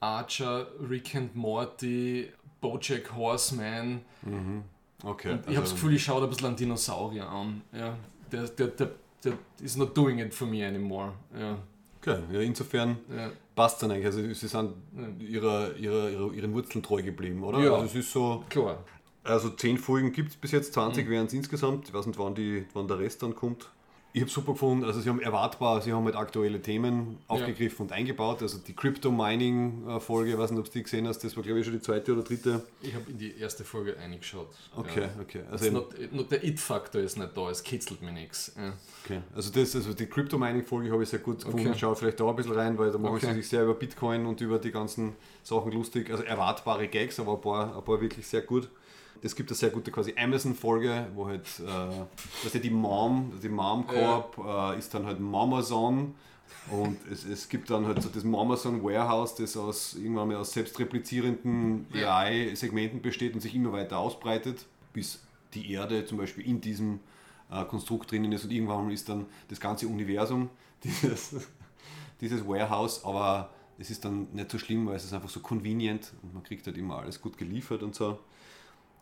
[0.00, 2.28] Archer, Rick and Morty,
[2.60, 4.00] Bojack Horseman.
[5.04, 5.32] Okay.
[5.32, 7.62] Und ich habe das Gefühl, ich schaue da ein bisschen einen Dinosaurier an.
[7.72, 7.96] Ja.
[8.32, 8.90] Der, der, der,
[9.24, 11.12] der is not doing it for me anymore.
[11.38, 11.58] Ja.
[12.02, 12.20] Okay.
[12.32, 13.30] ja, insofern Ja.
[13.54, 14.06] passt dann eigentlich.
[14.06, 14.72] Also sie sind
[15.20, 17.58] ihrer, ihrer, ihrer, ihren Wurzeln treu geblieben, oder?
[17.60, 17.72] Ja.
[17.74, 18.84] Also es ist so, Klar.
[19.24, 20.74] also 10 Folgen gibt es bis jetzt, Mhm.
[20.74, 21.88] 20 wären es insgesamt.
[21.88, 23.70] Ich weiß nicht, wann, die, wann der Rest dann kommt.
[24.14, 27.92] Ich habe super gefunden, also sie haben erwartbar, sie haben halt aktuelle Themen aufgegriffen und
[27.92, 28.42] eingebaut.
[28.42, 31.64] Also die Crypto-Mining-Folge, ich weiß nicht, ob du die gesehen hast, das war glaube ich
[31.66, 32.62] schon die zweite oder dritte.
[32.82, 34.48] Ich habe in die erste Folge eingeschaut.
[34.76, 35.08] Okay, Ja.
[35.20, 35.40] okay.
[35.50, 38.52] Also not, not, der It-Faktor ist nicht da, es kitzelt mir nichts.
[38.56, 38.74] Ja.
[39.04, 41.68] Okay, also das, also die Crypto-Mining-Folge habe ich sehr gut gefunden.
[41.68, 41.78] Okay.
[41.78, 43.28] Schau vielleicht da ein bisschen rein, weil da machen Okay.
[43.28, 46.10] sie sich sehr über Bitcoin und über die ganzen Sachen lustig.
[46.10, 48.68] Also erwartbare Gags, aber ein paar, ein paar wirklich sehr gut.
[49.24, 53.48] Es gibt eine sehr gute quasi Amazon-Folge, wo halt, äh, weißt du, die Mom, die
[53.48, 56.14] Mom-Corp äh, ist dann halt Mamazon
[56.70, 60.52] und es, es gibt dann halt so das Mamazon Warehouse, das aus irgendwann mal aus
[60.52, 62.18] selbstreplizierenden Ja.
[62.18, 65.20] AI-Segmenten besteht und sich immer weiter ausbreitet, bis
[65.54, 67.00] die Erde zum Beispiel in diesem
[67.50, 70.50] äh, Konstrukt drinnen ist und irgendwann ist dann das ganze Universum
[70.84, 71.36] dieses,
[72.20, 76.12] dieses Warehouse, aber es ist dann nicht so schlimm, weil es ist einfach so convenient
[76.22, 78.18] und man kriegt halt immer alles gut geliefert und so.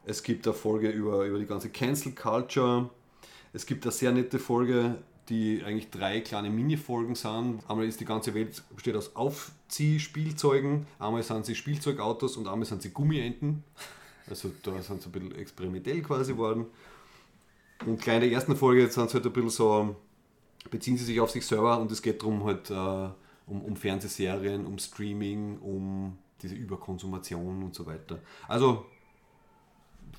[0.05, 2.91] Es gibt eine Folge über, über die ganze Cancel Culture.
[3.53, 4.97] Es gibt eine sehr nette Folge,
[5.29, 7.63] die eigentlich drei kleine Mini-Folgen sind.
[7.69, 12.83] Einmal ist die ganze Welt besteht aus Aufziehspielzeugen, einmal sind sie Spielzeugautos und einmal sind
[12.83, 13.63] sie Gummienten.
[14.29, 16.67] Also da sind sie ein bisschen experimentell quasi geworden.
[17.87, 19.97] Und gleich in der ersten Folge sind sie halt ein bisschen so,
[20.71, 22.75] beziehen sie sich auf sich selber und es geht darum halt äh,
[23.47, 28.19] um, um Fernsehserien, um Streaming, um diese Überkonsumation und so weiter.
[28.49, 28.87] Also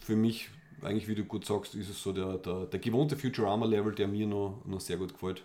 [0.01, 0.49] für mich,
[0.81, 4.27] eigentlich wie du gut sagst, ist es so der, der, der gewohnte Futurama-Level, der mir
[4.27, 5.43] noch, noch sehr gut gefällt.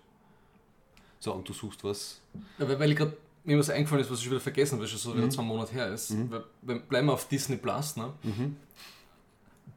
[1.20, 2.20] So, und du suchst was.
[2.58, 4.84] Ja, weil, weil ich gerade mir was eingefallen ist, was ich schon wieder vergessen, weil
[4.86, 5.18] es schon so Mhm.
[5.18, 6.12] wieder zwei Monate her ist.
[6.30, 7.96] Weil, weil, bleiben wir auf Disney Plus.
[7.96, 8.12] Ne?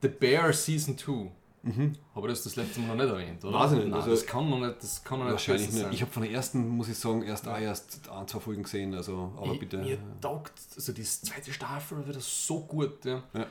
[0.02, 1.32] The Bear Season 2.
[2.16, 3.58] Habe ich das das letzte Mal noch nicht erwähnt, oder?
[3.58, 3.62] Mhm.
[3.64, 5.82] Weiß ich nicht, Nein, also- das kann noch nicht, das kann nicht Wahrscheinlich nicht.
[5.82, 5.92] sein.
[5.94, 8.94] Ich habe von der ersten, muss ich sagen, erst auch erst ein, zwei Folgen gesehen,
[8.94, 9.78] also aber Ich- bitte.
[9.78, 13.04] Mir taugt, also die zweite Staffel wieder so gut.
[13.04, 13.24] Ja.
[13.34, 13.46] Ja.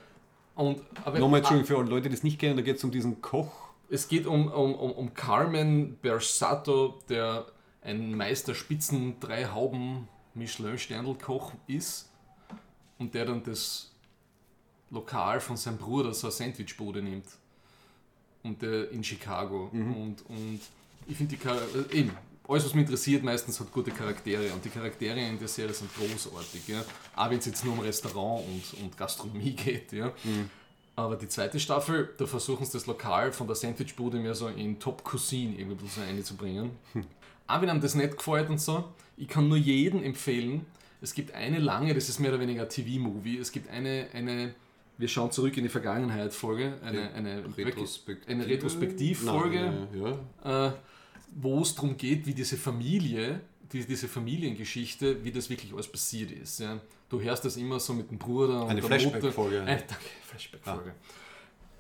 [0.59, 2.91] Und, aber, Nochmal, Entschuldigung, für alle Leute, die es nicht kennen, da geht es um
[2.91, 3.69] diesen Koch.
[3.89, 7.47] Es geht um, um, um, um Carmen Bersato, der
[7.81, 12.11] ein Meister Spitzen drei Hauben Michelin-Sterndl-Koch ist
[12.99, 13.93] und der dann das
[14.91, 17.27] Lokal von seinem Bruder, so eine Sandwichbude nimmt.
[18.43, 19.71] Und der in Chicago.
[19.73, 20.61] Und, und
[21.07, 22.11] ich finde die Char äh, eben,
[22.49, 24.53] alles was mich interessiert, meistens hat gute Charaktere.
[24.53, 26.67] Und die Charaktere in der Serie sind großartig.
[26.67, 26.83] Ja?
[27.15, 29.93] Auch wenn es jetzt nur um Restaurant und, und Gastronomie geht.
[29.93, 30.13] Ja?
[30.97, 34.81] Aber die zweite Staffel, da versuchen sie das Lokal von der Sandwichbude mehr so in
[34.81, 36.71] Top Cuisine irgendwie so einzubringen.
[37.47, 38.85] Auch wenn einem das nicht gefällt und so,
[39.17, 40.67] ich kann nur jedem empfehlen,
[41.01, 44.55] es gibt eine lange, das ist mehr oder weniger ein TV-Movie, es gibt eine, eine,
[44.97, 47.45] wir schauen zurück in die Vergangenheit Folge, eine, eine,
[48.47, 49.61] Retrospektivfolge,
[49.93, 50.67] Nein, ja.
[50.67, 50.73] äh,
[51.35, 56.31] wo es darum geht, wie diese Familie, wie diese Familiengeschichte, wie das wirklich alles passiert
[56.31, 56.61] ist.
[56.61, 56.81] Ja.
[57.09, 59.11] Du hörst das immer so mit dem Bruder und Eine der Mutter.
[59.11, 59.57] Flashback-Folge.
[59.59, 60.95] Äh, danke, Flashback-Folge.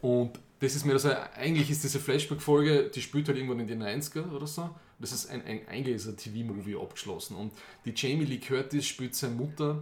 [0.01, 3.82] Und das ist mir so, eigentlich ist diese Flashback-Folge, die spielt halt irgendwann in den
[3.82, 4.70] 90er oder so.
[4.99, 7.36] Das ist ein, ein, eigentlich ist ein TV-Movie abgeschlossen.
[7.36, 7.53] Und
[7.84, 9.80] die Jamie Lee Curtis spielt seine Mutter,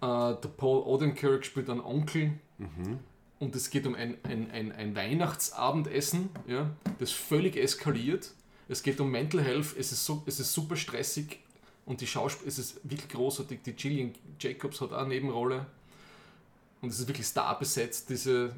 [0.00, 2.32] äh, der Paul Odenkirk spielt einen Onkel.
[3.38, 8.32] Und es geht um ein, ein, ein, ein Weihnachtsabendessen, ja, das völlig eskaliert.
[8.68, 11.38] Es geht um Mental Health, es ist, so, es ist super stressig
[11.86, 13.60] und die Schauspiel es ist wirklich großartig.
[13.64, 15.66] Die Gillian Jacobs hat auch eine Nebenrolle
[16.82, 18.10] und es ist wirklich starbesetzt.
[18.10, 18.54] Diese,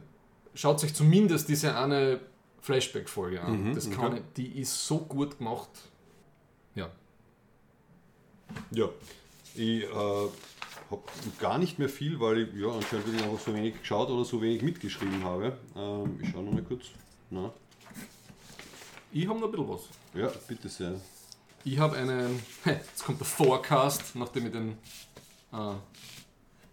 [0.55, 2.21] schaut euch zumindest diese eine
[2.61, 3.75] Flashback-Folge an.
[3.75, 4.23] das kann, okay.
[4.37, 5.71] Die ist so gut gemacht.
[6.75, 6.91] Ja.
[8.73, 8.89] Ja,
[9.55, 9.87] ich äh,
[10.91, 11.03] habe
[11.39, 14.43] gar nicht mehr viel, weil ich ja, anscheinend wirklich einfach so wenig geschaut oder so
[14.43, 15.57] wenig mitgeschrieben habe.
[15.77, 16.87] Ähm, ich schaue nochmal kurz.
[17.31, 17.53] Na,
[19.13, 20.00] Ich habe noch ein bisschen was.
[20.15, 20.95] Ja, bitte sehr.
[21.65, 24.79] Ich habe einen, jetzt kommt der Forecast, nachdem ich den
[25.53, 25.75] äh,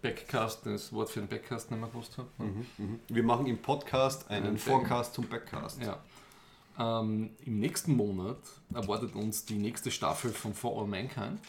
[0.02, 2.28] Backcast, das Wort für den Backcast nicht mehr gewusst habe.
[3.08, 5.80] Wir machen im Podcast einen Einen Forecast zum Backcast.
[5.82, 5.98] Ja.
[6.78, 8.38] Ähm, Im nächsten Monat
[8.72, 11.40] erwartet uns die nächste Staffel von For All Mankind.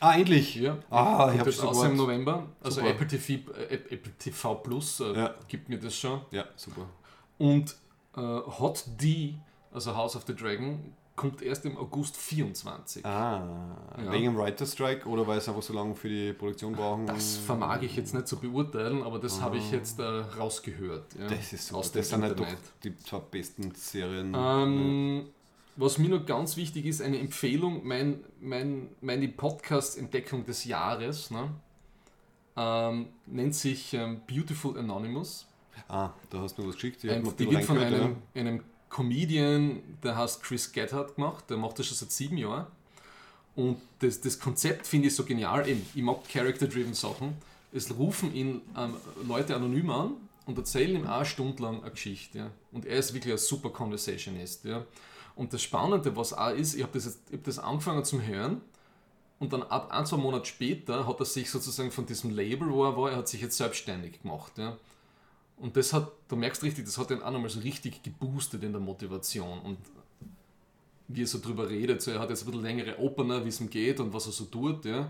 [0.00, 0.56] Ah, endlich!
[0.56, 0.78] Ja.
[0.90, 1.96] Ah, ich habe das schon im.
[1.96, 2.46] November.
[2.62, 2.90] Also Super.
[2.92, 5.34] Apple TV, äh, Apple TV Plus äh, Ja.
[5.46, 6.22] gibt mir das schon.
[6.32, 6.88] Ja, super.
[7.38, 7.76] Und
[8.16, 9.34] äh, Hot D,
[9.70, 13.04] also House of the Dragon, kommt erst im August 24.
[13.04, 14.12] Ah, Ja.
[14.12, 17.06] wegen dem Writer Strike oder weil es einfach so lange für die Produktion brauchen?
[17.06, 21.14] Das vermag ich jetzt nicht zu beurteilen, aber das habe ich jetzt äh, rausgehört.
[21.18, 21.76] Ja, Das ist so.
[21.76, 22.46] aus Das sind halt doch
[22.82, 24.34] die zwei besten Serien.
[24.36, 25.26] Ähm,
[25.76, 31.50] Was mir noch ganz wichtig ist, eine Empfehlung, mein, mein, meine Podcast-Entdeckung des Jahres ne,
[32.56, 35.46] ähm, nennt sich ähm, Beautiful Anonymous.
[35.88, 37.02] Ah, da hast du was geschickt.
[37.04, 38.60] Ich die wird von einem, einem
[38.92, 42.66] Comedian, der heißt Chris Gethard gemacht, der macht das schon seit sieben Jahren.
[43.56, 45.66] Und das, das Konzept finde ich so genial.
[45.66, 47.36] Eben, ich mag Character-driven Sachen.
[47.72, 48.94] Es rufen ihn ähm,
[49.26, 50.12] Leute anonym an
[50.46, 52.38] und erzählen ihm eine Stunde lang eine Geschichte.
[52.38, 52.50] Ja.
[52.70, 54.64] Und er ist wirklich ein super Conversationist.
[54.64, 54.84] Ja.
[55.36, 58.60] Und das Spannende, was auch ist, ich habe das, hab das angefangen zum Hören
[59.38, 62.84] und dann ab ein, zwei Monate später hat er sich sozusagen von diesem Label, wo
[62.84, 64.52] er war, er hat sich jetzt selbstständig gemacht.
[64.58, 64.76] Ja.
[65.56, 68.72] Und das hat, du merkst richtig, das hat ihn auch nochmal so richtig geboostet in
[68.72, 69.60] der Motivation.
[69.60, 69.78] Und
[71.08, 73.60] wie er so drüber redet, so, er hat jetzt ein bisschen längere Opener, wie es
[73.60, 74.84] ihm geht und was er so tut.
[74.84, 75.08] Ja.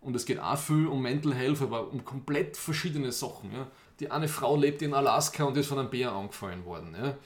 [0.00, 3.52] Und es geht auch viel um Mental Health, aber um komplett verschiedene Sachen.
[3.52, 3.68] Ja.
[4.00, 6.94] Die eine Frau lebt in Alaska und ist von einem Bär angefallen worden.
[7.00, 7.16] Ja.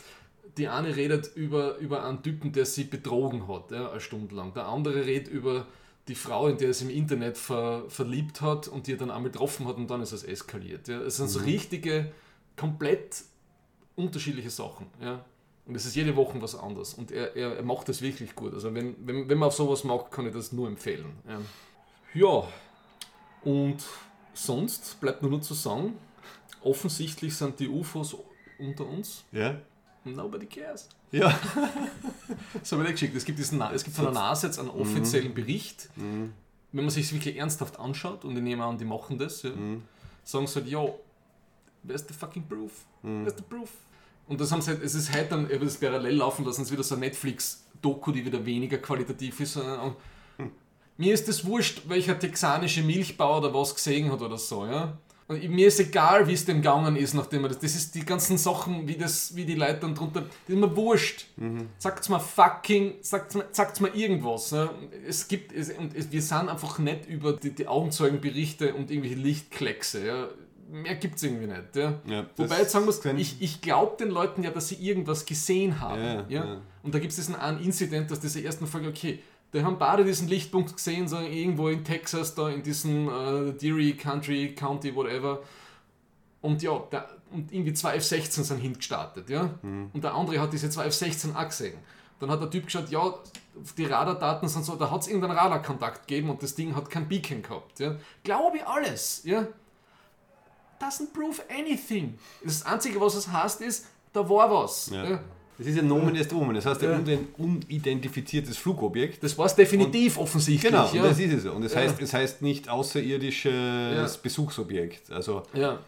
[0.59, 4.54] Die eine redet über, über einen Typen, der sie betrogen hat, ja, eine Stunde lang.
[4.54, 5.66] Der andere redet über
[6.09, 9.11] die Frau, in der er sich im Internet ver, verliebt hat und die er dann
[9.11, 10.88] einmal getroffen hat und dann ist es eskaliert.
[10.88, 11.00] Ja.
[11.00, 12.12] Es sind so richtige,
[12.57, 13.24] komplett
[13.94, 14.86] unterschiedliche Sachen.
[15.00, 15.24] Ja.
[15.66, 16.94] Und es ist jede Woche was anderes.
[16.94, 18.54] Und er, er, er macht das wirklich gut.
[18.54, 21.12] Also wenn, wenn, wenn man auf sowas mag, kann ich das nur empfehlen.
[21.28, 21.40] Ja,
[22.14, 22.48] ja.
[23.44, 23.78] und
[24.32, 25.94] sonst bleibt nur noch zu sagen,
[26.62, 28.16] offensichtlich sind die UFOs
[28.59, 29.24] unter uns.
[29.32, 29.61] Ja?
[30.04, 30.88] Nobody cares.
[31.11, 31.38] Ja.
[32.61, 33.14] Das habe ich geschickt.
[33.14, 35.88] Es gibt, diesen, es gibt von der NASA jetzt einen offiziellen Bericht.
[35.96, 36.32] Wenn
[36.72, 39.50] man sich wirklich ernsthaft anschaut, und ich nehme an, die machen das, ja,
[40.24, 40.84] sagen sie halt, ja,
[41.87, 42.84] where's the fucking proof?
[43.03, 43.70] Where's the proof?
[44.28, 46.62] Und das haben sie halt, es ist heute dann, ich habe das parallel laufen lassen,
[46.62, 49.95] es ist wieder so ein Netflix-Doku, die wieder weniger qualitativ ist, sondern
[50.97, 54.99] mir ist es wurscht, welcher texanische Milchbauer oder was gesehen hat oder so, ja.
[55.28, 57.59] Und mir ist egal, wie es dem gegangen ist, nachdem er das.
[57.59, 60.20] Das ist die ganzen Sachen, wie, das, wie die Leute dann drunter.
[60.20, 61.26] Das ist mir wurscht.
[61.78, 64.53] Sagt's mal fucking, sagt's mal, sagt's mal irgendwas.
[64.53, 64.70] Ja.
[65.07, 69.16] Es gibt, es, und es, wir sind einfach nicht über die, die Augenzeugenberichte und irgendwelche
[69.16, 70.07] Lichtkleckse.
[70.07, 70.28] Ja.
[70.68, 71.76] Mehr gibt's irgendwie nicht.
[71.76, 72.00] Ja.
[72.06, 75.80] Ja, Wobei jetzt sagen muss, ich, ich glaube den Leuten ja, dass sie irgendwas gesehen
[75.80, 76.02] haben.
[76.02, 76.60] Ja, Ja.
[76.82, 79.20] Und da gibt es diesen einen Incident aus dieser ersten Folge, okay,
[79.52, 83.94] die haben beide diesen Lichtpunkt gesehen, so irgendwo in Texas, da in diesem äh, Deary
[83.94, 85.40] Country, County, whatever.
[86.42, 89.50] Und ja, der, und irgendwie zwei F-16 sind hingestartet, ja.
[89.92, 91.78] Und der andere hat diese zwei F-16 auch gesehen.
[92.18, 93.14] Dann hat der Typ geschaut, ja,
[93.76, 97.08] die Radardaten sind so, da hat es irgendeinen Radarkontakt gegeben und das Ding hat kein
[97.08, 97.96] Beacon gehabt, ja.
[98.22, 99.46] Glaube ich alles, ja.
[100.80, 102.18] Doesn't prove anything.
[102.44, 104.90] Das Einzige, was es heißt, ist, da war was.
[104.90, 105.04] Ja.
[105.08, 105.20] Ja.
[105.58, 106.54] Das ist ja Nomen est Omen.
[106.54, 106.92] Das heißt, Ja.
[106.96, 109.22] ein unidentifiziertes Flugobjekt.
[109.22, 110.70] Das war es definitiv offensichtlich.
[110.70, 111.02] Genau, ja.
[111.02, 111.44] und das ist es.
[111.46, 111.80] Und es Ja.
[111.80, 113.52] heißt, es heißt nicht außerirdisches
[114.14, 114.20] Ja.
[114.22, 115.10] Besuchsobjekt.
[115.10, 115.78] Also, ja.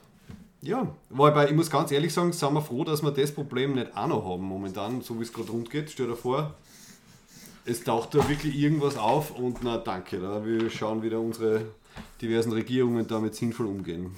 [0.63, 0.89] ja.
[1.11, 4.07] Wobei, ich muss ganz ehrlich sagen, sind wir froh, dass wir das Problem nicht auch
[4.07, 5.91] noch haben momentan, so wie es gerade rund geht.
[5.91, 6.55] Stell dir vor,
[7.67, 11.67] es taucht da wirklich irgendwas auf und na danke, da wir schauen wieder unsere
[12.23, 14.15] diversen Regierungen damit sinnvoll umgehen.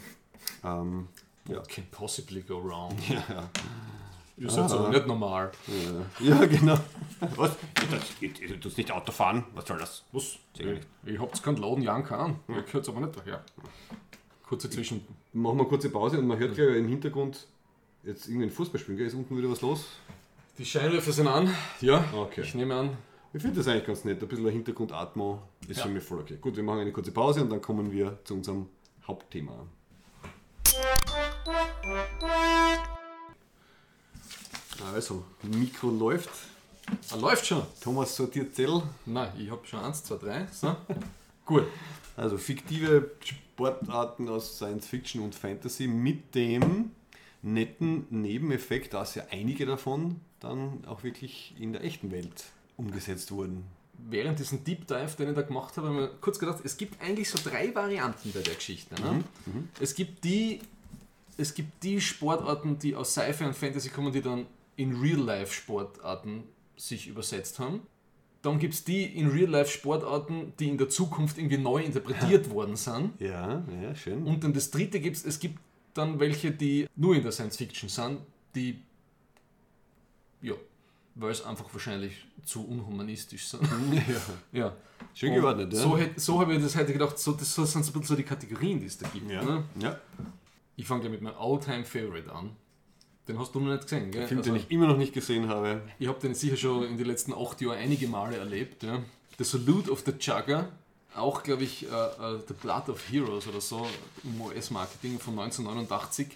[0.65, 1.09] Ähm,
[1.49, 1.61] ja.
[1.69, 2.97] Can possibly go wrong?
[3.09, 3.51] Ja, ja.
[4.49, 5.53] Ist halt so, nicht normal.
[6.21, 6.79] ja, genau.
[7.37, 7.57] Was?
[8.49, 9.45] Du tust nicht Auto fahren?
[9.55, 10.03] Was soll das?
[10.13, 10.39] Was?
[10.59, 10.87] Nicht.
[11.05, 12.37] Ich hab's keinen Laden Jahren kann.
[12.49, 13.45] Ihr gehört aber nicht daher.
[14.43, 15.07] Kurze Zwischen.
[15.35, 17.47] Machen wir eine kurze Pause und man hört gleich im Hintergrund
[18.03, 19.07] jetzt irgendein Fußballspielen, gell?
[19.09, 19.85] Ist unten wieder was los?
[20.57, 21.55] Die Scheinwerfer sind an.
[21.83, 22.03] Ja.
[22.15, 22.41] Okay.
[22.41, 22.97] Ich nehme an.
[23.35, 24.23] Ich finde das eigentlich ganz nett.
[24.23, 25.83] Ein bisschen ein Hintergrundatmo ist Ja.
[25.85, 26.39] für mich voll okay.
[26.41, 28.67] Gut, wir machen eine kurze Pause und dann kommen wir zu unserem
[29.07, 29.67] Hauptthema.
[34.93, 36.31] Also, Mikro läuft.
[37.11, 37.63] Ah, läuft schon.
[37.81, 38.83] Thomas sortiert Zettel.
[39.07, 40.47] Nein, ich hab schon eins, zwei, drei.
[40.53, 40.77] So.
[41.47, 41.65] Gut.
[42.17, 46.91] Also fiktive Sportarten aus Science Fiction und Fantasy mit dem
[47.43, 52.45] netten Nebeneffekt, dass ja einige davon dann auch wirklich in der echten Welt
[52.77, 53.65] umgesetzt wurden.
[54.09, 56.77] Während diesen Deep Dive, den ich da gemacht habe, habe ich mir kurz gedacht, es
[56.77, 58.95] gibt eigentlich so drei Varianten bei der Geschichte.
[59.01, 59.23] Ne?
[59.79, 60.61] Es, gibt die,
[61.37, 66.45] es gibt die Sportarten, die aus Sci-Fi und Fantasy kommen, die dann in Real-Life-Sportarten
[66.77, 67.83] sich übersetzt haben.
[68.43, 73.21] Dann gibt es die in Real-Life-Sportarten, die in der Zukunft irgendwie neu interpretiert worden sind.
[73.21, 74.25] Ja, ja, schön.
[74.25, 75.59] Und dann das dritte gibt es, es gibt
[75.93, 78.21] dann welche, die nur in der Science Fiction sind,
[78.55, 78.81] die,
[80.41, 80.55] ja,
[81.15, 83.63] weil es einfach wahrscheinlich zu unhumanistisch sind.
[83.63, 84.21] ja.
[84.59, 84.77] ja.
[85.13, 85.81] Schön geordnet, ja.
[85.81, 88.23] So, so habe ich das heute gedacht, so, das sind so ein bisschen so die
[88.23, 89.31] Kategorien, die es da gibt.
[89.31, 89.43] ja.
[89.43, 89.65] Ne?
[89.83, 89.99] ja.
[90.81, 92.57] Ich fange gleich mit meinem All-Time-Favorite an.
[93.29, 94.27] Den hast du noch nicht gesehen, gell?
[94.27, 95.83] Film, Also, den ich immer noch nicht gesehen habe.
[95.99, 98.83] ich habe den sicher schon in den letzten acht Jahren einige Male erlebt.
[98.83, 99.03] Ja.
[99.37, 100.71] The Salute of the Jugger,
[101.15, 103.87] auch glaube ich äh, äh, The Blood of Heroes oder so
[104.25, 106.29] im US-Marketing von 1989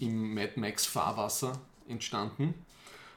[0.00, 1.56] im Mad Max Fahrwasser
[1.88, 2.54] entstanden.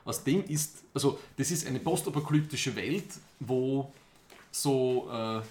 [0.05, 3.07] aus dem ist, also das ist eine postapokalyptische Welt,
[3.39, 3.91] wo
[4.51, 5.41] so äh,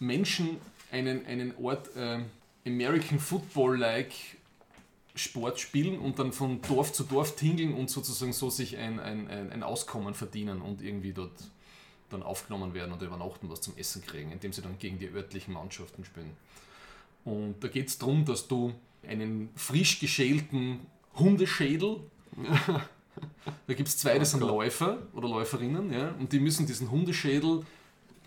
[0.00, 0.56] Menschen
[0.90, 1.88] einen, einen Ort
[2.66, 4.12] American Football-like
[5.16, 9.28] Sport spielen und dann von Dorf zu Dorf tingeln und sozusagen so sich ein, ein,
[9.28, 11.32] ein, Auskommen verdienen und irgendwie dort
[12.10, 15.54] dann aufgenommen werden oder übernachten was zum Essen kriegen, indem sie dann gegen die örtlichen
[15.54, 16.36] Mannschaften spielen.
[17.24, 18.72] Und da geht es darum, dass du
[19.06, 20.80] einen frisch geschälten
[21.14, 22.00] Hundeschädel,
[23.66, 27.64] da gibt es zwei, das sind Läufer oder Läuferinnen, ja, und die müssen diesen Hundeschädel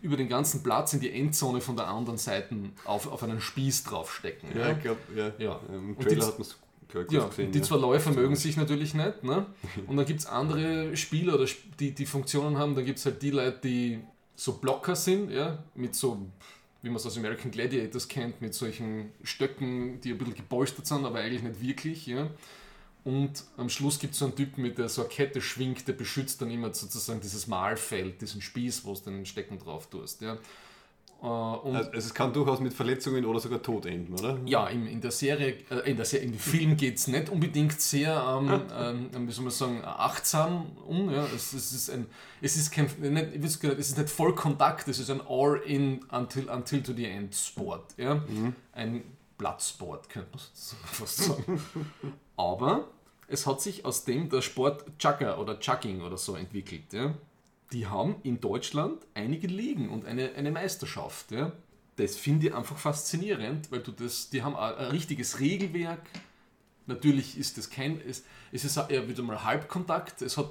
[0.01, 3.83] über den ganzen Platz in die Endzone von der anderen Seite auf, auf einen Spieß
[3.83, 4.49] draufstecken.
[4.57, 5.31] Ja, ich glaube, ja.
[5.37, 5.59] Ja.
[5.69, 6.57] Im Und Trailer hat man es
[6.93, 7.51] Ja, gesehen.
[7.51, 7.63] die ja.
[7.63, 9.23] zwei Läufer mögen sich natürlich nicht.
[9.23, 9.45] Ne?
[9.87, 11.45] Und dann gibt es andere Spieler, oder
[11.79, 12.75] die, die Funktionen haben.
[12.75, 13.99] Dann gibt es halt die Leute, die
[14.35, 15.63] so Blocker sind, ja?
[15.75, 16.25] mit so,
[16.81, 21.05] wie man es aus American Gladiators kennt, mit solchen Stöcken, die ein bisschen gepolstert sind,
[21.05, 22.07] aber eigentlich nicht wirklich.
[22.07, 22.29] Ja?
[23.03, 25.93] Und am Schluss gibt es so einen Typen, mit der so eine Kette schwingt, der
[25.93, 30.21] beschützt dann immer sozusagen dieses Mahlfeld, diesen Spieß, wo du den Stecken drauf tust.
[30.21, 30.37] Ja?
[31.21, 34.37] Äh, Also es kann durchaus mit Verletzungen oder sogar Tod enden, oder?
[34.45, 37.79] ja, in, in der Serie, äh, in der Serie, dem Film geht es nicht unbedingt
[37.81, 41.11] sehr, ähm, ähm, wie soll man sagen, achtsam um.
[41.11, 41.25] Ja.
[41.35, 42.05] Es, es ist ein,
[42.41, 43.55] es ist kein, nicht, es
[43.89, 47.83] ist nicht Vollkontakt, es ist ein All-in until, until to the end Sport.
[47.97, 48.21] Ja.
[48.73, 49.03] Ein
[49.37, 50.41] Blattsport, könnte man
[50.85, 51.61] fast sagen.
[52.37, 52.87] Aber
[53.27, 56.91] es hat sich aus dem der Sport Chugger oder Chugging oder so entwickelt.
[56.93, 57.13] Ja.
[57.71, 61.31] Die haben in Deutschland einige Ligen und eine, eine Meisterschaft.
[61.31, 61.51] Ja.
[61.97, 66.01] Das finde ich einfach faszinierend, weil du das, die haben ein, ein richtiges Regelwerk.
[66.87, 70.21] Natürlich ist das kein, es, es ist eher wieder mal Halbkontakt.
[70.21, 70.49] Es hat,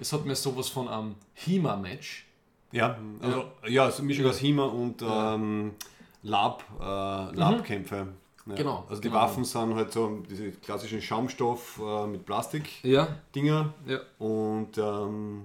[0.00, 2.26] es hat mehr sowas von einem HEMA-Match.
[2.72, 5.74] Ja, also ja, so eine Mischung aus HEMA und ähm,
[6.22, 7.96] Lab, äh, Labkämpfe.
[7.96, 8.04] Ja.
[8.04, 8.54] Mhm.
[8.54, 9.20] Genau, Also die genau.
[9.20, 13.74] Waffen sind halt so diese klassischen Schaumstoff äh, mit Plastik-Dinger.
[13.86, 13.92] Ja.
[13.92, 14.00] Ja.
[14.18, 15.44] Und ähm,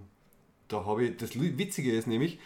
[0.73, 2.39] da habe ich, das Witzige ist nämlich,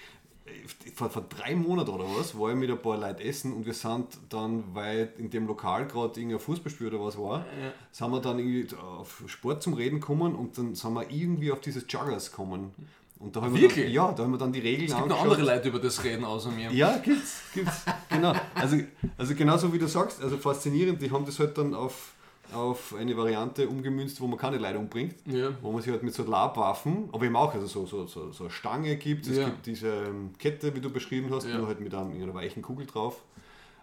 [0.95, 3.73] vor, vor drei Monaten oder was, war ich mit ein paar Leuten essen und wir
[3.73, 7.45] sind dann, weil in dem Lokal gerade irgendein Fußballspiel oder was war,
[7.91, 11.61] sind wir dann irgendwie auf Sport zum Reden gekommen und dann sind wir irgendwie auf
[11.61, 12.71] dieses Juggers gekommen.
[13.19, 15.21] Und da haben wir dann, ja, da haben wir dann die Regeln Es gibt noch
[15.21, 16.71] andere Leute über das reden außer mir.
[16.71, 17.83] ja, gibt's, gibt's.
[18.09, 18.33] Genau.
[18.53, 18.77] Also,
[19.17, 22.13] also genauso wie du sagst, also faszinierend, die haben das halt dann auf,
[22.53, 25.15] auf eine Variante umgemünzt, wo man keine Leute umbringt.
[25.25, 25.49] Ja.
[25.61, 28.45] Wo man sich halt mit so Labwaffen, aber eben auch, also so, so, so, so
[28.45, 29.45] eine Stange gibt, es Ja.
[29.45, 31.57] gibt diese ähm, Kette, wie du beschrieben hast, Ja.
[31.57, 33.21] nur halt mit einem, einer weichen Kugel drauf.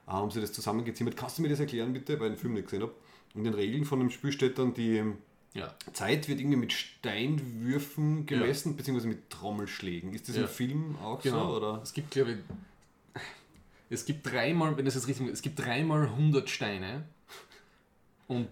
[0.06, 1.16] Äh, haben sie das zusammengezimmert.
[1.16, 2.92] Kannst du mir das erklären bitte, weil ich den Film nicht gesehen habe?
[3.34, 5.18] In den Regeln von dem Spiel steht dann die ähm,
[5.54, 5.74] Ja.
[5.92, 10.12] Zeit wird irgendwie mit Steinwürfen gemessen, beziehungsweise mit Trommelschlägen.
[10.14, 10.42] Ist das Ja.
[10.42, 11.50] im Film auch Genau.
[11.50, 11.56] so?
[11.56, 11.80] Oder?
[11.82, 12.38] Es gibt, glaube ich,
[13.90, 17.04] es gibt dreimal, wenn das jetzt richtig es gibt dreimal 100 Steine.
[18.28, 18.48] Und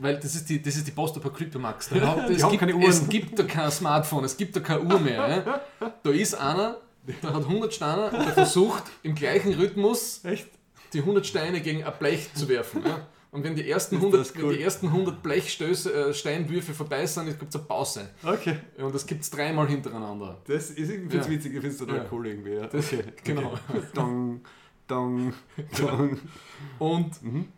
[0.00, 1.88] weil das ist die, das ist die Postapokalypse, Max.
[1.88, 2.88] Da hat, Die es, haben gibt, keine Uhren.
[2.90, 5.44] es gibt da kein Smartphone, es gibt da keine Uhr mehr.
[5.80, 5.92] Ja.
[6.02, 6.78] Da ist einer,
[7.22, 10.48] der hat 100 Steine und der versucht im gleichen Rhythmus Echt?
[10.92, 12.82] die 100 Steine gegen ein Blech zu werfen.
[12.86, 13.06] Ja.
[13.30, 14.42] Und wenn die ersten Ist 100, das cool.
[14.44, 18.08] wenn die ersten 100 Blechstöße, äh, Steinwürfe vorbei sind, gibt es eine Pause.
[18.22, 18.56] Okay.
[18.78, 20.38] Und das gibt es dreimal hintereinander.
[20.46, 21.28] Das ist irgendwie Ja.
[21.28, 22.06] witzig, ich finde es total Ja.
[22.10, 22.52] cool irgendwie.
[22.54, 22.66] Ja.
[22.68, 23.04] Das- okay.
[23.24, 23.52] genau.
[23.68, 23.82] Okay.
[23.94, 24.40] Dong,
[24.86, 25.34] dong,
[25.78, 26.18] dong.
[26.78, 27.48] Und Mhm.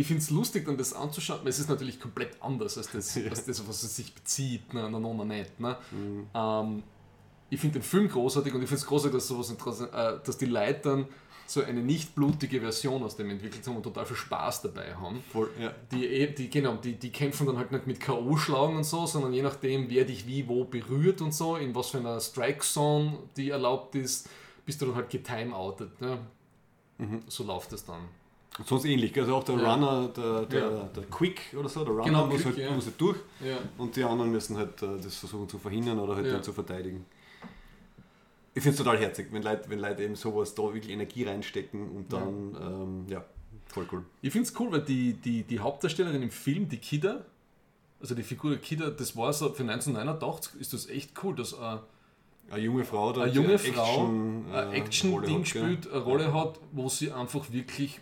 [0.00, 3.16] Ich finde es lustig, dann das anzuschauen, weil es ist natürlich komplett anders als das,
[3.16, 5.60] als das was es sich bezieht, ne, na, na, nicht.
[5.60, 5.76] Ne?
[5.90, 6.26] Mhm.
[6.34, 6.82] Ähm,
[7.50, 10.46] ich finde den Film großartig und ich finde es großartig, dass, sowas äh, dass die
[10.46, 11.06] Leute dann
[11.46, 15.20] so eine nicht blutige Version aus dem entwickelt haben und total viel Spaß dabei haben.
[15.32, 15.74] Voll, ja.
[15.90, 18.36] Die, eh- die, genau, die, die kämpfen dann halt nicht mit K.O.
[18.36, 21.90] schlagen und so, sondern je nachdem, wer dich wie wo berührt und so, in was
[21.90, 24.28] für einer Strike-Zone die erlaubt ist,
[24.64, 26.00] bist du dann halt getimeoutet.
[26.00, 26.18] Ne?
[26.98, 27.22] Mhm.
[27.26, 28.02] So läuft es dann.
[28.58, 29.18] Und sonst ähnlich.
[29.18, 29.74] Also auch der Ja.
[29.74, 30.82] Runner, der, der, Ja.
[30.84, 32.70] der Quick oder so, der Runner Genau, muss, Quick, halt, ja.
[32.72, 33.56] muss halt durch Ja.
[33.78, 36.32] und die anderen müssen halt äh, das versuchen zu verhindern oder halt Ja.
[36.34, 37.06] dann zu verteidigen.
[38.52, 41.88] Ich finde es total herzig, wenn Leute, wenn Leute eben sowas da wirklich Energie reinstecken
[41.90, 43.24] und dann, ja, ähm, ja
[43.66, 44.04] voll cool.
[44.22, 47.24] Ich finde es cool, weil die, die, die Hauptdarstellerin im Film, die Kida,
[48.00, 51.52] also die Figur der Kida, das war so, für 1989 ist das echt cool, dass
[51.52, 51.78] äh,
[52.50, 55.46] Eine junge Frau, da eine junge Action, Frau äh, Rolle Action-Ding hat, gell?
[55.46, 58.00] spielt, eine Rolle hat, wo sie einfach wirklich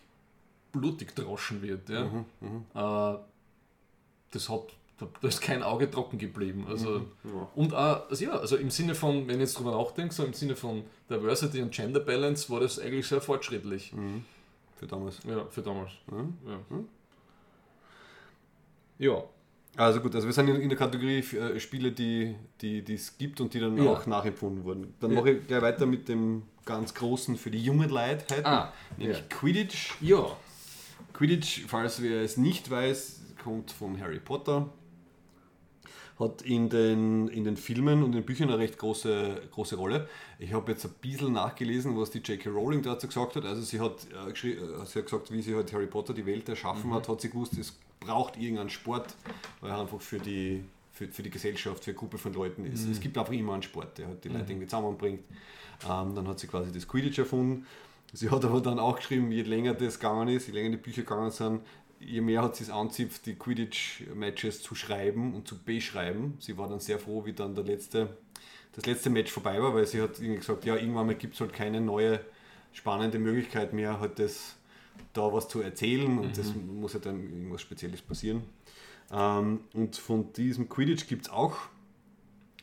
[0.81, 1.89] blutig droschen wird.
[1.89, 2.05] Ja?
[2.41, 3.19] Mhm, Äh,
[4.31, 4.63] das hat,
[4.99, 6.67] da da ist kein Auge trocken geblieben.
[6.69, 7.49] Also, Ja.
[7.55, 10.33] Und auch, also ja, also im Sinne von, wenn ich jetzt drüber nachdenke, so im
[10.35, 13.93] Sinne von Diversity und Gender Balance war das eigentlich sehr fortschrittlich.
[13.93, 14.25] Mhm.
[14.77, 15.21] Für damals.
[15.25, 15.91] Ja, für damals.
[16.11, 16.35] Mhm.
[18.99, 19.07] Ja.
[19.17, 19.25] ja.
[19.77, 23.17] Also gut, also wir sind in, in der Kategorie äh, Spiele, die die die es
[23.17, 23.91] gibt und die dann Ja.
[23.93, 24.95] auch nachempfunden wurden.
[25.01, 25.19] Dann Ja.
[25.21, 29.19] mache ich gleich weiter mit dem ganz großen für die jungen Leute heute, Ah, nämlich
[29.19, 29.25] ja.
[29.29, 29.95] Quidditch.
[30.01, 30.37] Ja.
[31.19, 34.69] Quidditch, falls wer es nicht weiß, kommt von Harry Potter.
[36.17, 40.09] hat in den, in den Filmen und in den Büchern eine recht große, große Rolle.
[40.39, 42.51] Ich habe jetzt ein bisschen nachgelesen, was die J.K.
[42.51, 43.45] Rowling dazu gesagt hat.
[43.45, 46.49] Also sie hat, äh, äh, sie hat gesagt, wie sie halt Harry Potter die Welt
[46.49, 49.17] erschaffen hat, hat sie gewusst, es braucht irgendeinen Sport,
[49.61, 50.63] weil er einfach für die,
[50.93, 52.89] für, für die Gesellschaft, für eine Gruppe von Leuten ist.
[52.89, 55.25] Es gibt einfach immer einen Sport, der halt die Leute irgendwie zusammenbringt.
[55.85, 57.67] Ähm, dann hat sie quasi das Quidditch erfunden.
[58.13, 61.03] Sie hat aber dann auch geschrieben, je länger das gegangen ist, je länger die Bücher
[61.03, 61.61] gegangen sind,
[62.01, 66.37] je mehr hat sie es anzipft, die Quidditch-Matches zu schreiben und zu beschreiben.
[66.41, 68.17] Sie war dann sehr froh, wie dann der letzte,
[68.73, 71.41] das letzte Match vorbei war, weil sie hat irgendwie gesagt, ja, irgendwann mal gibt es
[71.41, 72.21] halt keine neue
[72.73, 74.57] spannende Möglichkeit mehr, halt das,
[75.13, 78.43] da was zu erzählen und das muss ja dann irgendwas Spezielles passieren.
[79.11, 81.57] Ähm, und von diesem Quidditch gibt es auch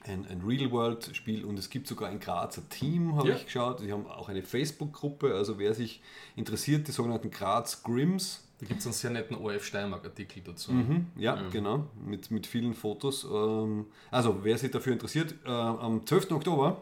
[0.08, 3.36] ein, ein Real-World-Spiel und es gibt sogar ein Grazer Team, habe Ja.
[3.36, 3.80] ich geschaut.
[3.80, 6.02] Sie haben auch eine Facebook-Gruppe, also wer sich
[6.36, 10.72] interessiert, die sogenannten Graz Grims, Da gibt es einen sehr netten ORF Steiermark-Artikel dazu.
[10.72, 13.26] Mhm, ja, genau, mit, mit vielen Fotos.
[13.26, 16.32] Ähm, also, wer sich dafür interessiert, äh, am 12.
[16.32, 16.82] Oktober,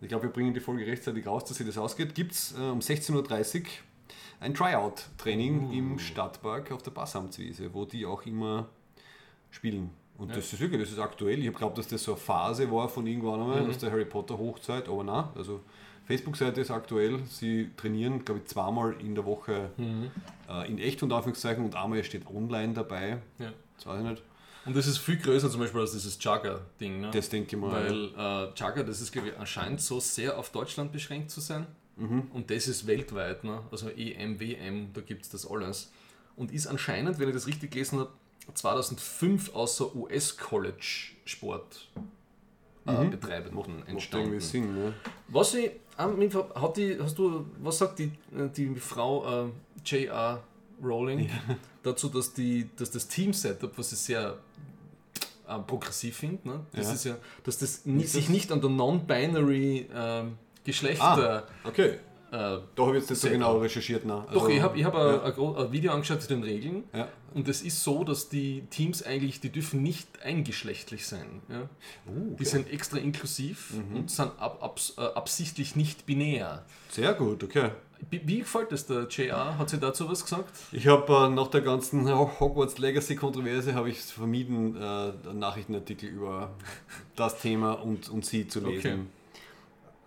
[0.00, 2.62] ich glaube, wir bringen die Folge rechtzeitig raus, dass sie das ausgeht, gibt es äh,
[2.62, 3.64] um 16.30 Uhr
[4.40, 8.68] ein Tryout-Training im Stadtpark auf der Passamtswiese, wo die auch immer
[9.52, 9.90] spielen.
[10.16, 11.40] Und das ist wirklich, das ist aktuell.
[11.40, 14.04] Ich habe glaubt, dass das so eine Phase war von irgendwann einmal, aus der Harry
[14.04, 15.60] Potter Hochzeit, aber nein, also
[16.06, 17.20] Facebook-Seite ist aktuell.
[17.28, 19.70] Sie trainieren, glaube ich, zweimal in der Woche
[20.48, 23.18] äh, in echt und Anführungszeichen und einmal steht online dabei.
[23.38, 23.52] Ja.
[23.76, 24.22] Das weiß ich nicht.
[24.66, 27.00] Und das ist viel größer zum Beispiel als dieses Jugger-Ding.
[27.02, 27.10] Ne?
[27.10, 27.72] Das denke ich mal.
[27.72, 31.66] Weil äh, Jugger, das ist, glaube ich, anscheinend so sehr auf Deutschland beschränkt zu sein.
[31.96, 32.28] Mhm.
[32.32, 33.44] Und das ist weltweit.
[33.44, 33.60] Ne?
[33.70, 35.92] Also EM, WM, da gibt es das alles.
[36.36, 38.10] Und ist anscheinend, wenn ich das richtig gelesen habe,
[38.52, 41.88] 2005 außer US-College-Sport
[42.86, 44.40] äh, Betreibenden Macht irgendwie entstanden.
[44.40, 44.92] Sinn, ne?
[45.28, 49.48] Was ich, hat die, hast du, was sagt die, äh, die Frau äh,
[49.84, 50.42] J.R.
[50.82, 51.30] Rowling
[51.82, 54.36] dazu, dass, die, dass das Team-Setup, was ich sehr
[55.48, 56.60] äh, progressiv finde, ne?
[56.72, 56.92] das Ja.
[56.94, 61.46] ist ja, dass das ni- Ist sich nicht an der non-binary ähm, Geschlechter.
[61.64, 61.98] okay.
[62.34, 64.04] Äh, Da habe ich jetzt nicht so genau recherchiert.
[64.04, 64.24] Ne?
[64.32, 65.22] doch, Also, ich habe ich hab ja.
[65.22, 67.06] ein, Video angeschaut zu den Regeln Ja.
[67.34, 71.42] und es ist so, dass die Teams eigentlich, die dürfen nicht eingeschlechtlich sein.
[71.48, 71.68] Ja?
[72.06, 72.44] Die okay.
[72.44, 73.96] sind extra inklusiv Mhm.
[73.96, 76.64] und sind ab, abs- äh, absichtlich nicht binär.
[76.90, 77.70] Sehr gut, okay.
[78.10, 79.56] Wie, wie gefällt es der JR?
[79.56, 80.50] Hat sie dazu was gesagt?
[80.72, 82.06] Ich habe äh, nach der ganzen
[82.40, 86.50] Hogwarts Legacy Kontroverse habe ich es vermieden, äh, Nachrichtenartikel über
[87.16, 88.92] das Thema und, und sie zu lesen.
[88.92, 88.98] Okay.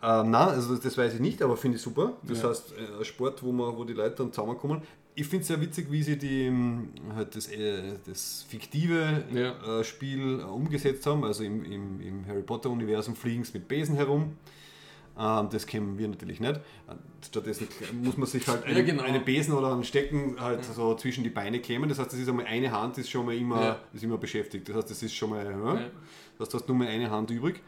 [0.04, 2.14] Ähm, nein, also das, weiß ich nicht, aber finde ich super.
[2.24, 2.50] Das Ja.
[2.50, 4.82] heißt, äh, ein Sport, wo, man, wo die Leute dann zusammenkommen.
[5.16, 9.80] Ich finde es sehr witzig, wie sie die, ähm, halt das, äh, das fiktive Ja.
[9.80, 11.24] äh, Spiel äh, umgesetzt haben.
[11.24, 14.36] Also im, im, im Harry Potter-Universum fliegen sie mit Besen herum.
[15.20, 16.58] Ähm, das kennen wir natürlich nicht.
[16.58, 16.60] Äh,
[17.26, 17.68] Stattdessen
[18.04, 19.02] muss man sich halt Ja, einen, genau.
[19.02, 21.90] einen Besen oder einen Stecken halt so zwischen die Beine kämen.
[21.90, 23.80] Das heißt, das ist einmal eine Hand ist schon mal immer, Ja.
[23.94, 24.70] ist immer beschäftigt.
[24.70, 25.74] Das heißt, das ist schon mal, ja, Ja.
[26.38, 27.64] das heißt, du hast nur mal eine Hand übrig.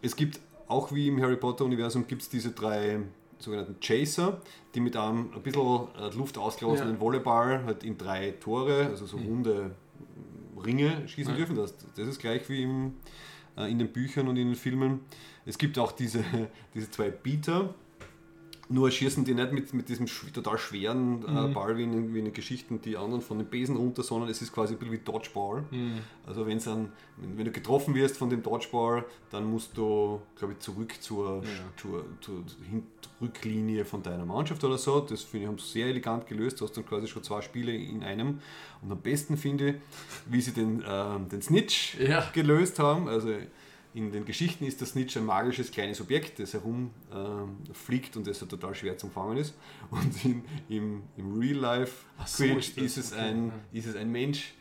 [0.00, 0.38] Es gibt
[0.72, 3.00] auch wie im Harry Potter Universum gibt es diese drei
[3.38, 4.40] sogenannten Chaser,
[4.74, 7.00] die mit einem ein bisschen äh, Luft ausgelassenen Ja.
[7.00, 9.72] Volleyball halt in drei Tore, also so runde
[10.64, 11.36] Ringe schießen Ja.
[11.38, 11.56] dürfen.
[11.56, 12.94] Das, das ist gleich wie im,
[13.56, 15.00] äh, in den Büchern und in den Filmen.
[15.44, 16.24] Es gibt auch diese,
[16.74, 17.74] diese zwei Beater,
[18.72, 21.52] nur schießen die nicht mit, mit diesem total schweren äh, Mhm.
[21.54, 24.30] Ball wie in, den- wie in den Geschichten die anderen von den Besen runter, sondern
[24.30, 25.64] es ist quasi ein bisschen wie Dodgeball.
[25.70, 25.98] Mhm.
[26.26, 30.54] Also wenn's dann, wenn, wenn du getroffen wirst von dem Dodgeball, dann musst du, glaube
[30.54, 31.48] ich, zurück zur, Ja.
[31.76, 32.82] zur, zur Hin
[33.20, 34.98] Rücklinie von deiner Mannschaft oder so.
[35.00, 36.60] Das finde ich, haben sie sehr elegant gelöst.
[36.60, 38.40] Du hast dann quasi schon zwei Spiele in einem.
[38.82, 39.74] Und am besten finde ich,
[40.28, 42.28] wie sie den, ähm, den Snitch Ja.
[42.32, 43.06] gelöst haben.
[43.08, 43.28] Also
[43.94, 48.40] in den Geschichten ist der Snitch ein magisches kleines Objekt, das herumfliegt fliegt und das
[48.40, 49.54] ja total schwer zu fangen ist.
[49.90, 52.84] Und in, im, im Real Life so, ist das.
[52.84, 53.78] ist, es ein, ja.
[53.78, 54.54] ist es ein Mensch,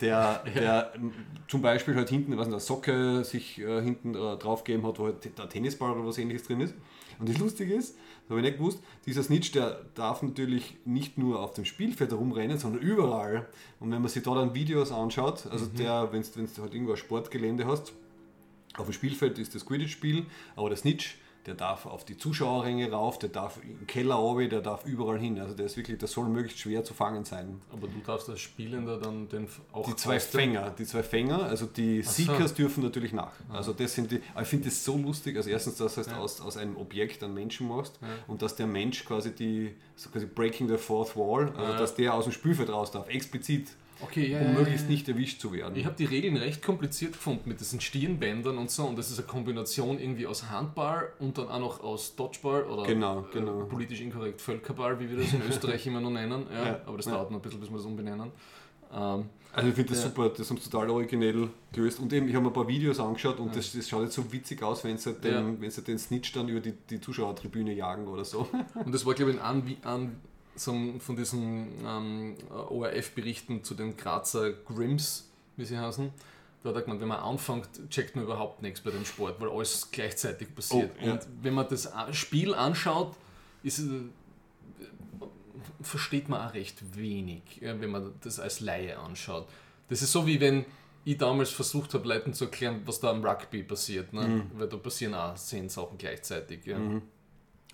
[0.00, 1.12] der, der ähm,
[1.48, 5.04] zum Beispiel halt hinten, was in der Socke sich äh, hinten äh, draufgegeben hat, wo
[5.04, 6.74] halt der Tennisball oder was ähnliches drin ist.
[7.18, 11.18] Und das Lustige ist, das habe ich nicht gewusst, dieser Snitch, der darf natürlich nicht
[11.18, 13.48] nur auf dem Spielfeld herumrennen, sondern überall.
[13.80, 15.76] Und wenn man sich da dann Videos anschaut, also Mhm.
[15.76, 17.92] der, wenn du halt irgendwo ein Sportgelände hast,
[18.80, 20.26] auf dem Spielfeld ist das Quidditch-Spiel,
[20.56, 24.60] aber der Snitch, der darf auf die Zuschauerränge rauf, der darf im Keller runter, der
[24.60, 25.38] darf überall hin.
[25.40, 27.62] Also der ist wirklich, der soll möglichst schwer zu fangen sein.
[27.72, 31.64] Aber du darfst als Spielender dann den auch Die zwei Fänger, die zwei Fänger, also
[31.64, 32.22] die Ach so.
[32.24, 33.32] Seekers dürfen natürlich nach.
[33.48, 36.18] Also das sind die, ich finde das so lustig, also erstens, dass du Ja.
[36.18, 38.08] aus, aus einem Objekt einen Menschen machst Ja.
[38.26, 42.12] und dass der Mensch quasi die, so quasi breaking the fourth wall, also dass der
[42.12, 43.68] aus dem Spielfeld raus darf, explizit,
[44.00, 44.90] Okay, ja, um ja, möglichst ja.
[44.90, 45.74] nicht erwischt zu werden.
[45.76, 49.18] Ich habe die Regeln recht kompliziert gefunden mit diesen Stirnbändern und so und das ist
[49.18, 53.62] eine Kombination irgendwie aus Handball und dann auch noch aus Dodgeball oder Genau, genau.
[53.62, 56.46] Äh, politisch inkorrekt Völkerball, wie wir das in Österreich immer noch nennen.
[56.52, 58.30] Ja, aber das dauert noch ein bisschen, bis wir das umbenennen.
[58.92, 61.98] Ähm, Also ich finde das super, das haben sie total originell gelöst.
[61.98, 64.30] Und eben, ich habe mir ein paar Videos angeschaut und das, das schaut jetzt so
[64.32, 65.60] witzig aus, wenn sie den, Ja.
[65.60, 68.48] wenn sie den Snitch dann über die, die Zuschauertribüne jagen oder so.
[68.74, 70.16] Und das war, glaube ich, ein An, an
[70.72, 76.10] ein- von diesen ähm, ORF-Berichten zu den Grazer Grimms, wie sie heißen.
[76.62, 79.48] Da hat er gemeint, wenn man anfängt, checkt man überhaupt nichts bei dem Sport, weil
[79.48, 80.90] alles gleichzeitig passiert.
[81.00, 81.12] Oh, ja.
[81.12, 83.14] Und wenn man das A- Spiel anschaut,
[83.62, 83.84] ist, äh,
[85.80, 89.46] versteht man auch recht wenig, wenn man das als Laie anschaut.
[89.88, 90.64] Das ist so wie wenn
[91.04, 94.12] ich damals versucht habe, Leuten zu erklären, was da am Rugby passiert.
[94.12, 94.26] Ne?
[94.28, 94.50] Mhm.
[94.58, 96.66] Weil da passieren auch zehn Sachen gleichzeitig.
[96.66, 96.76] Ja.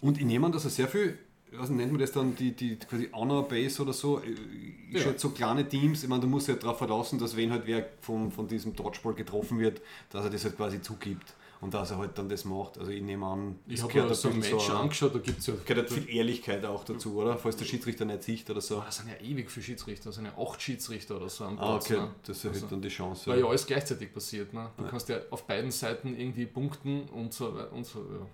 [0.01, 1.19] Und ich nehme an, dass er sehr viel,
[1.59, 5.01] was nennt man das dann, die, die quasi Honor Base oder so, ich Ja.
[5.01, 7.89] schätze so kleine Teams, ich meine, du musst ja darauf verlassen, dass wenn halt wer
[8.01, 11.99] von, von diesem Dodgeball getroffen wird, dass er das halt quasi zugibt und dass er
[11.99, 12.77] halt dann das macht.
[12.79, 15.39] Also ich nehme an, Ich habe gehört mir so ein Match so- angeschaut, da gibt
[15.39, 15.55] es ja.
[15.65, 17.39] gehört halt viel Ehrlichkeit auch dazu, oder?
[17.39, 18.79] Falls der Schiedsrichter nicht sieht oder so.
[18.81, 21.59] Ah, Das sind ja ewig viele Schiedsrichter, das sind ja acht Schiedsrichter oder so am
[21.59, 21.87] Ah, Platz.
[21.91, 22.09] okay, ne?
[22.27, 23.31] das erhöht Also, dann die Chance.
[23.31, 24.53] Weil ja alles gleichzeitig passiert.
[24.53, 24.71] Ne?
[24.77, 27.73] Du kannst ja auf beiden Seiten irgendwie punkten und so weiter.
[27.73, 28.27] Und so, ja.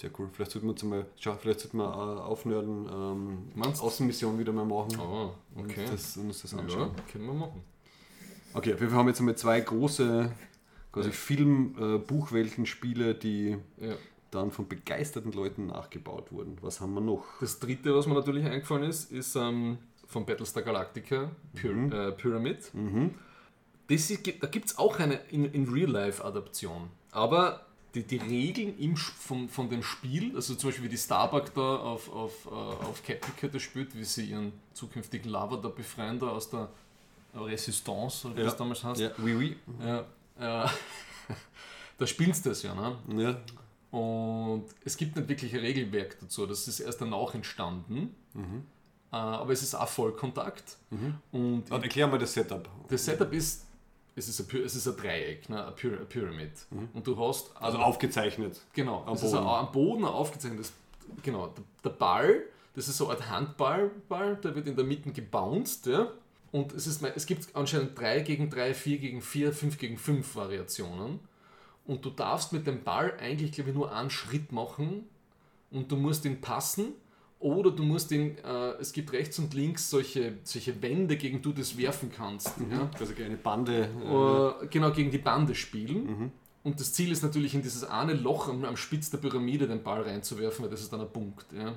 [0.00, 0.28] Sehr cool.
[0.32, 3.82] Vielleicht sollten wir uns mal, schau, vielleicht sollten wir äh, aufnörden, ähm, Meinst?
[3.82, 4.96] Außenmission wieder mal machen.
[5.00, 5.84] Oh, okay.
[5.84, 6.92] Und das, uns das ja, anschauen.
[7.10, 7.62] können wir machen.
[8.54, 10.30] Okay, wir haben jetzt einmal zwei große
[10.92, 11.14] quasi Ja.
[11.14, 13.94] Film-Buchwelten-Spiele, die Ja.
[14.30, 16.56] dann von begeisterten Leuten nachgebaut wurden.
[16.60, 17.24] Was haben wir noch?
[17.40, 21.92] Das dritte, was mir natürlich eingefallen ist, ist ähm, von Battlestar Galactica, Pyr Mhm.
[21.92, 22.72] äh, Pyramid.
[22.74, 23.14] Mhm.
[23.88, 26.90] Das ist, da gibt es auch eine in, in Real-Life-Adaption.
[27.10, 31.54] Aber die, die Regeln im, von, von dem Spiel, also zum Beispiel wie die Starbuck
[31.54, 36.18] da auf, auf, äh, auf Caprica da spielt, wie sie ihren zukünftigen Lover da befreien,
[36.18, 36.68] da aus der
[37.34, 38.46] Resistance, oder wie Ja.
[38.46, 39.00] das damals heißt.
[39.00, 39.56] Ja, oui, oui.
[39.80, 40.00] Ja,
[40.66, 40.68] äh,
[41.98, 42.96] da spielst du das ja, ne?
[43.16, 43.40] Ja.
[43.98, 48.14] Und es gibt nicht wirklich ein Regelwerk dazu, das ist erst danach entstanden.
[48.34, 48.64] Mhm.
[49.10, 50.76] Äh, aber es ist auch Vollkontakt.
[50.90, 51.14] Mhm.
[51.32, 52.68] Und Und erklär mal das Setup.
[52.88, 53.64] das Setup ist,
[54.18, 55.66] es ist ein, es ist ein Dreieck, ne?
[55.66, 56.50] ein Py- ein Pyramid.
[56.92, 58.60] Und du hast Also aufgezeichnet.
[58.74, 59.42] Genau, am es ist Boden.
[59.46, 60.70] ein- am Boden aufgezeichnet.
[61.22, 61.54] Genau,
[61.84, 62.42] der, Ball,
[62.74, 65.86] das ist so eine Art Handball, Ball, der wird in der Mitte gebounced.
[65.86, 66.08] Ja?
[66.52, 70.34] Und es, ist, es gibt anscheinend 3 gegen 3, 4 gegen 4, 5 gegen 5
[70.36, 71.20] Variationen.
[71.86, 75.06] Und du darfst mit dem Ball eigentlich, glaube ich, nur einen Schritt machen
[75.70, 76.92] und du musst ihn passen.
[77.40, 81.42] Oder du musst ihn, äh, es gibt rechts und links solche, solche Wände, gegen die
[81.42, 82.52] du das werfen kannst.
[82.70, 82.90] Ja?
[82.98, 83.88] Also eine Bande.
[84.60, 86.32] äh, äh, genau gegen die Bande spielen.
[86.64, 89.82] Und das Ziel ist natürlich, in dieses eine Loch am, am Spitz der Pyramide den
[89.82, 91.46] Ball reinzuwerfen, weil das ist dann ein Punkt.
[91.52, 91.74] Ja.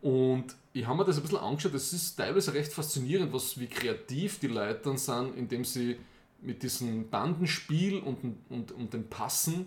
[0.00, 3.66] Und ich habe mir das ein bisschen angeschaut, das ist teilweise recht faszinierend, was, wie
[3.66, 5.98] kreativ die Leute dann sind, indem sie
[6.40, 9.66] mit diesem Bandenspiel und, und, und dem Passen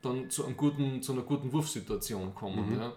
[0.00, 2.78] dann zu, einem guten, zu einer guten Wurfsituation kommen.
[2.78, 2.92] Ja.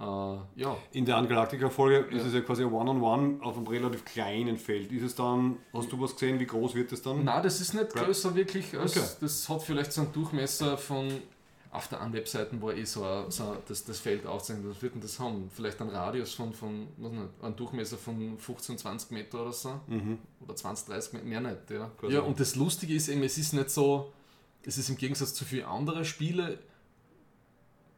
[0.00, 0.76] Äh, ja.
[0.92, 2.28] In der Angalactica-Folge ist Ja.
[2.28, 4.92] es ja quasi ein One-on-One auf einem relativ kleinen Feld.
[4.92, 7.24] Ist es dann, hast du was gesehen, wie groß wird es dann?
[7.24, 8.76] Nein, das ist nicht größer wirklich.
[8.78, 9.06] Als, Okay.
[9.20, 11.08] Das hat vielleicht so einen Durchmesser von.
[11.70, 14.70] Auf der einen Webseite war eh so, ein, so ein- das, das Feld aufzeichnen.
[14.70, 15.50] Was wird denn das haben?
[15.54, 19.78] Vielleicht einen Radius von, von was nicht, einen Durchmesser von 15, 20 Meter oder so.
[19.86, 20.16] Mhm.
[20.42, 21.70] Oder 20, 30 Meter, mehr nicht.
[21.70, 21.90] Ja.
[22.00, 22.14] Quasi.
[22.14, 24.10] ja, und das Lustige ist eben, es ist nicht so,
[24.62, 26.56] es ist im Gegensatz zu vielen anderen Spielen,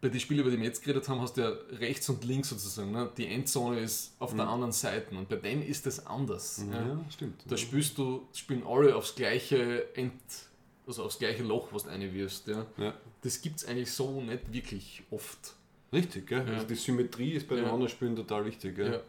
[0.00, 2.48] bei den Spielen, über die wir jetzt geredet haben, hast du ja rechts und links
[2.48, 2.90] sozusagen.
[2.90, 3.10] Ne?
[3.16, 6.58] Die Endzone ist auf der anderen Seite und bei dem ist das anders.
[6.58, 6.72] Mhm.
[6.72, 7.42] Ja, stimmt.
[7.46, 10.12] Da spielst du, spielen alle aufs gleiche End,
[10.86, 12.46] also aufs gleiche Loch, was du reinwirfst.
[12.46, 12.66] Ja.
[12.78, 12.94] Ja.
[13.22, 15.54] Das gibt es eigentlich so nicht wirklich oft.
[15.92, 16.46] Richtig, gell?
[16.46, 16.54] Ja.
[16.54, 17.72] Also die Symmetrie ist bei den Ja.
[17.72, 18.76] anderen Spielen total wichtig.
[18.76, 18.92] Gell?
[18.94, 19.00] Ja.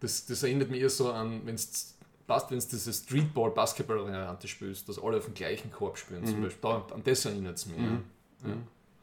[0.00, 1.96] Das, das erinnert mich eher so an, wenn es
[2.26, 6.60] passt, wenn du diese Streetball-Basketball-Variante spielst, dass alle auf dem gleichen Korb spielen zum Beispiel.
[6.62, 7.78] Da, an das erinnert es mich.
[7.78, 8.00] Ja.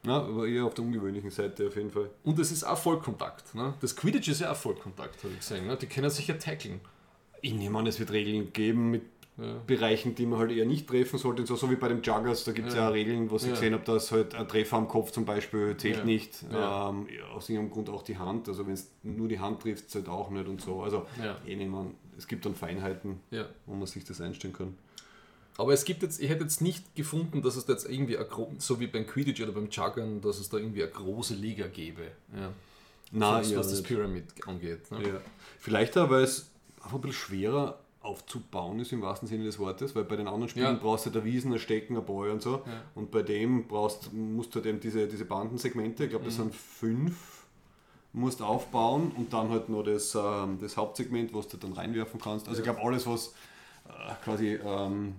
[0.04, 0.12] Ja.
[0.12, 2.10] Ja, aber eher auf der ungewöhnlichen Seite auf jeden Fall.
[2.24, 3.54] Und es ist auch Vollkontakt.
[3.54, 3.74] Ne?
[3.80, 5.66] Das Quidditch ist ja auch Vollkontakt, habe ich gesehen.
[5.66, 5.76] Ne?
[5.76, 6.80] Die können sich ja tackeln.
[7.40, 9.02] Ich nehme an, es wird Regeln geben mit
[9.38, 9.54] Ja.
[9.66, 11.46] Bereichen, die man halt eher nicht treffen sollte.
[11.46, 12.82] So, so wie bei dem Juggers, da gibt es ja.
[12.82, 12.88] Ja.
[12.90, 13.50] Regeln, wo ich Ja.
[13.50, 16.44] gesehen habe, dass halt ein Treffer am Kopf zum Beispiel zählt nicht.
[16.52, 18.46] Ähm, aus irgendeinem Grund auch die Hand.
[18.48, 20.82] Also wenn es nur die Hand trifft, zählt auch nicht und so.
[20.82, 21.38] Also Ja.
[21.46, 23.20] ich nehme an, es gibt dann Feinheiten,
[23.66, 24.76] wo man sich das einstellen kann.
[25.58, 28.26] Aber es gibt jetzt, ich hätte jetzt nicht gefunden, dass es da jetzt irgendwie, eine,
[28.58, 32.02] so wie beim Quidditch oder beim Juggern, dass es da irgendwie eine große Liga gäbe.
[32.34, 32.52] Ja.
[33.12, 33.88] Was, ja, was das nicht.
[33.88, 34.90] Pyramid angeht.
[34.90, 35.06] Ne?
[35.06, 35.20] Ja.
[35.60, 36.48] Vielleicht auch, weil es
[36.82, 40.48] einfach ein bisschen schwerer aufzubauen ist im wahrsten Sinne des Wortes, weil bei den anderen
[40.48, 40.72] Spielen Ja.
[40.72, 42.54] brauchst du halt ein Wiesen, ein Stecken, ein Ball und so.
[42.66, 42.82] Ja.
[42.94, 46.28] Und bei dem brauchst, musst du halt eben diese, diese Bandensegmente, ich glaube, Mhm.
[46.28, 47.44] das sind fünf,
[48.14, 52.48] musst aufbauen und dann halt noch das, ähm, das Hauptsegment, was du dann reinwerfen kannst.
[52.48, 53.34] Also ich glaube, alles, was
[53.88, 55.14] äh, quasi ähm,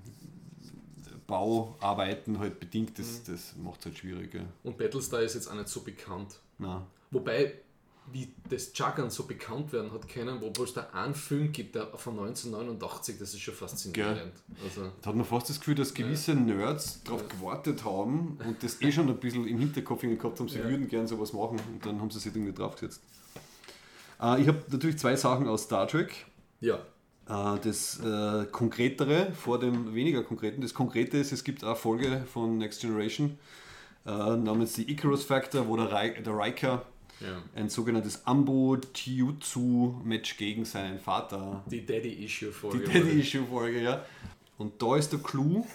[1.27, 3.31] Bauarbeiten halt bedingt, das, Mhm.
[3.33, 4.33] das macht es halt schwierig.
[4.33, 4.41] Ja.
[4.63, 6.35] Und Battlestar ist jetzt auch nicht so bekannt.
[6.57, 6.85] Na.
[7.11, 7.53] Wobei,
[8.11, 11.87] wie das Juggern so bekannt werden hat können, obwohl es da einen Film gibt, der
[11.97, 14.33] von 1989, das ist schon faszinierend.
[14.63, 18.81] Also, Da hat man fast das Gefühl, dass gewisse Nerds darauf gewartet haben und das
[18.81, 20.65] eh schon ein bisschen im Hinterkopf gehabt haben, sie Ja.
[20.69, 23.01] würden gern sowas machen und dann haben sie sich irgendwie draufgesetzt.
[24.21, 26.25] Äh, ich habe natürlich zwei Sachen aus Star Trek.
[26.59, 26.79] ja.
[27.29, 30.61] Äh, das äh, Konkretere vor dem weniger Konkreten.
[30.61, 33.37] Das Konkrete ist, es gibt eine Folge von Next Generation
[34.05, 36.85] äh, namens die Icarus Factor, wo der, Rai- der Riker
[37.21, 37.41] ja.
[37.55, 42.79] ein sogenanntes Ambo Jiutsu Match gegen seinen Vater Die Daddy-Issue-Folge.
[42.79, 44.05] die Daddy-Issue-Folge, ja.
[44.57, 45.65] Und da ist der Clou,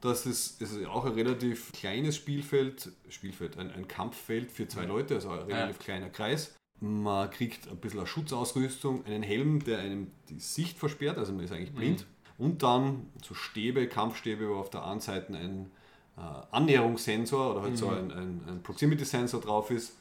[0.00, 4.84] dass es, es ist auch ein relativ kleines Spielfeld, Spielfeld, ein, ein Kampffeld für zwei
[4.84, 6.54] Leute, also ein relativ kleiner Kreis.
[6.84, 11.44] Man kriegt ein bisschen eine Schutzausrüstung, einen Helm, der einem die Sicht versperrt, also man
[11.44, 12.06] ist eigentlich blind.
[12.36, 15.70] Und dann so Stäbe, Kampfstäbe, wo auf der einen Seite ein
[16.16, 16.20] äh,
[16.50, 19.96] Annäherungssensor oder halt so ein, ein, ein Proximity-Sensor drauf ist,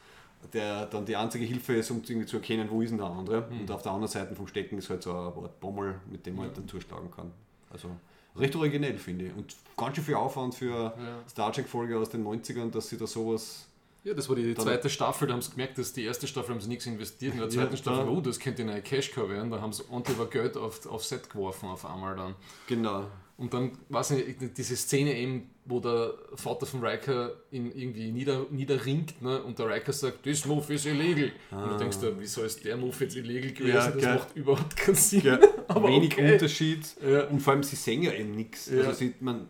[0.52, 3.48] der dann die einzige Hilfe ist, um irgendwie zu erkennen, wo ist denn der andere.
[3.48, 6.36] Und auf der anderen Seite vom Stecken ist halt so eine Art Bommel, mit dem
[6.36, 7.32] man halt dann zuschlagen kann.
[7.70, 7.90] Also
[8.36, 9.34] recht originell, finde ich.
[9.36, 10.94] Und ganz schön viel Aufwand für
[11.30, 13.68] Star Trek-Folge aus den 90ern, dass sie da sowas.
[14.04, 16.54] Ja, das war die Dann- zweite Staffel, da haben sie gemerkt, dass die erste Staffel
[16.54, 17.34] haben sie nichts investiert.
[17.34, 19.50] In der zweiten Ja, Staffel, oh, das könnte eine Cash-Cow werden.
[19.50, 22.36] Da haben sie ordentlich über Geld auf, auf Set geworfen auf einmal dann.
[22.68, 23.06] Genau.
[23.36, 28.12] Und dann, weiß ich nicht, diese Szene eben, wo der Vater von Riker ihn irgendwie
[28.12, 29.42] nieder, niederringt ne?
[29.42, 31.32] und der Riker sagt, das Move ist illegal.
[31.50, 33.76] Und du denkst dir, wieso ist der Move jetzt illegal gewesen?
[33.76, 34.16] Ja, das gell.
[34.16, 35.22] macht überhaupt keinen Sinn.
[35.24, 36.34] Ja, Aber wenig okay.
[36.34, 36.86] Unterschied.
[37.02, 37.24] Ja.
[37.28, 38.70] Und vor allem, sie singen ja eben nichts.
[38.70, 39.48] Also sieht man.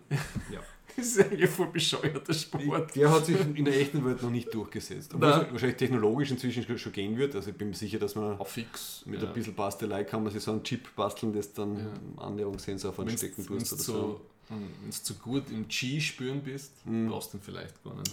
[0.51, 0.59] Ja.
[0.97, 2.95] Das ist eigentlich voll bescheuerter Sport.
[2.95, 5.13] Der hat sich in der echten Welt noch nicht durchgesetzt.
[5.13, 7.35] Obwohl es wahrscheinlich technologisch inzwischen schon gehen wird.
[7.35, 9.03] Also ich bin mir sicher, dass man Auf fix.
[9.05, 9.27] mit ja.
[9.27, 12.99] ein bisschen Bastelei kann man sich so einen Chip basteln, das dann einen Annäherungssensor auf
[12.99, 14.21] einen Wenn's- stecken tust oder so.
[14.49, 16.73] wenn du zu gut im G spüren bist,
[17.07, 18.11] brauchst du ihn vielleicht gar nicht.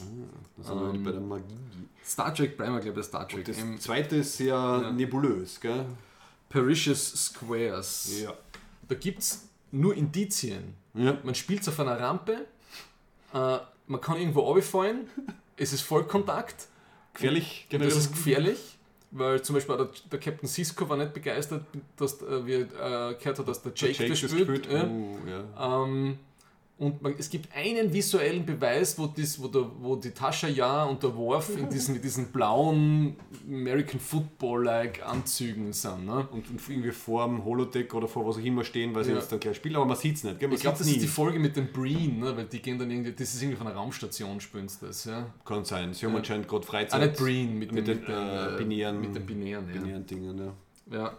[0.56, 1.44] Das sind wir Ähm, bei der Magie.
[2.04, 3.44] Star Trek, wir gleich bei Star Trek.
[3.44, 5.84] Das Ähm, zweite ist sehr nebulös, gell?
[6.48, 8.20] Parisious Squares.
[8.22, 8.34] Ja.
[8.88, 10.74] Da gibt es nur Indizien.
[10.94, 11.16] Ja.
[11.22, 12.46] Man spielt auf einer Rampe,
[13.34, 15.08] äh, man kann irgendwo runterfallen,
[15.56, 16.68] es ist Vollkontakt,
[17.12, 18.78] Gefährlich, und das ist gefährlich,
[19.10, 21.64] weil zum Beispiel der, der Captain Cisco war nicht begeistert,
[21.96, 24.48] dass äh, wir äh, gehört hat, dass der Jake, Jake das spielt.
[24.48, 24.72] gespielt.
[24.72, 24.84] Ja.
[24.86, 25.84] Oh, ja.
[25.84, 26.18] Ähm,
[26.80, 30.84] und man, es gibt einen visuellen Beweis, wo, das, wo, der, wo die Tascha Ja
[30.84, 33.14] und der Worf in diesen, mit diesen blauen
[33.46, 36.06] American Football-like Anzügen sind.
[36.06, 36.26] Ne?
[36.32, 39.18] Und, und irgendwie vor dem Holodeck oder vor was auch immer stehen, weil sie Ja.
[39.18, 40.48] jetzt dann gleich spielen, aber man sieht es nicht, gell?
[40.48, 42.36] Man Ich glaube, das sieht's ist die Folge mit den Breen, ne?
[42.36, 45.04] weil die gehen dann irgendwie, das ist irgendwie von einer Raumstation, spielen sie das.
[45.04, 45.26] Ja?
[45.44, 45.92] Kann sein.
[45.94, 47.00] Sie haben anscheinend gerade Ah, Freizeit.
[47.10, 49.80] nicht Breen, mit, mit den, den, äh, binären- mit den binären, ja.
[49.80, 50.38] binären Dingen,
[50.90, 50.98] ja.
[50.98, 51.12] ja.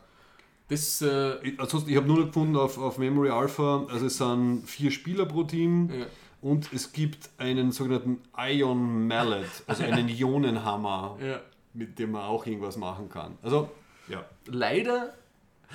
[0.71, 4.17] Das, äh, Ich- Ansonsten, ich habe nur noch gefunden auf, auf Memory Alpha, also es
[4.17, 6.05] sind vier Spieler pro Team ja.
[6.41, 11.41] und es gibt einen sogenannten Ion Mallet, also einen Ionenhammer, ja.
[11.73, 13.37] mit dem man auch irgendwas machen kann.
[13.43, 13.69] Also,
[14.07, 14.23] ja.
[14.45, 15.13] leider,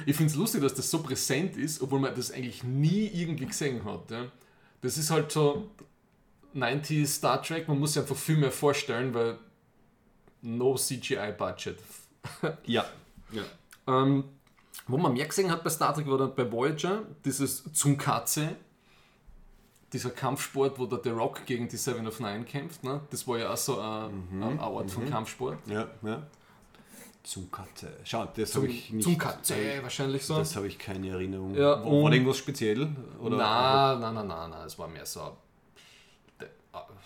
[0.07, 3.47] ich finde es lustig, dass das so präsent ist, obwohl man das eigentlich nie irgendwie
[3.47, 4.11] gesehen hat.
[4.11, 4.25] Ja.
[4.81, 5.69] Das ist halt so
[6.55, 9.37] 90s Star Trek, man muss sich einfach viel mehr vorstellen, weil
[10.41, 11.77] no CGI-Budget.
[12.65, 12.87] Ja.
[13.31, 13.43] ja.
[13.89, 14.25] Ähm,
[14.87, 18.57] wo man mehr gesehen hat bei Star Trek war dann bei Voyager, dieses Zunkatze,
[19.93, 22.83] dieser Kampfsport, wo der The Rock gegen die Seven of Nine kämpft.
[22.85, 23.01] Ne?
[23.11, 24.43] Das war ja auch so ein, Mhm.
[24.43, 25.59] ein Art von Kampfsport.
[25.69, 26.23] Ja, ja.
[27.23, 27.93] Zum Katze.
[28.05, 29.03] Schau, das habe ich nicht.
[29.05, 30.37] zum Katze, wahrscheinlich so.
[30.39, 31.55] Das habe ich keine Erinnerung.
[31.57, 32.89] Ja, War und- da irgendwas speziell?
[33.21, 33.37] Oder?
[33.37, 35.37] Nein, nein, nein, nein, nein, es war mehr so,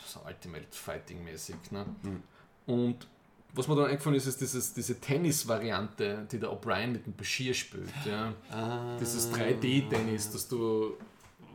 [0.04, 1.56] so Ultimate Fighting mäßig.
[1.70, 1.86] Ne?
[2.02, 2.22] Hm.
[2.66, 3.06] Und
[3.54, 7.52] was mir dann eingefallen ist, ist dieses, diese Tennis-Variante, die der O'Brien mit dem Bashir
[7.54, 7.90] spielt.
[8.06, 8.32] Ja?
[8.50, 10.94] Ah, Dieses 3D-Tennis, dass du.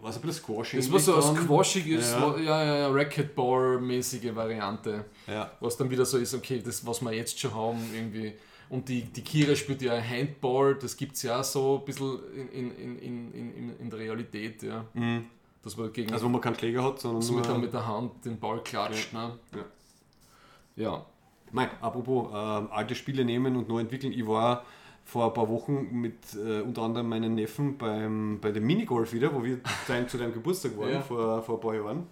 [0.01, 0.79] war es ein bisschen Squashing?
[0.79, 1.37] Das war so dann?
[1.37, 2.37] ein squashiges, Ja.
[2.37, 5.05] ja, ja, ja, ja Racquetball-mäßige Variante.
[5.27, 5.51] Ja.
[5.59, 8.33] Was dann wieder so ist, okay, das, was wir jetzt schon haben, irgendwie.
[8.67, 12.19] Und die, die Kira spielt ja Handball, das gibt es ja auch so ein bisschen
[12.51, 14.83] in, in, in, in, in, der Realität, ja.
[15.61, 17.61] Dass man gegen Also, wo man keinen Schläger hat, sondern so mit, der, nur...
[17.61, 19.13] mit der Hand den Ball klatscht.
[19.13, 19.37] Ne?
[19.55, 19.65] Ja.
[20.75, 21.05] Ja.
[21.55, 24.11] Nein, apropos ähm, alte Spiele nehmen und neu entwickeln.
[24.13, 24.65] Ich war
[25.03, 29.33] vor ein paar Wochen mit äh, unter anderem meinen Neffen beim, bei dem Minigolf wieder,
[29.33, 31.01] wo wir dein, zu deinem Geburtstag waren, Ja.
[31.01, 32.07] vor, vor ein paar Jahren.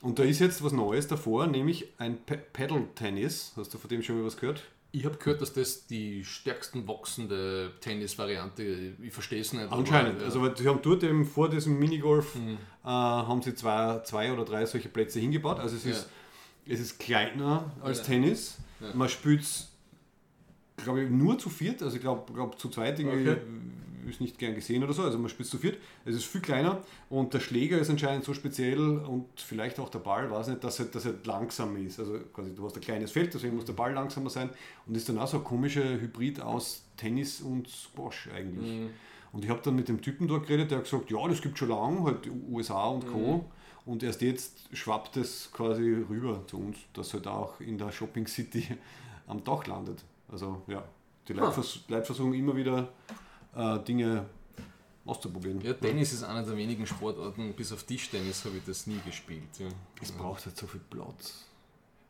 [0.00, 3.54] Und da ist jetzt was Neues davor, nämlich ein Pa- Paddle-Tennis.
[3.56, 4.62] Hast du von dem schon mal was gehört?
[4.92, 8.62] Ich habe gehört, dass das die stärksten wachsende Tennis-Variante,
[9.02, 9.64] ich verstehe es nicht.
[9.64, 10.20] aber, Anscheinend.
[10.20, 10.26] ja.
[10.26, 12.56] Also sie haben dort eben vor diesem Minigolf äh,
[12.86, 15.58] haben sie zwei, zwei oder drei solche Plätze hingebaut.
[15.58, 15.90] Also es Ja.
[15.90, 16.08] ist,
[16.66, 18.04] es ist kleiner als Ja.
[18.04, 18.58] Tennis.
[18.80, 18.94] Ja.
[18.94, 19.68] Man spielt es,
[20.76, 21.82] glaube ich, nur zu viert.
[21.82, 23.40] Also ich glaube glaub, zu zweit irgendwie Okay.
[24.08, 25.76] ist nicht gern gesehen oder so, also man spielt zu viert.
[26.04, 29.98] Es ist viel kleiner und der Schläger ist anscheinend so speziell und vielleicht auch der
[29.98, 31.98] Ball, weiß nicht, dass er, dass er langsam ist.
[32.00, 34.48] Also quasi du hast ein kleines Feld, deswegen muss der Ball langsamer sein
[34.86, 38.80] und ist dann auch so ein komischer Hybrid aus Tennis und Squash eigentlich.
[38.80, 38.90] Mhm.
[39.32, 41.58] Und ich habe dann mit dem Typen dort geredet, der hat gesagt, ja, das gibt
[41.58, 43.18] schon lange, halt USA und Co.
[43.18, 43.57] Mhm.
[43.88, 48.26] Und erst jetzt schwappt es quasi rüber zu uns, dass halt auch in der Shopping
[48.26, 48.66] City
[49.26, 50.04] am Dach landet.
[50.30, 50.84] Also ja,
[51.26, 51.52] die Leute, Ah.
[51.52, 52.88] vers Leute versuchen immer wieder
[53.56, 54.26] äh, Dinge
[55.06, 55.60] auszuprobieren.
[55.62, 59.48] Ja, Tennis ist einer der wenigen Sportarten, bis auf Tischtennis habe ich das nie gespielt.
[59.58, 59.68] Ja.
[60.02, 61.44] Es braucht halt so viel Platz.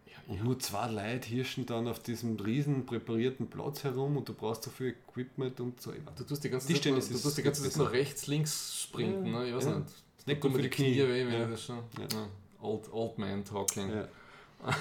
[0.06, 4.34] Ja, Und nur zwei Leute hirschen dann auf diesem riesen präparierten Platz herum und du
[4.34, 5.92] brauchst so viel Equipment und so.
[6.16, 9.30] Du tust die ganze Zeit, Tischtennis du tust die ganze Zeit nach rechts, links sprinten.
[9.30, 9.48] Ne?
[9.48, 9.78] Ich weiß Ja.
[9.78, 9.92] nicht.
[10.28, 11.08] Nicht gut für die Knie Knie.
[11.08, 11.46] weh, wenn Ja.
[11.46, 11.78] das schon.
[11.98, 12.04] Ja.
[12.16, 12.26] Ja.
[12.60, 13.88] Old, old Man Talking.
[13.90, 14.08] Ja.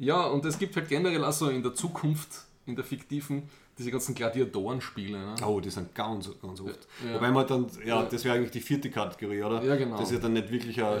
[0.00, 2.28] Ja, und es gibt halt generell also in der Zukunft,
[2.66, 5.18] in der fiktiven, diese ganzen Gladiatorenspiele.
[5.18, 5.34] Ne?
[5.44, 6.86] Oh, die sind ganz, ganz oft.
[7.04, 7.14] Ja.
[7.14, 9.60] Wobei man dann, ja, das wäre eigentlich die vierte Kategorie, oder?
[9.64, 9.96] Ja, genau.
[9.98, 11.00] Das ist ja dann nicht wirklich ein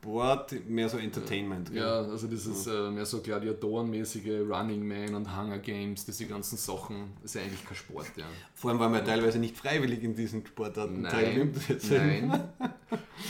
[0.00, 1.70] Sport, mehr so Entertainment.
[1.72, 1.82] gell?
[1.82, 6.56] Ja, also das ist äh, mehr so Gladiatorenmäßige Running Man und Hunger Games, diese ganzen
[6.56, 7.14] Sachen.
[7.22, 8.24] Das ist ja eigentlich kein Sport, ja.
[8.54, 11.56] Vor allem, weil man ja teilweise nicht freiwillig in diesen Sportarten teilnimmt.
[11.90, 12.48] Nein.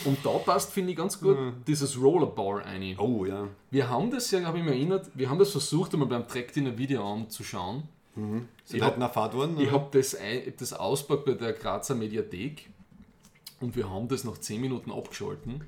[0.04, 1.36] Und da passt, finde ich ganz gut,
[1.66, 2.96] dieses Rollerball ein.
[2.98, 3.48] Oh ja.
[3.70, 6.52] Wir haben das ja, habe ich mich erinnert, wir haben das versucht, einmal beim Track
[6.52, 7.84] Dinner Video anzuschauen.
[8.14, 9.58] Sind Ich halt hab- nach Fahrt worden?
[9.58, 12.68] Ich habe das, hab das ausgepackt bei der Grazer Mediathek
[13.60, 15.62] und wir haben das nach 10 Minuten abgeschalten,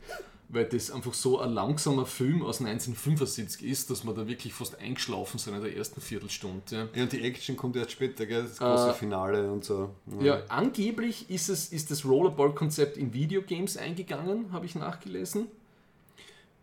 [0.52, 4.78] weil das einfach so ein langsamer Film aus 1975 ist, dass wir da wirklich fast
[4.78, 6.62] eingeschlafen sind in der ersten Viertelstunde.
[6.70, 6.88] Ja.
[6.94, 8.42] Ja, und die Action kommt erst später, gell?
[8.42, 9.90] Das große Äh, Finale und so.
[10.20, 15.46] Ja, angeblich ist, es, ist das Rollerball-Konzept in Videogames eingegangen, habe ich nachgelesen.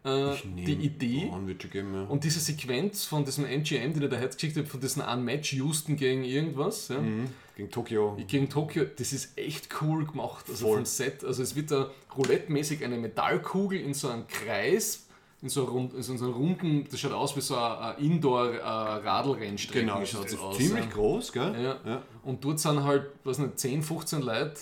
[0.08, 1.30] Äh, die Idee
[1.72, 2.04] geben, ja.
[2.04, 5.24] und diese Sequenz von diesem MGM, den er da jetzt geschickt hat, von diesem einen
[5.26, 7.28] Match Houston gegen irgendwas, ja, Mhm.
[7.56, 8.16] Gegen Tokio.
[8.28, 10.46] gegen Tokio, das ist echt cool gemacht.
[10.48, 10.76] Also Voll.
[10.78, 11.24] vom Set.
[11.24, 15.08] Also es wird da roulette-mäßig eine Metallkugel in so einem Kreis,
[15.42, 19.80] in so, rund, in so einem runden, das schaut aus wie so ein, Indoor-Radlrennstrecke.
[19.86, 20.58] Genau, es schaut's ist aus.
[20.58, 21.54] ziemlich groß, gell?
[21.62, 21.78] Ja.
[21.86, 22.02] Ja.
[22.24, 24.60] Und dort sind halt, was nicht, 10, 15 Leute,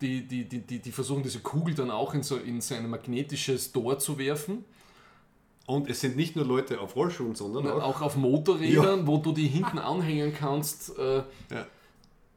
[0.00, 2.88] die, die, die, die, die versuchen, diese Kugel dann auch in so, in so ein
[2.90, 4.64] magnetisches Tor zu werfen.
[5.66, 7.82] Und es sind nicht nur Leute auf Rollschuhen, sondern auch.
[7.82, 10.96] Auch auf Motorrädern, wo du die hinten anhängen kannst.
[10.98, 11.66] Äh, Ja.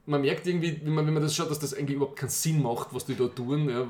[0.05, 2.63] Man merkt irgendwie, wenn man, wenn man das schaut, dass das eigentlich überhaupt keinen Sinn
[2.63, 3.69] macht, was die da tun.
[3.69, 3.85] Ja,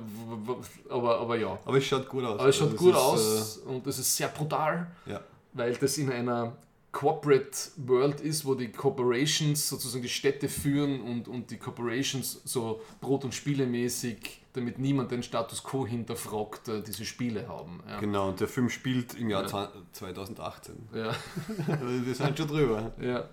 [0.89, 1.57] aber, aber ja.
[1.63, 2.37] Aber es schaut gut aus.
[2.39, 5.21] Aber es schaut Also gut ist, aus und es ist sehr brutal, Äh, ja.
[5.53, 6.57] weil das in einer
[6.99, 12.81] Corporate World ist, wo die Corporations sozusagen die Städte führen und, und die Corporations so
[12.99, 17.81] Brot- und Spielemäßig, damit niemand den Status quo hinterfragt, äh, diese Spiele haben.
[17.88, 18.01] Ja.
[18.01, 19.47] Genau, und der Film spielt im Jahr Ja.
[19.47, 20.76] 20- 2018.
[20.93, 21.15] Ja.
[21.69, 22.91] Also Wir sind schon drüber.
[22.99, 23.30] ja.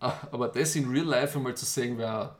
[0.00, 2.34] Ah, Aber das in Real Life einmal zu sehen, wäre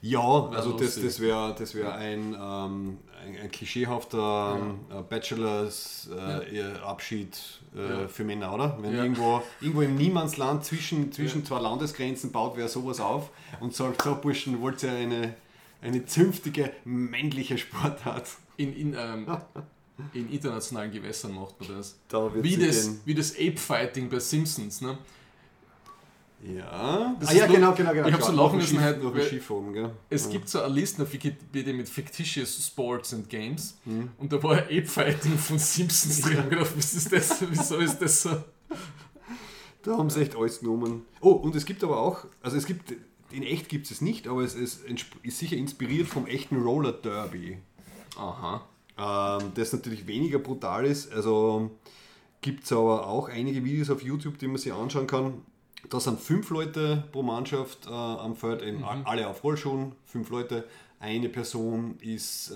[0.00, 1.04] Ja, also das, lustig.
[1.04, 4.58] das wäre das wär ein, ähm, ein, ein klischeehafter
[4.90, 7.36] ähm, Bachelors äh, ihr Abschied
[7.76, 8.08] äh, Ja.
[8.08, 8.76] für Männer, oder?
[8.80, 9.02] Wenn Ja.
[9.02, 13.30] irgendwo, irgendwo im Niemandsland zwischen, zwischen zwei Landesgrenzen baut wer sowas auf
[13.60, 15.34] und sagt, so Burschen, wollt ihr eine,
[15.82, 18.28] eine zünftige männliche Sportart?
[18.56, 19.26] in, in, ähm,
[20.12, 21.98] in internationalen Gewässern macht man das.
[22.08, 24.80] Da Wie das, wie das Ape-Fighting bei Simpsons.
[24.80, 24.98] Ne?
[26.46, 28.06] Ja, Das ah, ja genau, genau, genau.
[28.06, 29.90] ich hab so müssen Schiff- halt, Schiff oben, gell?
[30.10, 30.32] Es ja.
[30.32, 34.10] gibt so eine Liste auf Wikipedia mit Fictitious Sports and Games Mhm.
[34.18, 36.32] und da war Ape-Fighting von Simpsons drin.
[36.34, 37.42] Ich hab gedacht, was ist das?
[37.48, 38.30] Wieso ist das so?
[39.82, 41.02] Da haben sie echt alles genommen.
[41.20, 42.92] Oh, und es gibt aber auch, also es gibt,
[43.30, 44.80] in echt gibt es es nicht, aber es ist,
[45.22, 47.58] ist sicher inspiriert vom echten Roller Derby.
[48.16, 48.66] Aha.
[48.96, 51.12] Ähm, das natürlich weniger brutal ist.
[51.12, 51.70] Also
[52.40, 55.42] gibt es aber auch einige Videos auf YouTube, die man sich anschauen kann.
[55.90, 60.30] Da sind fünf Leute pro Mannschaft äh, am Feld, eben a- alle auf Rollschuhen, fünf
[60.30, 60.64] Leute.
[61.00, 62.54] Eine Person ist äh,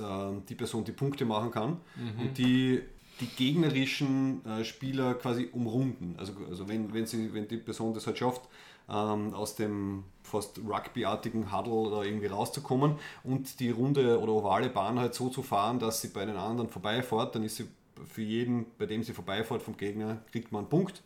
[0.49, 1.77] die Person, die Punkte machen kann
[2.21, 2.81] und die
[3.21, 6.15] die gegnerischen äh, Spieler quasi umrunden.
[6.19, 8.43] Also, also wenn, wenn, sie, wenn die Person das halt schafft,
[8.89, 12.95] ähm, aus dem fast Rugby-artigen Huddle da irgendwie rauszukommen
[13.25, 16.69] und die runde oder ovale Bahn halt so zu fahren, dass sie bei den anderen
[16.71, 17.65] vorbeifährt, dann ist sie
[18.07, 21.03] für jeden, bei dem sie vorbeifährt vom Gegner, kriegt man einen Punkt.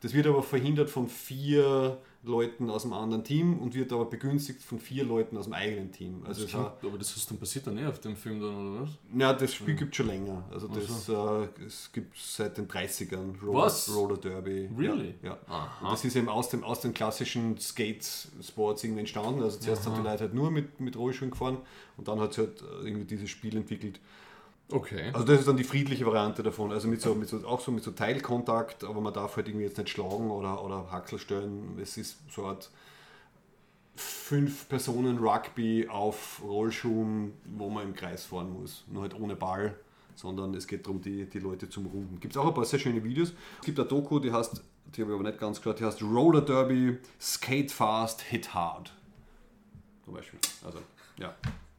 [0.00, 4.62] Das wird aber verhindert von vier Leuten aus dem anderen Team und wird aber begünstigt
[4.62, 6.22] von vier Leuten aus dem eigenen Team.
[6.26, 8.82] Also es war, aber das ist dann passiert dann eh auf dem Film dann, oder
[8.82, 8.90] was?
[9.16, 10.44] ja, das Spiel gibt es schon länger.
[10.50, 13.94] Also das äh, es gibt seit den 30ern Roller, Was?
[13.94, 14.68] Roller Derby.
[14.76, 15.14] Really?
[15.22, 15.30] Ja.
[15.30, 15.38] ja.
[15.46, 15.86] Aha.
[15.86, 19.42] Und das ist eben aus, dem, aus den klassischen Skate-Sports irgendwie entstanden.
[19.42, 21.58] Also zuerst sind die Leute halt nur mit, mit Rollschuhen gefahren
[21.96, 24.00] und dann hat sich halt äh, irgendwie dieses Spiel entwickelt.
[24.70, 25.10] Okay.
[25.12, 26.72] Also das ist dann die friedliche Variante davon.
[26.72, 29.64] Also mit so, mit so, auch so mit so Teilkontakt, aber man darf halt irgendwie
[29.64, 31.78] jetzt nicht schlagen oder, oder Haxel stellen.
[31.80, 32.70] Es ist so eine Art
[33.96, 38.84] fünf Personen Rugby auf Rollschuhen, wo man im Kreis fahren muss.
[38.88, 39.74] Nur halt ohne Ball,
[40.14, 42.20] sondern es geht darum, die, die Leute zum Runden.
[42.20, 43.32] Gibt es auch ein paar sehr schöne Videos.
[43.60, 44.62] Es gibt eine Doku, die heißt,
[44.94, 48.92] die habe ich aber nicht ganz gehört, die heißt Roller Derby, Skate Fast, Hit Hard.
[50.04, 50.38] Zum Beispiel.
[50.64, 50.78] Also,
[51.18, 51.34] ja.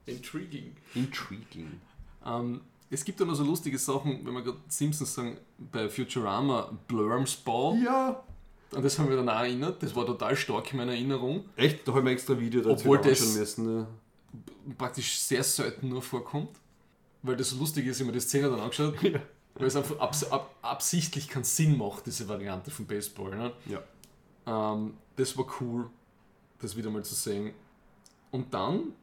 [0.08, 0.76] Intriguing.
[0.96, 1.80] Intriguing.
[2.26, 6.72] Ähm, es gibt ja noch so lustige Sachen, wenn wir gerade Simpsons sagen, bei Futurama,
[6.88, 7.78] Blurms Ball.
[7.84, 8.24] Ja.
[8.76, 9.82] An das haben wir dann auch erinnert.
[9.82, 11.46] Das war total stark in meiner Erinnerung.
[11.56, 11.88] Echt?
[11.88, 13.66] Da haben wir extra Video dazu Obwohl das- müssen.
[13.66, 13.88] Ne?
[14.78, 16.50] Praktisch sehr selten nur vorkommt.
[17.24, 18.96] Weil das so lustig ist, habe mir die Szene dann angeschaut.
[19.56, 23.36] Weil es einfach abs ab absichtlich keinen Sinn macht, diese Variante von Baseball.
[23.36, 23.52] Ne?
[23.66, 24.74] Ja.
[24.74, 25.90] Ähm, das war cool,
[26.60, 27.52] das wieder mal zu sehen.
[28.32, 28.94] Und dann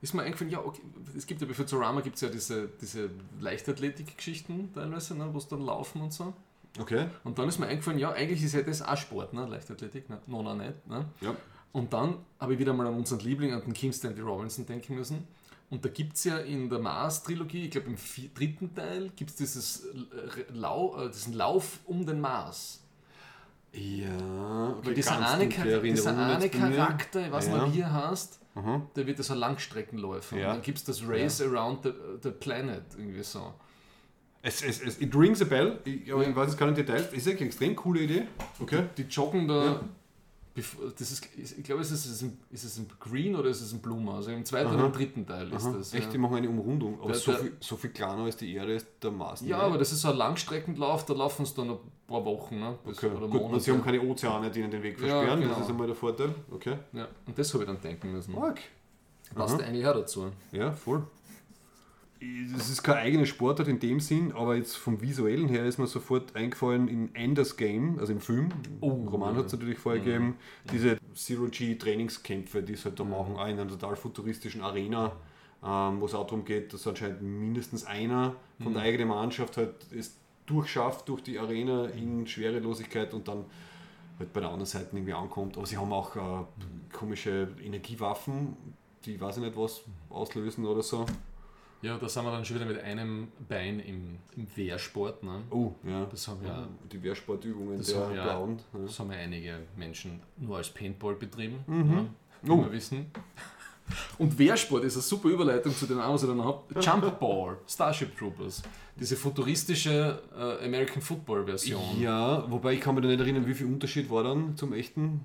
[0.00, 0.82] ist mir eingefallen, ja, okay,
[1.16, 3.10] es gibt ja bei Futurama gibt es ja diese, diese
[3.40, 6.32] Leichtathletik-Geschichten teilweise, ne, wo es dann laufen und so.
[6.78, 7.06] Okay.
[7.24, 9.46] Und dann ist mir eingefallen, ja, eigentlich ist ja das auch Sport, ne?
[9.46, 10.18] Leichtathletik, ne?
[10.26, 10.86] no, no, nicht.
[10.86, 11.04] Ne?
[11.20, 11.34] Ja.
[11.72, 14.94] Und dann habe ich wieder mal an unseren Liebling, an den Kim Stanley Robinson denken
[14.94, 15.26] müssen.
[15.70, 17.96] Und da gibt es ja in der Mars-Trilogie, ich glaube im
[18.34, 19.86] dritten Teil, gibt es dieses
[20.52, 22.82] Lau, äh, diesen Lauf um den Mars.
[23.72, 24.86] Ja, okay.
[24.86, 26.48] Weil dieser eine, dunkle Char dieser eine.
[26.48, 27.64] Charakter, ich weiß Ja.
[27.66, 28.82] nicht, wie er heißt, Mhm.
[28.96, 30.36] der wird so ein Langstreckenläufer.
[30.36, 30.48] Ja.
[30.48, 33.54] Und dann gibt es das Race Around the, the Planet, irgendwie so.
[34.42, 36.30] Es, es, es, it rings a bell, ich, aber Ja.
[36.30, 37.12] ich weiß jetzt keine Details.
[37.12, 38.22] Ist eigentlich eine extrem coole Idee.
[38.60, 38.84] Okay.
[38.96, 39.80] Die joggen da.
[40.58, 40.90] Ja.
[40.98, 43.80] Das ist, ich glaube, ist es ein, ist es ein Green oder ist es ein
[43.80, 44.12] Blume?
[44.12, 44.74] Also im zweiten Aha.
[44.76, 45.74] oder im dritten Teil ist Aha.
[45.78, 45.94] das.
[45.94, 46.10] Echt, ja.
[46.12, 46.98] die machen eine Umrundung.
[47.00, 49.40] Aber Der- so, der- viel, so viel kleiner als die Erde ist der Mars.
[49.42, 52.78] Ja, aber das ist so ein Langstreckenlauf, da laufen sie dann ein paar Wochen ne?
[52.84, 53.14] Bis- Okay.
[53.16, 53.60] oder Gut, Monate.
[53.60, 55.40] sie haben keine Ozeane, die ihnen den Weg Ja, versperren.
[55.40, 55.54] genau.
[55.54, 56.34] Das ist einmal der Vorteil.
[56.50, 56.76] Okay.
[56.92, 58.34] ja, und das habe ich dann denken müssen.
[58.34, 58.60] Mark.
[59.34, 59.62] Passt Aha.
[59.64, 60.32] eigentlich auch dazu.
[60.52, 61.02] Ja, voll.
[62.56, 65.86] Das ist kein eigener Sportart in dem Sinn, aber jetzt vom Visuellen her ist mir
[65.86, 68.48] sofort eingefallen in Enders Game, also im Film.
[68.80, 70.36] Oh, Im Roman hat es natürlich vorher gegeben,
[70.72, 75.12] diese Zero-G-Trainingskämpfe, die es halt da machen, auch in einer total futuristischen Arena,
[75.64, 79.74] ähm, wo es auch darum geht, dass anscheinend mindestens einer von der eigenen Mannschaft halt
[79.96, 80.16] es
[80.46, 83.44] durchschafft durch die Arena in Schwerelosigkeit und dann
[84.18, 85.56] halt bei der anderen Seite irgendwie ankommt.
[85.56, 86.44] Aber sie haben auch äh,
[86.92, 88.56] komische Energiewaffen,
[89.04, 91.06] die weiß ich nicht was auslösen oder so.
[91.80, 95.22] Ja, da sind wir dann schon wieder mit einem Bein im, im Wehrsport.
[95.22, 95.42] Ne?
[95.50, 96.06] Oh, ja.
[96.06, 98.58] Das haben ja, Die Wehrsportübungen Das der haben ja- Blauen.
[98.72, 101.90] das haben ja einige Menschen nur als Paintball betrieben, Mhm.
[101.94, 102.06] ne?
[102.42, 102.58] wie Oh.
[102.64, 103.06] wir wissen.
[104.18, 106.80] Und Wehrsport ist eine super Überleitung zu den anderen, was ich dann habe.
[107.06, 108.62] Jump Ball, Starship Troopers.
[108.96, 111.80] Diese futuristische äh, American Football Version.
[112.00, 115.20] Ja, wobei ich kann mich da nicht erinnern, wie viel Unterschied war dann zum echten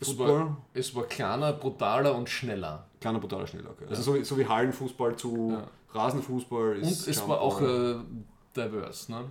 [0.00, 0.28] Es Football.
[0.28, 2.86] war, es war kleiner, brutaler und schneller.
[3.00, 3.70] Kleiner, brutaler, schneller.
[3.70, 3.86] Okay.
[3.88, 5.66] Also so, wie- so wie Hallenfußball zu Ja.
[5.92, 7.94] Rasenfußball Und ist es war auch äh,
[8.56, 9.12] diverse.
[9.12, 9.24] Ne?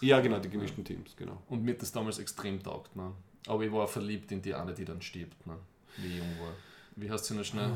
[0.00, 1.42] ja, genau, die gemischten Teams, genau.
[1.48, 2.94] Und mir hat das damals extrem taugt.
[2.96, 3.10] Ne?
[3.46, 5.56] Aber ich war verliebt in die eine, die dann stirbt, ne?
[5.98, 6.52] wie ich jung war.
[6.96, 7.70] Wie heißt sie noch schnell?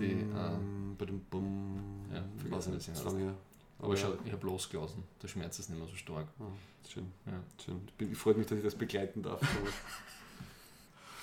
[0.00, 0.14] Die, äh,
[0.54, 2.06] Ähm, badum, bum.
[2.12, 3.04] Ja, weiß vergessen, nicht, heißt.
[3.04, 3.34] lange her.
[3.80, 5.02] aber ich, ich habe losgelassen.
[5.22, 6.26] Der Schmerz ist nicht mehr so stark.
[6.40, 6.44] Ah,
[6.88, 7.32] schön, Ja.
[7.62, 7.80] schön.
[8.10, 9.40] Ich freue mich, dass ich das begleiten darf.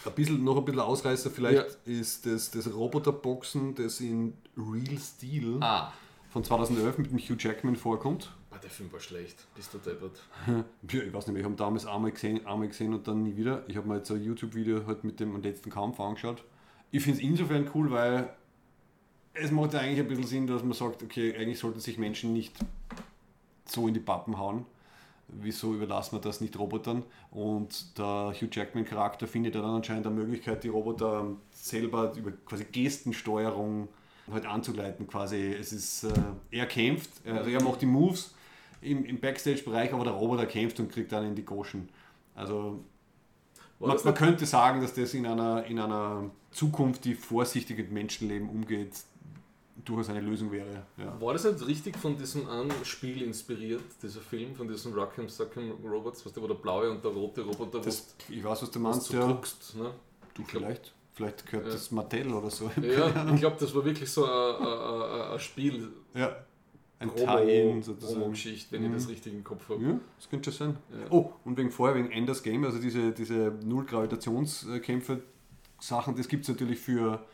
[0.05, 5.57] ein bisschen, noch ein bisschen Ausreißer vielleicht ist das, das Roboterboxen, das in Real Steel
[5.61, 5.91] Ah,
[6.29, 8.31] von 2011 mit dem Hugh Jackman vorkommt.
[8.51, 9.45] ah, der Film war schlecht.
[9.55, 10.19] Bist du deppert?
[10.47, 13.63] Ja, ich weiß nicht, wir haben damals einmal gesehen, einmal gesehen und dann nie wieder.
[13.67, 16.43] Ich habe mir jetzt ein YouTube-Video halt mit dem letzten Kampf angeschaut.
[16.91, 18.29] Ich finde es insofern cool, weil
[19.33, 22.33] es macht ja eigentlich ein bisschen Sinn, dass man sagt, okay, eigentlich sollten sich Menschen
[22.33, 22.53] nicht
[23.65, 24.65] so in die Pappen hauen.
[25.33, 27.03] Wieso überlassen wir das nicht Robotern?
[27.31, 32.65] Und der Hugh Jackman-Charakter findet ja dann anscheinend eine Möglichkeit, die Roboter selber über quasi
[32.65, 33.87] Gestensteuerung
[34.31, 35.07] halt anzugleiten.
[35.07, 36.13] Quasi, es ist, äh,
[36.51, 38.33] er kämpft, also er macht die Moves
[38.81, 41.89] im, im Backstage-Bereich, aber der Roboter kämpft und kriegt dann in die Goschen.
[42.35, 42.83] Also
[43.79, 48.49] man, man könnte sagen, dass das in einer, in einer Zukunft, die vorsichtig mit Menschenleben
[48.49, 48.91] umgeht,
[49.85, 50.85] durchaus eine Lösung wäre.
[50.97, 51.19] Ja.
[51.21, 55.71] War das nicht richtig von diesem einen Spiel inspiriert, dieser Film, von diesen Rock'em Sock'em
[55.87, 58.79] Robots, was der, wo der blaue und der rote Roboter, Das, ich weiß, was du
[58.79, 59.27] meinst, du ja.
[59.27, 59.75] guckst.
[59.75, 59.91] Ne?
[60.33, 60.93] Du Ich glaub- vielleicht.
[61.13, 61.73] Vielleicht gehört Ja.
[61.73, 62.71] das Mattel oder so.
[62.81, 66.35] Ja, ich glaube, das war wirklich so ein, Spiel, Ja.
[66.99, 68.19] Ein Tie-In sozusagen.
[68.19, 68.87] Promo-Geschichte, wenn Mhm.
[68.95, 69.83] ich das richtig im Kopf habe.
[69.83, 70.77] Ja, das könnte schon sein.
[71.01, 71.07] Ja.
[71.09, 75.21] Oh, und wegen vorher, wegen Enders Game, also diese, diese Null-Gravitationskämpfe,
[75.79, 77.25] Sachen, das gibt es natürlich für,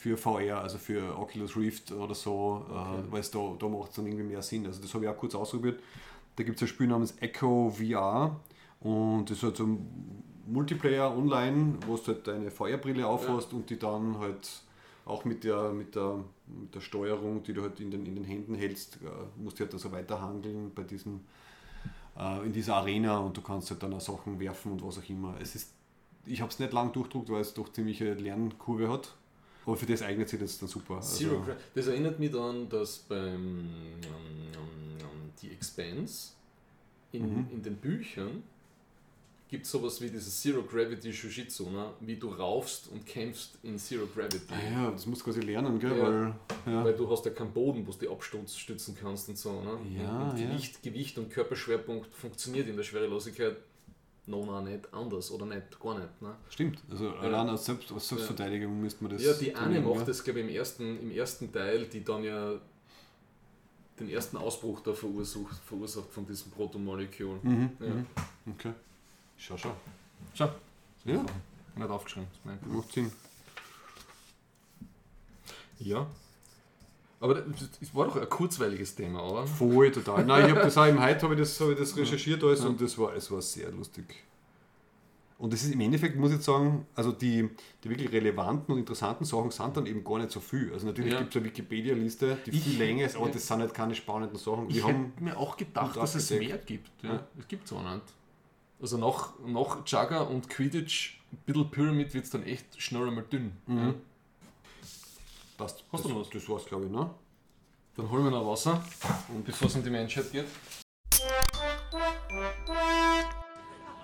[0.00, 3.00] für VR, also für Oculus Rift oder so, Okay.
[3.06, 4.64] äh, weil es da, da macht es dann irgendwie mehr Sinn.
[4.66, 5.78] Also das habe ich auch kurz ausprobiert.
[6.36, 8.34] Da gibt es ein Spiel namens Echo VR
[8.80, 13.68] und das ist halt so ein Multiplayer online, wo du halt deine VR-Brille aufhast und
[13.68, 14.48] die dann halt
[15.04, 18.24] auch mit der, mit der, mit der Steuerung, die du halt in den, in den
[18.24, 21.20] Händen hältst, äh, musst du halt da so weiterhandeln bei diesem,
[22.18, 25.08] äh, in dieser Arena und du kannst halt dann auch Sachen werfen und was auch
[25.10, 25.34] immer.
[25.42, 25.74] Es ist,
[26.24, 29.14] ich habe es nicht lang durchdruckt, weil es doch ziemliche Lernkurve hat.
[29.66, 30.96] Aber für das eignet sich das dann super.
[30.96, 34.00] Also, Zero Gra das erinnert mich daran, dass beim ähm,
[34.54, 36.30] ähm, The Expanse
[37.12, 37.46] in, Mhm.
[37.52, 38.42] in den Büchern
[39.48, 41.90] gibt es sowas wie dieses Zero Gravity Shujitsu, ne?
[42.00, 44.44] wie du raufst und kämpfst in Zero Gravity.
[44.54, 45.96] ah ja, das musst du quasi lernen, gell?
[45.98, 46.02] Ja.
[46.04, 46.34] Weil,
[46.72, 46.84] ja.
[46.84, 49.60] Weil du hast ja keinen Boden, wo du dich abstützen kannst und so.
[49.60, 49.76] Ne?
[50.00, 50.46] Ja, und ja.
[50.48, 53.56] Gewicht, Gewicht und Körperschwerpunkt funktioniert in der Schwerelosigkeit
[54.30, 56.22] noch nicht anders oder nicht, gar nicht.
[56.22, 56.34] Ne?
[56.48, 59.22] Stimmt, also allein als, Selbst, als Selbstverteidigung müsste man das.
[59.22, 62.22] Ja, die eine trainieren, macht das, glaube ich, im ersten, im ersten Teil, die dann
[62.24, 62.52] ja
[63.98, 67.38] den ersten Ausbruch da verursacht, verursacht von diesem Protomolekül.
[67.42, 67.86] Mhm, Ja.
[67.88, 68.06] mhm.
[68.52, 68.72] Okay.
[69.36, 69.74] Schau, schau.
[70.34, 70.48] Schau,
[71.04, 71.24] Ja,
[71.76, 72.28] nicht aufgeschrieben.
[72.66, 73.10] macht Sinn.
[75.78, 76.06] Ja.
[77.22, 79.46] Aber das das war doch ein kurzweiliges Thema, oder?
[79.46, 80.24] Voll, total.
[80.24, 82.64] Nein, ich habe das auch im Heute habe ich das, habe ich das recherchiert alles
[82.64, 84.04] und das war, es war sehr lustig.
[85.38, 87.48] Und das ist im Endeffekt, muss ich jetzt sagen, also die,
[87.82, 90.70] die wirklich relevanten und interessanten Sachen sind dann eben gar nicht so viel.
[90.72, 91.18] Also natürlich Ja.
[91.20, 93.32] gibt es eine Wikipedia-Liste, die Ich- viel länger ist, aber ja.
[93.32, 94.68] das sind halt keine spannenden Sachen.
[94.68, 96.90] Ich hätte mir auch gedacht, dass es mehr gibt.
[97.02, 97.14] Ja.
[97.14, 97.26] Ja.
[97.38, 98.04] Es gibt es auch nicht.
[98.82, 103.24] Also nach, nach Jugger und Quidditch, ein bisschen Pyramid wird es dann echt schnell einmal
[103.24, 103.52] dünn.
[103.66, 103.94] Ja.
[105.60, 105.84] Passt.
[105.92, 106.30] Hast du das, noch was?
[106.30, 107.10] Das war's, glaube ich, ne?
[107.96, 108.82] Dann holen wir noch Wasser,
[109.44, 110.46] bevor es um die Menschheit geht.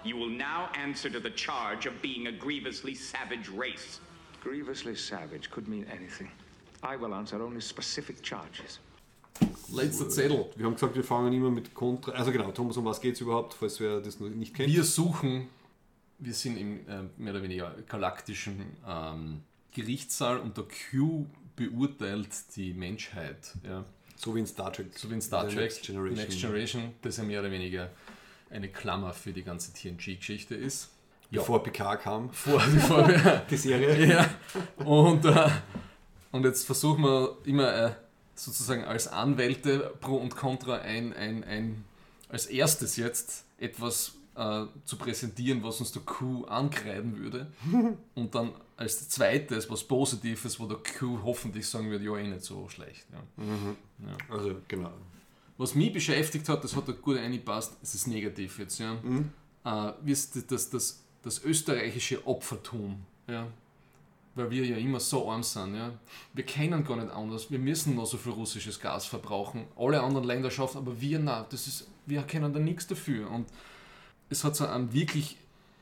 [0.05, 4.01] You will now answer to the charge of being a grievously savage race.
[4.43, 6.31] Grievously savage could mean anything.
[6.83, 8.79] I will answer only specific charges.
[9.73, 10.47] Letzter Zettel.
[10.57, 12.13] Wir haben gesagt, wir fangen immer mit Kontra.
[12.13, 14.73] Also genau, Thomas, um was geht es überhaupt, falls wer das noch nicht kennt?
[14.73, 15.49] Wir suchen,
[16.19, 19.41] wir sind im äh, mehr oder weniger galaktischen ähm,
[19.73, 21.27] Gerichtssaal und der Q
[21.57, 23.55] beurteilt die Menschheit.
[23.67, 23.85] Ja.
[24.17, 24.87] so wie in Star Trek.
[24.97, 25.57] So wie in Star Trek.
[25.57, 26.17] Next Generation.
[26.17, 27.91] Next Generation, das ja mehr oder weniger
[28.51, 30.91] eine Klammer für die ganze TNG-Geschichte ist.
[31.31, 31.41] Ja.
[31.41, 33.09] Bevor Picard kam, Vor, bevor
[33.51, 34.07] die Serie.
[34.07, 34.31] ja.
[34.85, 35.49] Und, äh,
[36.31, 37.93] und jetzt versuchen wir immer äh,
[38.37, 41.85] sozusagen als Anwälte pro und contra ein, ein, ein
[42.29, 47.47] als erstes jetzt etwas äh, zu präsentieren, was uns der Q ankreiden würde.
[48.15, 52.43] Und dann als zweites was Positives, wo der Q hoffentlich sagen wird, ja, eh nicht
[52.43, 53.07] so schlecht.
[53.13, 54.17] Ja.
[54.29, 54.93] Also genau.
[55.59, 58.97] Was mich beschäftigt hat, das hat da gut eingepasst, es ist negativ jetzt, ja.
[59.65, 63.47] Äh, wie ist das, das, das, das österreichische Opfertum, ja.
[64.35, 65.93] Weil wir ja immer so arm sind, ja.
[66.35, 69.65] Wir können gar nicht anders, wir müssen noch so viel russisches Gas verbrauchen.
[69.77, 73.31] Alle anderen Länder schaffen, aber wir nein, das ist, wir können da nichts dafür.
[73.31, 73.47] Und
[74.31, 75.37] es hat so einen wirklich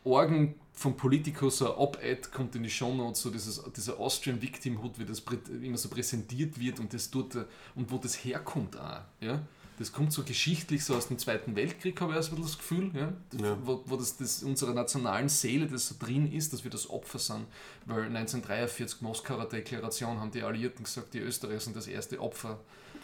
[0.04, 4.42] Orgen vom Politikus, so ein Op-Ed kommt in die Show Notes, so dieses, dieser Austrian
[4.42, 5.22] Victimhood, wie das
[5.62, 7.36] immer so präsentiert wird und das tut,
[7.74, 9.40] und wo das herkommt auch, ja.
[9.76, 12.58] Das kommt so geschichtlich so aus dem Zweiten Weltkrieg, habe ich erst ein bisschen das
[12.58, 13.12] Gefühl, ja?
[13.40, 13.58] Ja.
[13.64, 17.18] wo, wo das, das unserer nationalen Seele, das so drin ist, dass wir das Opfer
[17.18, 17.46] sind.
[17.84, 22.60] Weil 1943 Moskauer Deklaration haben die Alliierten gesagt, die Österreicher sind das erste Opfer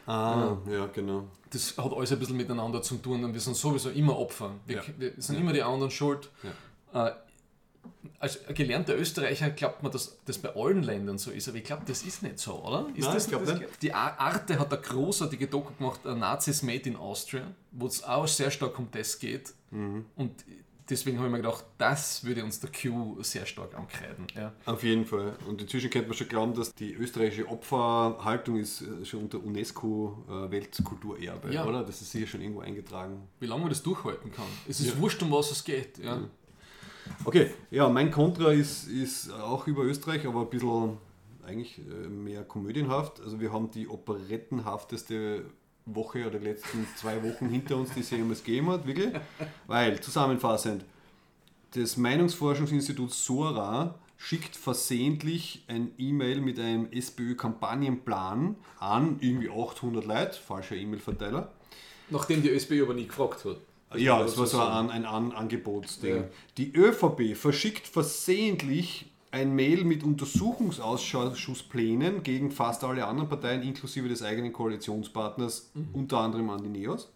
[0.07, 1.25] Ah, ja, genau.
[1.51, 4.53] das hat alles ein bisschen miteinander zu tun und wir sind sowieso immer Opfer.
[4.67, 4.83] Wir, Ja.
[4.99, 6.31] wir sind immer die anderen schuld.
[6.93, 7.11] Äh,
[8.19, 11.83] als gelernter Österreicher glaubt man, dass das bei allen Ländern so ist, aber ich glaube,
[11.87, 12.87] das ist nicht so, oder?
[12.95, 13.83] Ist Nein, das, ich das, nicht.
[13.83, 18.27] Die Arte hat eine großartige Doku gemacht, äh, Nazis Made in Austria, wo es auch
[18.29, 19.55] sehr stark um das geht.
[19.71, 20.05] Mhm.
[20.17, 20.45] Und
[20.91, 24.27] deswegen habe ich mir gedacht, das würde uns der Q sehr stark ankreiden.
[24.35, 24.53] Ja.
[24.67, 25.35] Auf jeden Fall.
[25.49, 30.19] Und inzwischen könnte man schon glauben, dass die österreichische Opferhaltung ist äh, schon unter UNESCO
[30.29, 31.65] äh, Weltkulturerbe, Ja.
[31.67, 31.83] oder?
[31.85, 33.29] Das ist sicher schon irgendwo eingetragen.
[33.39, 34.47] Wie lange man das durchhalten kann.
[34.69, 34.99] Es ist Ja.
[35.01, 35.99] wurscht, um was es geht.
[35.99, 36.21] Ja.
[37.25, 40.99] Okay, ja, mein Kontra ist, ist auch über Österreich, aber ein bisschen
[41.47, 43.21] eigentlich äh, mehr komödienhaft.
[43.21, 45.45] Also wir haben die operettenhafteste
[45.87, 49.13] Woche oder die letzten zwei Wochen hinter uns, die es jemals gegeben hat, wirklich.
[49.67, 50.85] Weil, zusammenfassend,
[51.75, 60.77] das Meinungsforschungsinstitut SORA schickt versehentlich ein E-Mail mit einem SPÖ-Kampagnenplan an irgendwie 800 Leute, falscher
[60.77, 61.51] E-Mail-Verteiler.
[62.11, 63.57] Nachdem die ÖSPÖ aber nie gefragt hat.
[63.99, 66.17] Ja, das das war so ein, ein An Angebotsding.
[66.17, 66.25] Ja.
[66.59, 74.23] Die ÖVP verschickt versehentlich ein Mail mit Untersuchungsausschusssplänen gegen fast alle anderen Parteien, inklusive des
[74.23, 75.89] eigenen Koalitionspartners, Mhm.
[75.93, 77.13] unter anderem an die Neos.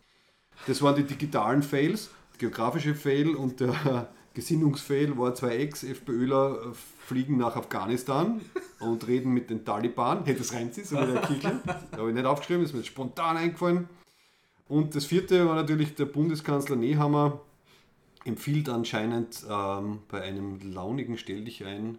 [0.66, 6.72] Das waren die digitalen Fails, der geografische Fail und der Gesinnungsfail war zwei Ex-FPÖler
[7.06, 8.40] fliegen nach Afghanistan
[8.80, 10.24] und reden mit den Taliban.
[10.24, 11.60] Hätte es reinziehen, so wie der Kichel.
[11.92, 13.88] Habe ich nicht aufgeschrieben, ist mir jetzt spontan eingefallen.
[14.68, 17.40] Und das vierte war natürlich der Bundeskanzler Nehammer,
[18.24, 21.98] empfiehlt anscheinend ähm, bei einem launigen Stelldichein äh,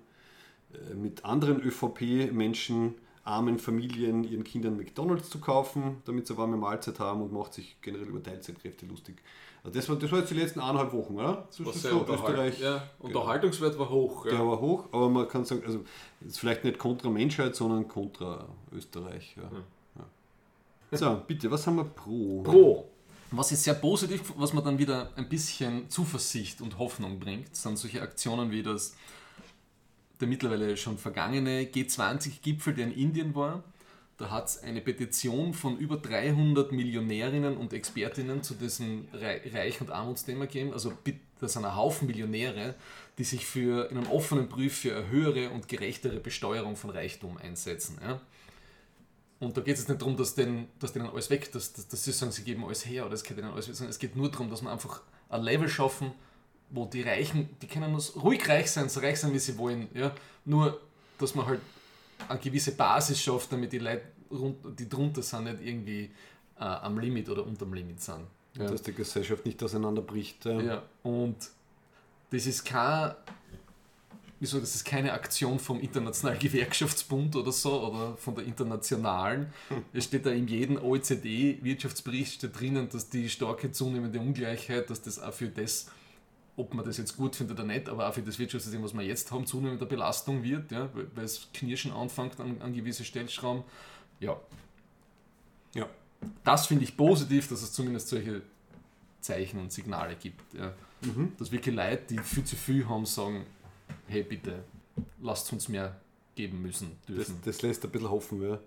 [0.95, 6.99] mit anderen ÖVP-Menschen armen Familien ihren Kindern McDonalds zu kaufen, damit sie eine warme Mahlzeit
[6.99, 9.15] haben und macht sich generell über Teilzeitkräfte lustig.
[9.63, 11.47] Also das, war, das war jetzt die letzten eineinhalb Wochen, oder?
[11.47, 12.59] Das Was ist sehr so Österreich.
[12.59, 14.23] ja, Unterhaltungswert war hoch.
[14.23, 14.45] Der Ja.
[14.45, 15.83] war hoch, aber man kann sagen, also
[16.21, 19.35] ist vielleicht nicht kontra Menschheit, sondern kontra Österreich.
[19.37, 19.49] Ja.
[20.91, 20.97] Ja.
[20.97, 22.43] So, bitte, was haben wir pro?
[22.43, 22.89] Pro.
[23.31, 27.77] Was ist sehr positiv, was man dann wieder ein bisschen Zuversicht und Hoffnung bringt, sind
[27.79, 28.95] solche Aktionen wie das
[30.19, 33.63] der mittlerweile schon vergangene G20-Gipfel, der in Indien war.
[34.17, 39.81] Da hat es eine Petition von über 300 Millionärinnen und Expertinnen zu diesem Re- Reich-
[39.81, 40.71] und Armutsthema gegeben.
[40.71, 40.93] Also
[41.41, 42.75] das sind ein Haufen Millionäre,
[43.17, 47.37] die sich für in einem offenen Brief für eine höhere und gerechtere Besteuerung von Reichtum
[47.37, 47.97] einsetzen.
[48.01, 48.21] Ja?
[49.39, 51.89] Und da geht es jetzt nicht darum, dass, den, dass denen alles weg, dass, dass,
[51.89, 53.99] dass sie sagen, sie geben alles her oder es geht ihnen alles weg, sondern es
[53.99, 56.13] geht nur darum, dass man einfach ein Level schaffen,
[56.75, 59.87] wo die Reichen, die können so ruhig reich sein, so reich sein, wie sie wollen.
[59.93, 60.13] Ja?
[60.43, 60.79] Nur,
[61.17, 61.61] dass man halt
[62.27, 66.11] eine gewisse Basis schafft, damit die Leute, rund, die drunter sind, nicht irgendwie
[66.59, 68.25] äh, am Limit oder unterm Limit sind.
[68.57, 68.67] Ja.
[68.67, 70.45] Dass die Gesellschaft nicht auseinanderbricht.
[70.45, 70.61] Ja.
[70.61, 71.35] Ja, und
[72.29, 73.13] das ist kein,
[74.39, 79.53] wieso, das ist keine Aktion vom Internationalen Gewerkschaftsbund oder so oder von der internationalen.
[79.93, 85.19] Es steht da in jedem OECD-Wirtschaftsbericht steht drinnen, dass die starke zunehmende Ungleichheit, dass das
[85.19, 85.87] auch für das,
[86.57, 89.01] ob man das jetzt gut findet oder nicht, aber auch für das Wirtschaftssystem, was wir
[89.03, 93.63] jetzt haben, zunehmende Belastung wird, ja, weil es Knirschen anfängt an, an gewisse Stellschrauben.
[94.19, 94.39] Ja,
[95.73, 95.87] ja.
[96.43, 98.41] das finde ich positiv, dass es zumindest solche
[99.19, 100.53] Zeichen und Signale gibt.
[100.53, 100.73] Ja.
[101.37, 103.45] Dass wirklich Leute, die viel zu viel haben, sagen,
[104.07, 104.63] hey bitte,
[105.21, 105.99] lasst uns mehr
[106.35, 107.39] geben müssen, Das, dürfen.
[107.43, 108.41] das lässt ein bisschen hoffen.
[108.41, 108.59] Ja.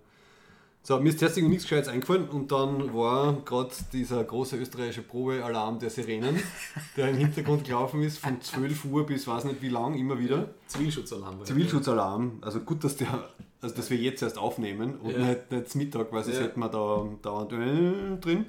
[0.89, 5.79] So, mir ist derzeit nichts Gescheites eingefallen und dann war gerade dieser große österreichische Probealarm
[5.79, 6.41] der Sirenen,
[6.97, 10.49] der im Hintergrund gelaufen ist, von 12 Uhr bis weiß nicht wie lang, immer wieder.
[10.67, 11.45] Zivilschutzalarm.
[11.45, 13.29] Zivilschutzalarm, also gut, dass der,
[13.61, 15.27] also dass wir jetzt erst aufnehmen und Ja.
[15.27, 16.45] nicht, nicht Mittag, weil sonst Ja.
[16.45, 18.47] hätten wir da dauernd äh, drin.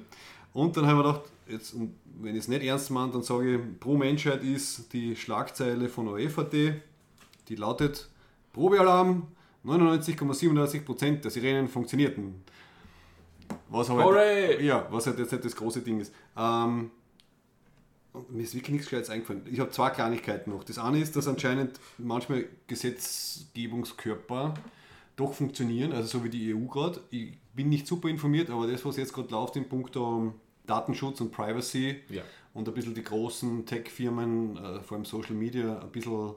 [0.54, 3.56] Und dann haben wir gedacht, jetzt, und wenn ich es nicht ernst meine, dann sage
[3.56, 8.08] ich, pro Menschheit ist die Schlagzeile von ORF.at, die lautet
[8.54, 9.26] Probealarm,
[9.64, 12.42] 99,37% der Sirenen funktionierten.
[13.68, 14.64] Was Hooray!
[14.64, 16.12] ja, was halt jetzt nicht das große Ding ist.
[16.36, 16.90] Ähm,
[18.28, 19.42] mir ist wirklich nichts Gescheites eingefallen.
[19.50, 20.64] Ich habe zwei Kleinigkeiten noch.
[20.64, 24.54] Das eine ist, dass anscheinend manchmal Gesetzgebungskörper
[25.16, 27.00] doch funktionieren, also so wie die EU gerade.
[27.10, 30.34] Ich bin nicht super informiert, aber das, was jetzt gerade läuft in puncto
[30.66, 32.22] Datenschutz und Privacy Ja.
[32.54, 36.32] und ein bisschen die großen Tech-Firmen, äh, vor allem Social Media, ein bisschen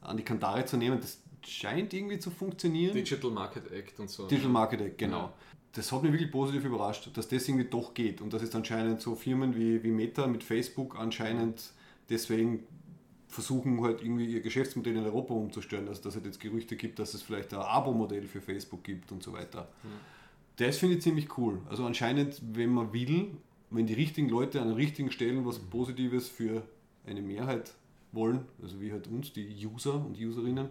[0.00, 2.94] an die Kandare zu nehmen, das scheint irgendwie zu funktionieren.
[2.94, 4.26] Digital Market Act und so.
[4.26, 5.18] Digital Marketing, genau.
[5.18, 5.32] Ja.
[5.72, 9.00] Das hat mich wirklich positiv überrascht, dass das irgendwie doch geht und dass es anscheinend
[9.00, 11.70] so Firmen wie, wie Meta mit Facebook anscheinend
[12.08, 12.64] deswegen
[13.28, 17.12] versuchen halt irgendwie ihr Geschäftsmodell in Europa umzustellen, also dass es jetzt Gerüchte gibt, dass
[17.12, 19.68] es vielleicht ein Abo-Modell für Facebook gibt und so weiter.
[20.56, 21.60] Das finde ich ziemlich cool.
[21.68, 23.32] Also anscheinend, wenn man will,
[23.70, 26.62] wenn die richtigen Leute an den richtigen Stellen was Positives für
[27.06, 27.72] eine Mehrheit
[28.12, 30.70] wollen, also wie halt uns, die User und Userinnen,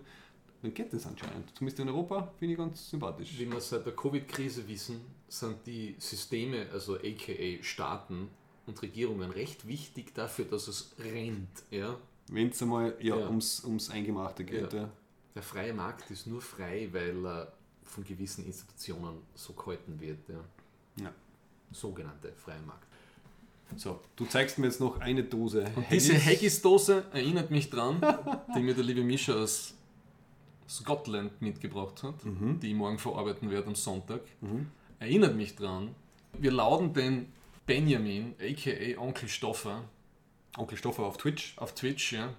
[0.66, 1.56] dann geht das anscheinend.
[1.56, 3.38] Zumindest in Europa finde ich ganz sympathisch.
[3.38, 8.30] Wie wir seit der Covid-Krise wissen, sind die Systeme, also aka Staaten
[8.66, 11.64] und Regierungen, recht wichtig dafür, dass es rennt.
[11.70, 11.98] Ja?
[12.30, 13.28] Wenn es einmal ja, Ja.
[13.28, 14.74] Ums, ums Eingemachte geht.
[14.74, 14.80] Ja.
[14.82, 14.90] Ja.
[15.36, 20.28] Der freie Markt ist nur frei, weil er von gewissen Institutionen so gehalten wird.
[20.28, 21.04] Ja.
[21.04, 21.14] Ja.
[21.72, 22.88] Sogenannte freie Markt.
[23.76, 25.66] So, du zeigst mir jetzt noch eine Dose.
[25.92, 26.26] Diese Haggis.
[26.26, 28.02] Haggis-Dose erinnert mich dran,
[28.56, 29.76] die mir der liebe Mischa aus
[30.68, 34.22] Scotland mitgebracht hat, die ich morgen verarbeiten werde am Sonntag.
[35.00, 35.94] Erinnert mich dran.
[36.38, 37.32] Wir lauden den
[37.66, 39.84] Benjamin, aka Onkel Stoffer,
[40.58, 41.58] Onkel Stoffer auf Twitch.
[41.58, 42.34] auf Twitch, ja.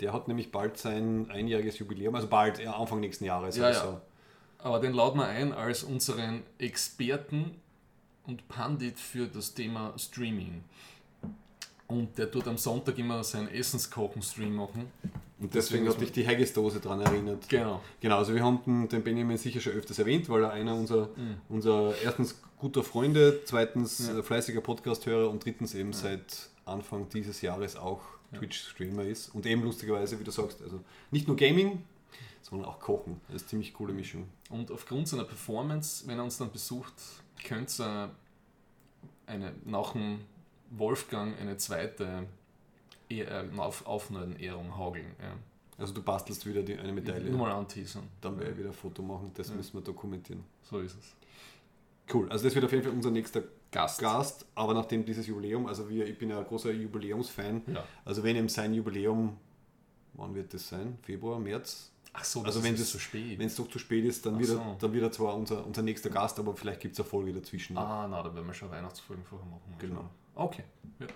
[0.00, 3.56] Der hat nämlich bald sein einjähriges Jubiläum, also bald, ja, Anfang nächsten Jahres.
[3.56, 3.84] Ja, also.
[3.84, 4.00] ja.
[4.58, 7.60] Aber den laden wir ein als unseren Experten
[8.26, 10.64] und Pandit für das Thema Streaming.
[11.88, 14.90] Und der tut am Sonntag immer seinen Essenskochen-Stream machen.
[15.40, 17.48] Und deswegen Deswegen hat dich die Haggis-Dose daran erinnert.
[17.48, 17.80] Genau.
[18.00, 21.36] Genau, also wir haben den, Benjamin sicher schon öfters erwähnt, weil er einer unserer, Mhm.
[21.48, 24.22] unser erstens guter Freunde, zweitens Ja.
[24.22, 28.00] fleißiger Podcast-Hörer und drittens eben seit Anfang dieses Jahres auch
[28.36, 29.34] Twitch-Streamer ist.
[29.34, 31.82] Und eben lustigerweise, wie du sagst, also nicht nur Gaming,
[32.42, 33.20] sondern auch Kochen.
[33.28, 34.28] Das ist eine ziemlich coole Mischung.
[34.50, 36.92] Und aufgrund seiner Performance, wenn er uns dann besucht,
[37.42, 38.10] könnte er
[39.26, 40.18] eine, nach dem
[40.70, 42.26] Wolfgang eine zweite
[43.08, 45.14] Ehr- auf, Aufnahmen-Ehrung hageln.
[45.20, 45.32] Ja.
[45.78, 47.30] Also du bastelst wieder die, eine Medaille.
[47.30, 48.02] Nur mal anteasern.
[48.20, 50.44] Dann werde ich wieder ein Foto machen, das müssen wir dokumentieren.
[50.62, 51.14] So ist es.
[52.12, 54.00] Cool, also das wird auf jeden Fall unser nächster Gast.
[54.00, 57.84] Gast, aber nachdem dieses Jubiläum, also wir, ich bin ja ein großer Jubiläumsfan, Ja.
[58.04, 59.36] also wenn ihm sein Jubiläum,
[60.14, 60.98] wann wird das sein?
[61.02, 61.92] Februar, März?
[62.14, 63.38] Ach so, Also wenn es so spät.
[63.38, 64.76] Wenn es doch zu spät ist, dann Ach wieder, so.
[64.80, 67.74] dann wieder zwar unser, unser nächster Gast, aber vielleicht gibt es eine Folge dazwischen.
[67.74, 67.82] noch.
[67.86, 69.74] Ah, na, da werden wir schon Weihnachtsfolgen vorher machen.
[69.78, 70.08] Genau.
[70.38, 70.64] Okay.
[71.00, 71.06] Ja.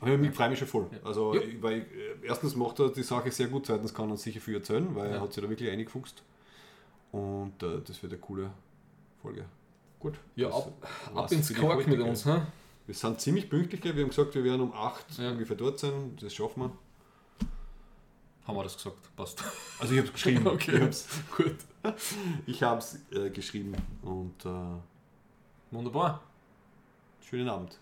[0.00, 0.86] Aber ich freue mich schon voll.
[0.92, 0.98] Ja.
[1.04, 1.40] Also, Ja.
[1.40, 4.40] ich- weil äh, erstens macht er die Sache sehr gut, zweitens kann er uns sicher
[4.40, 5.16] viel erzählen, weil Ja.
[5.16, 6.22] er hat sich da wirklich eingefuchst.
[7.12, 8.50] Und äh, das wird eine coole
[9.22, 9.44] Folge.
[9.98, 10.14] Gut.
[10.36, 10.70] Ja, ab,
[11.14, 12.24] ab ins Kork mit uns.
[12.26, 12.42] Hä?
[12.86, 15.30] Wir sind ziemlich pünktlich, wir haben gesagt, wir werden um 8 Ja.
[15.32, 16.70] ungefähr dort sein, das schaffen wir.
[18.46, 18.96] Haben wir das gesagt?
[19.16, 19.42] Passt.
[19.80, 20.46] Also ich habe es geschrieben.
[20.46, 20.72] Okay.
[20.76, 21.56] Ich habe es Gut.
[22.46, 24.48] ich hab's, äh, geschrieben und äh,
[25.72, 26.20] Wunderbar.
[27.28, 27.78] schönen Abend.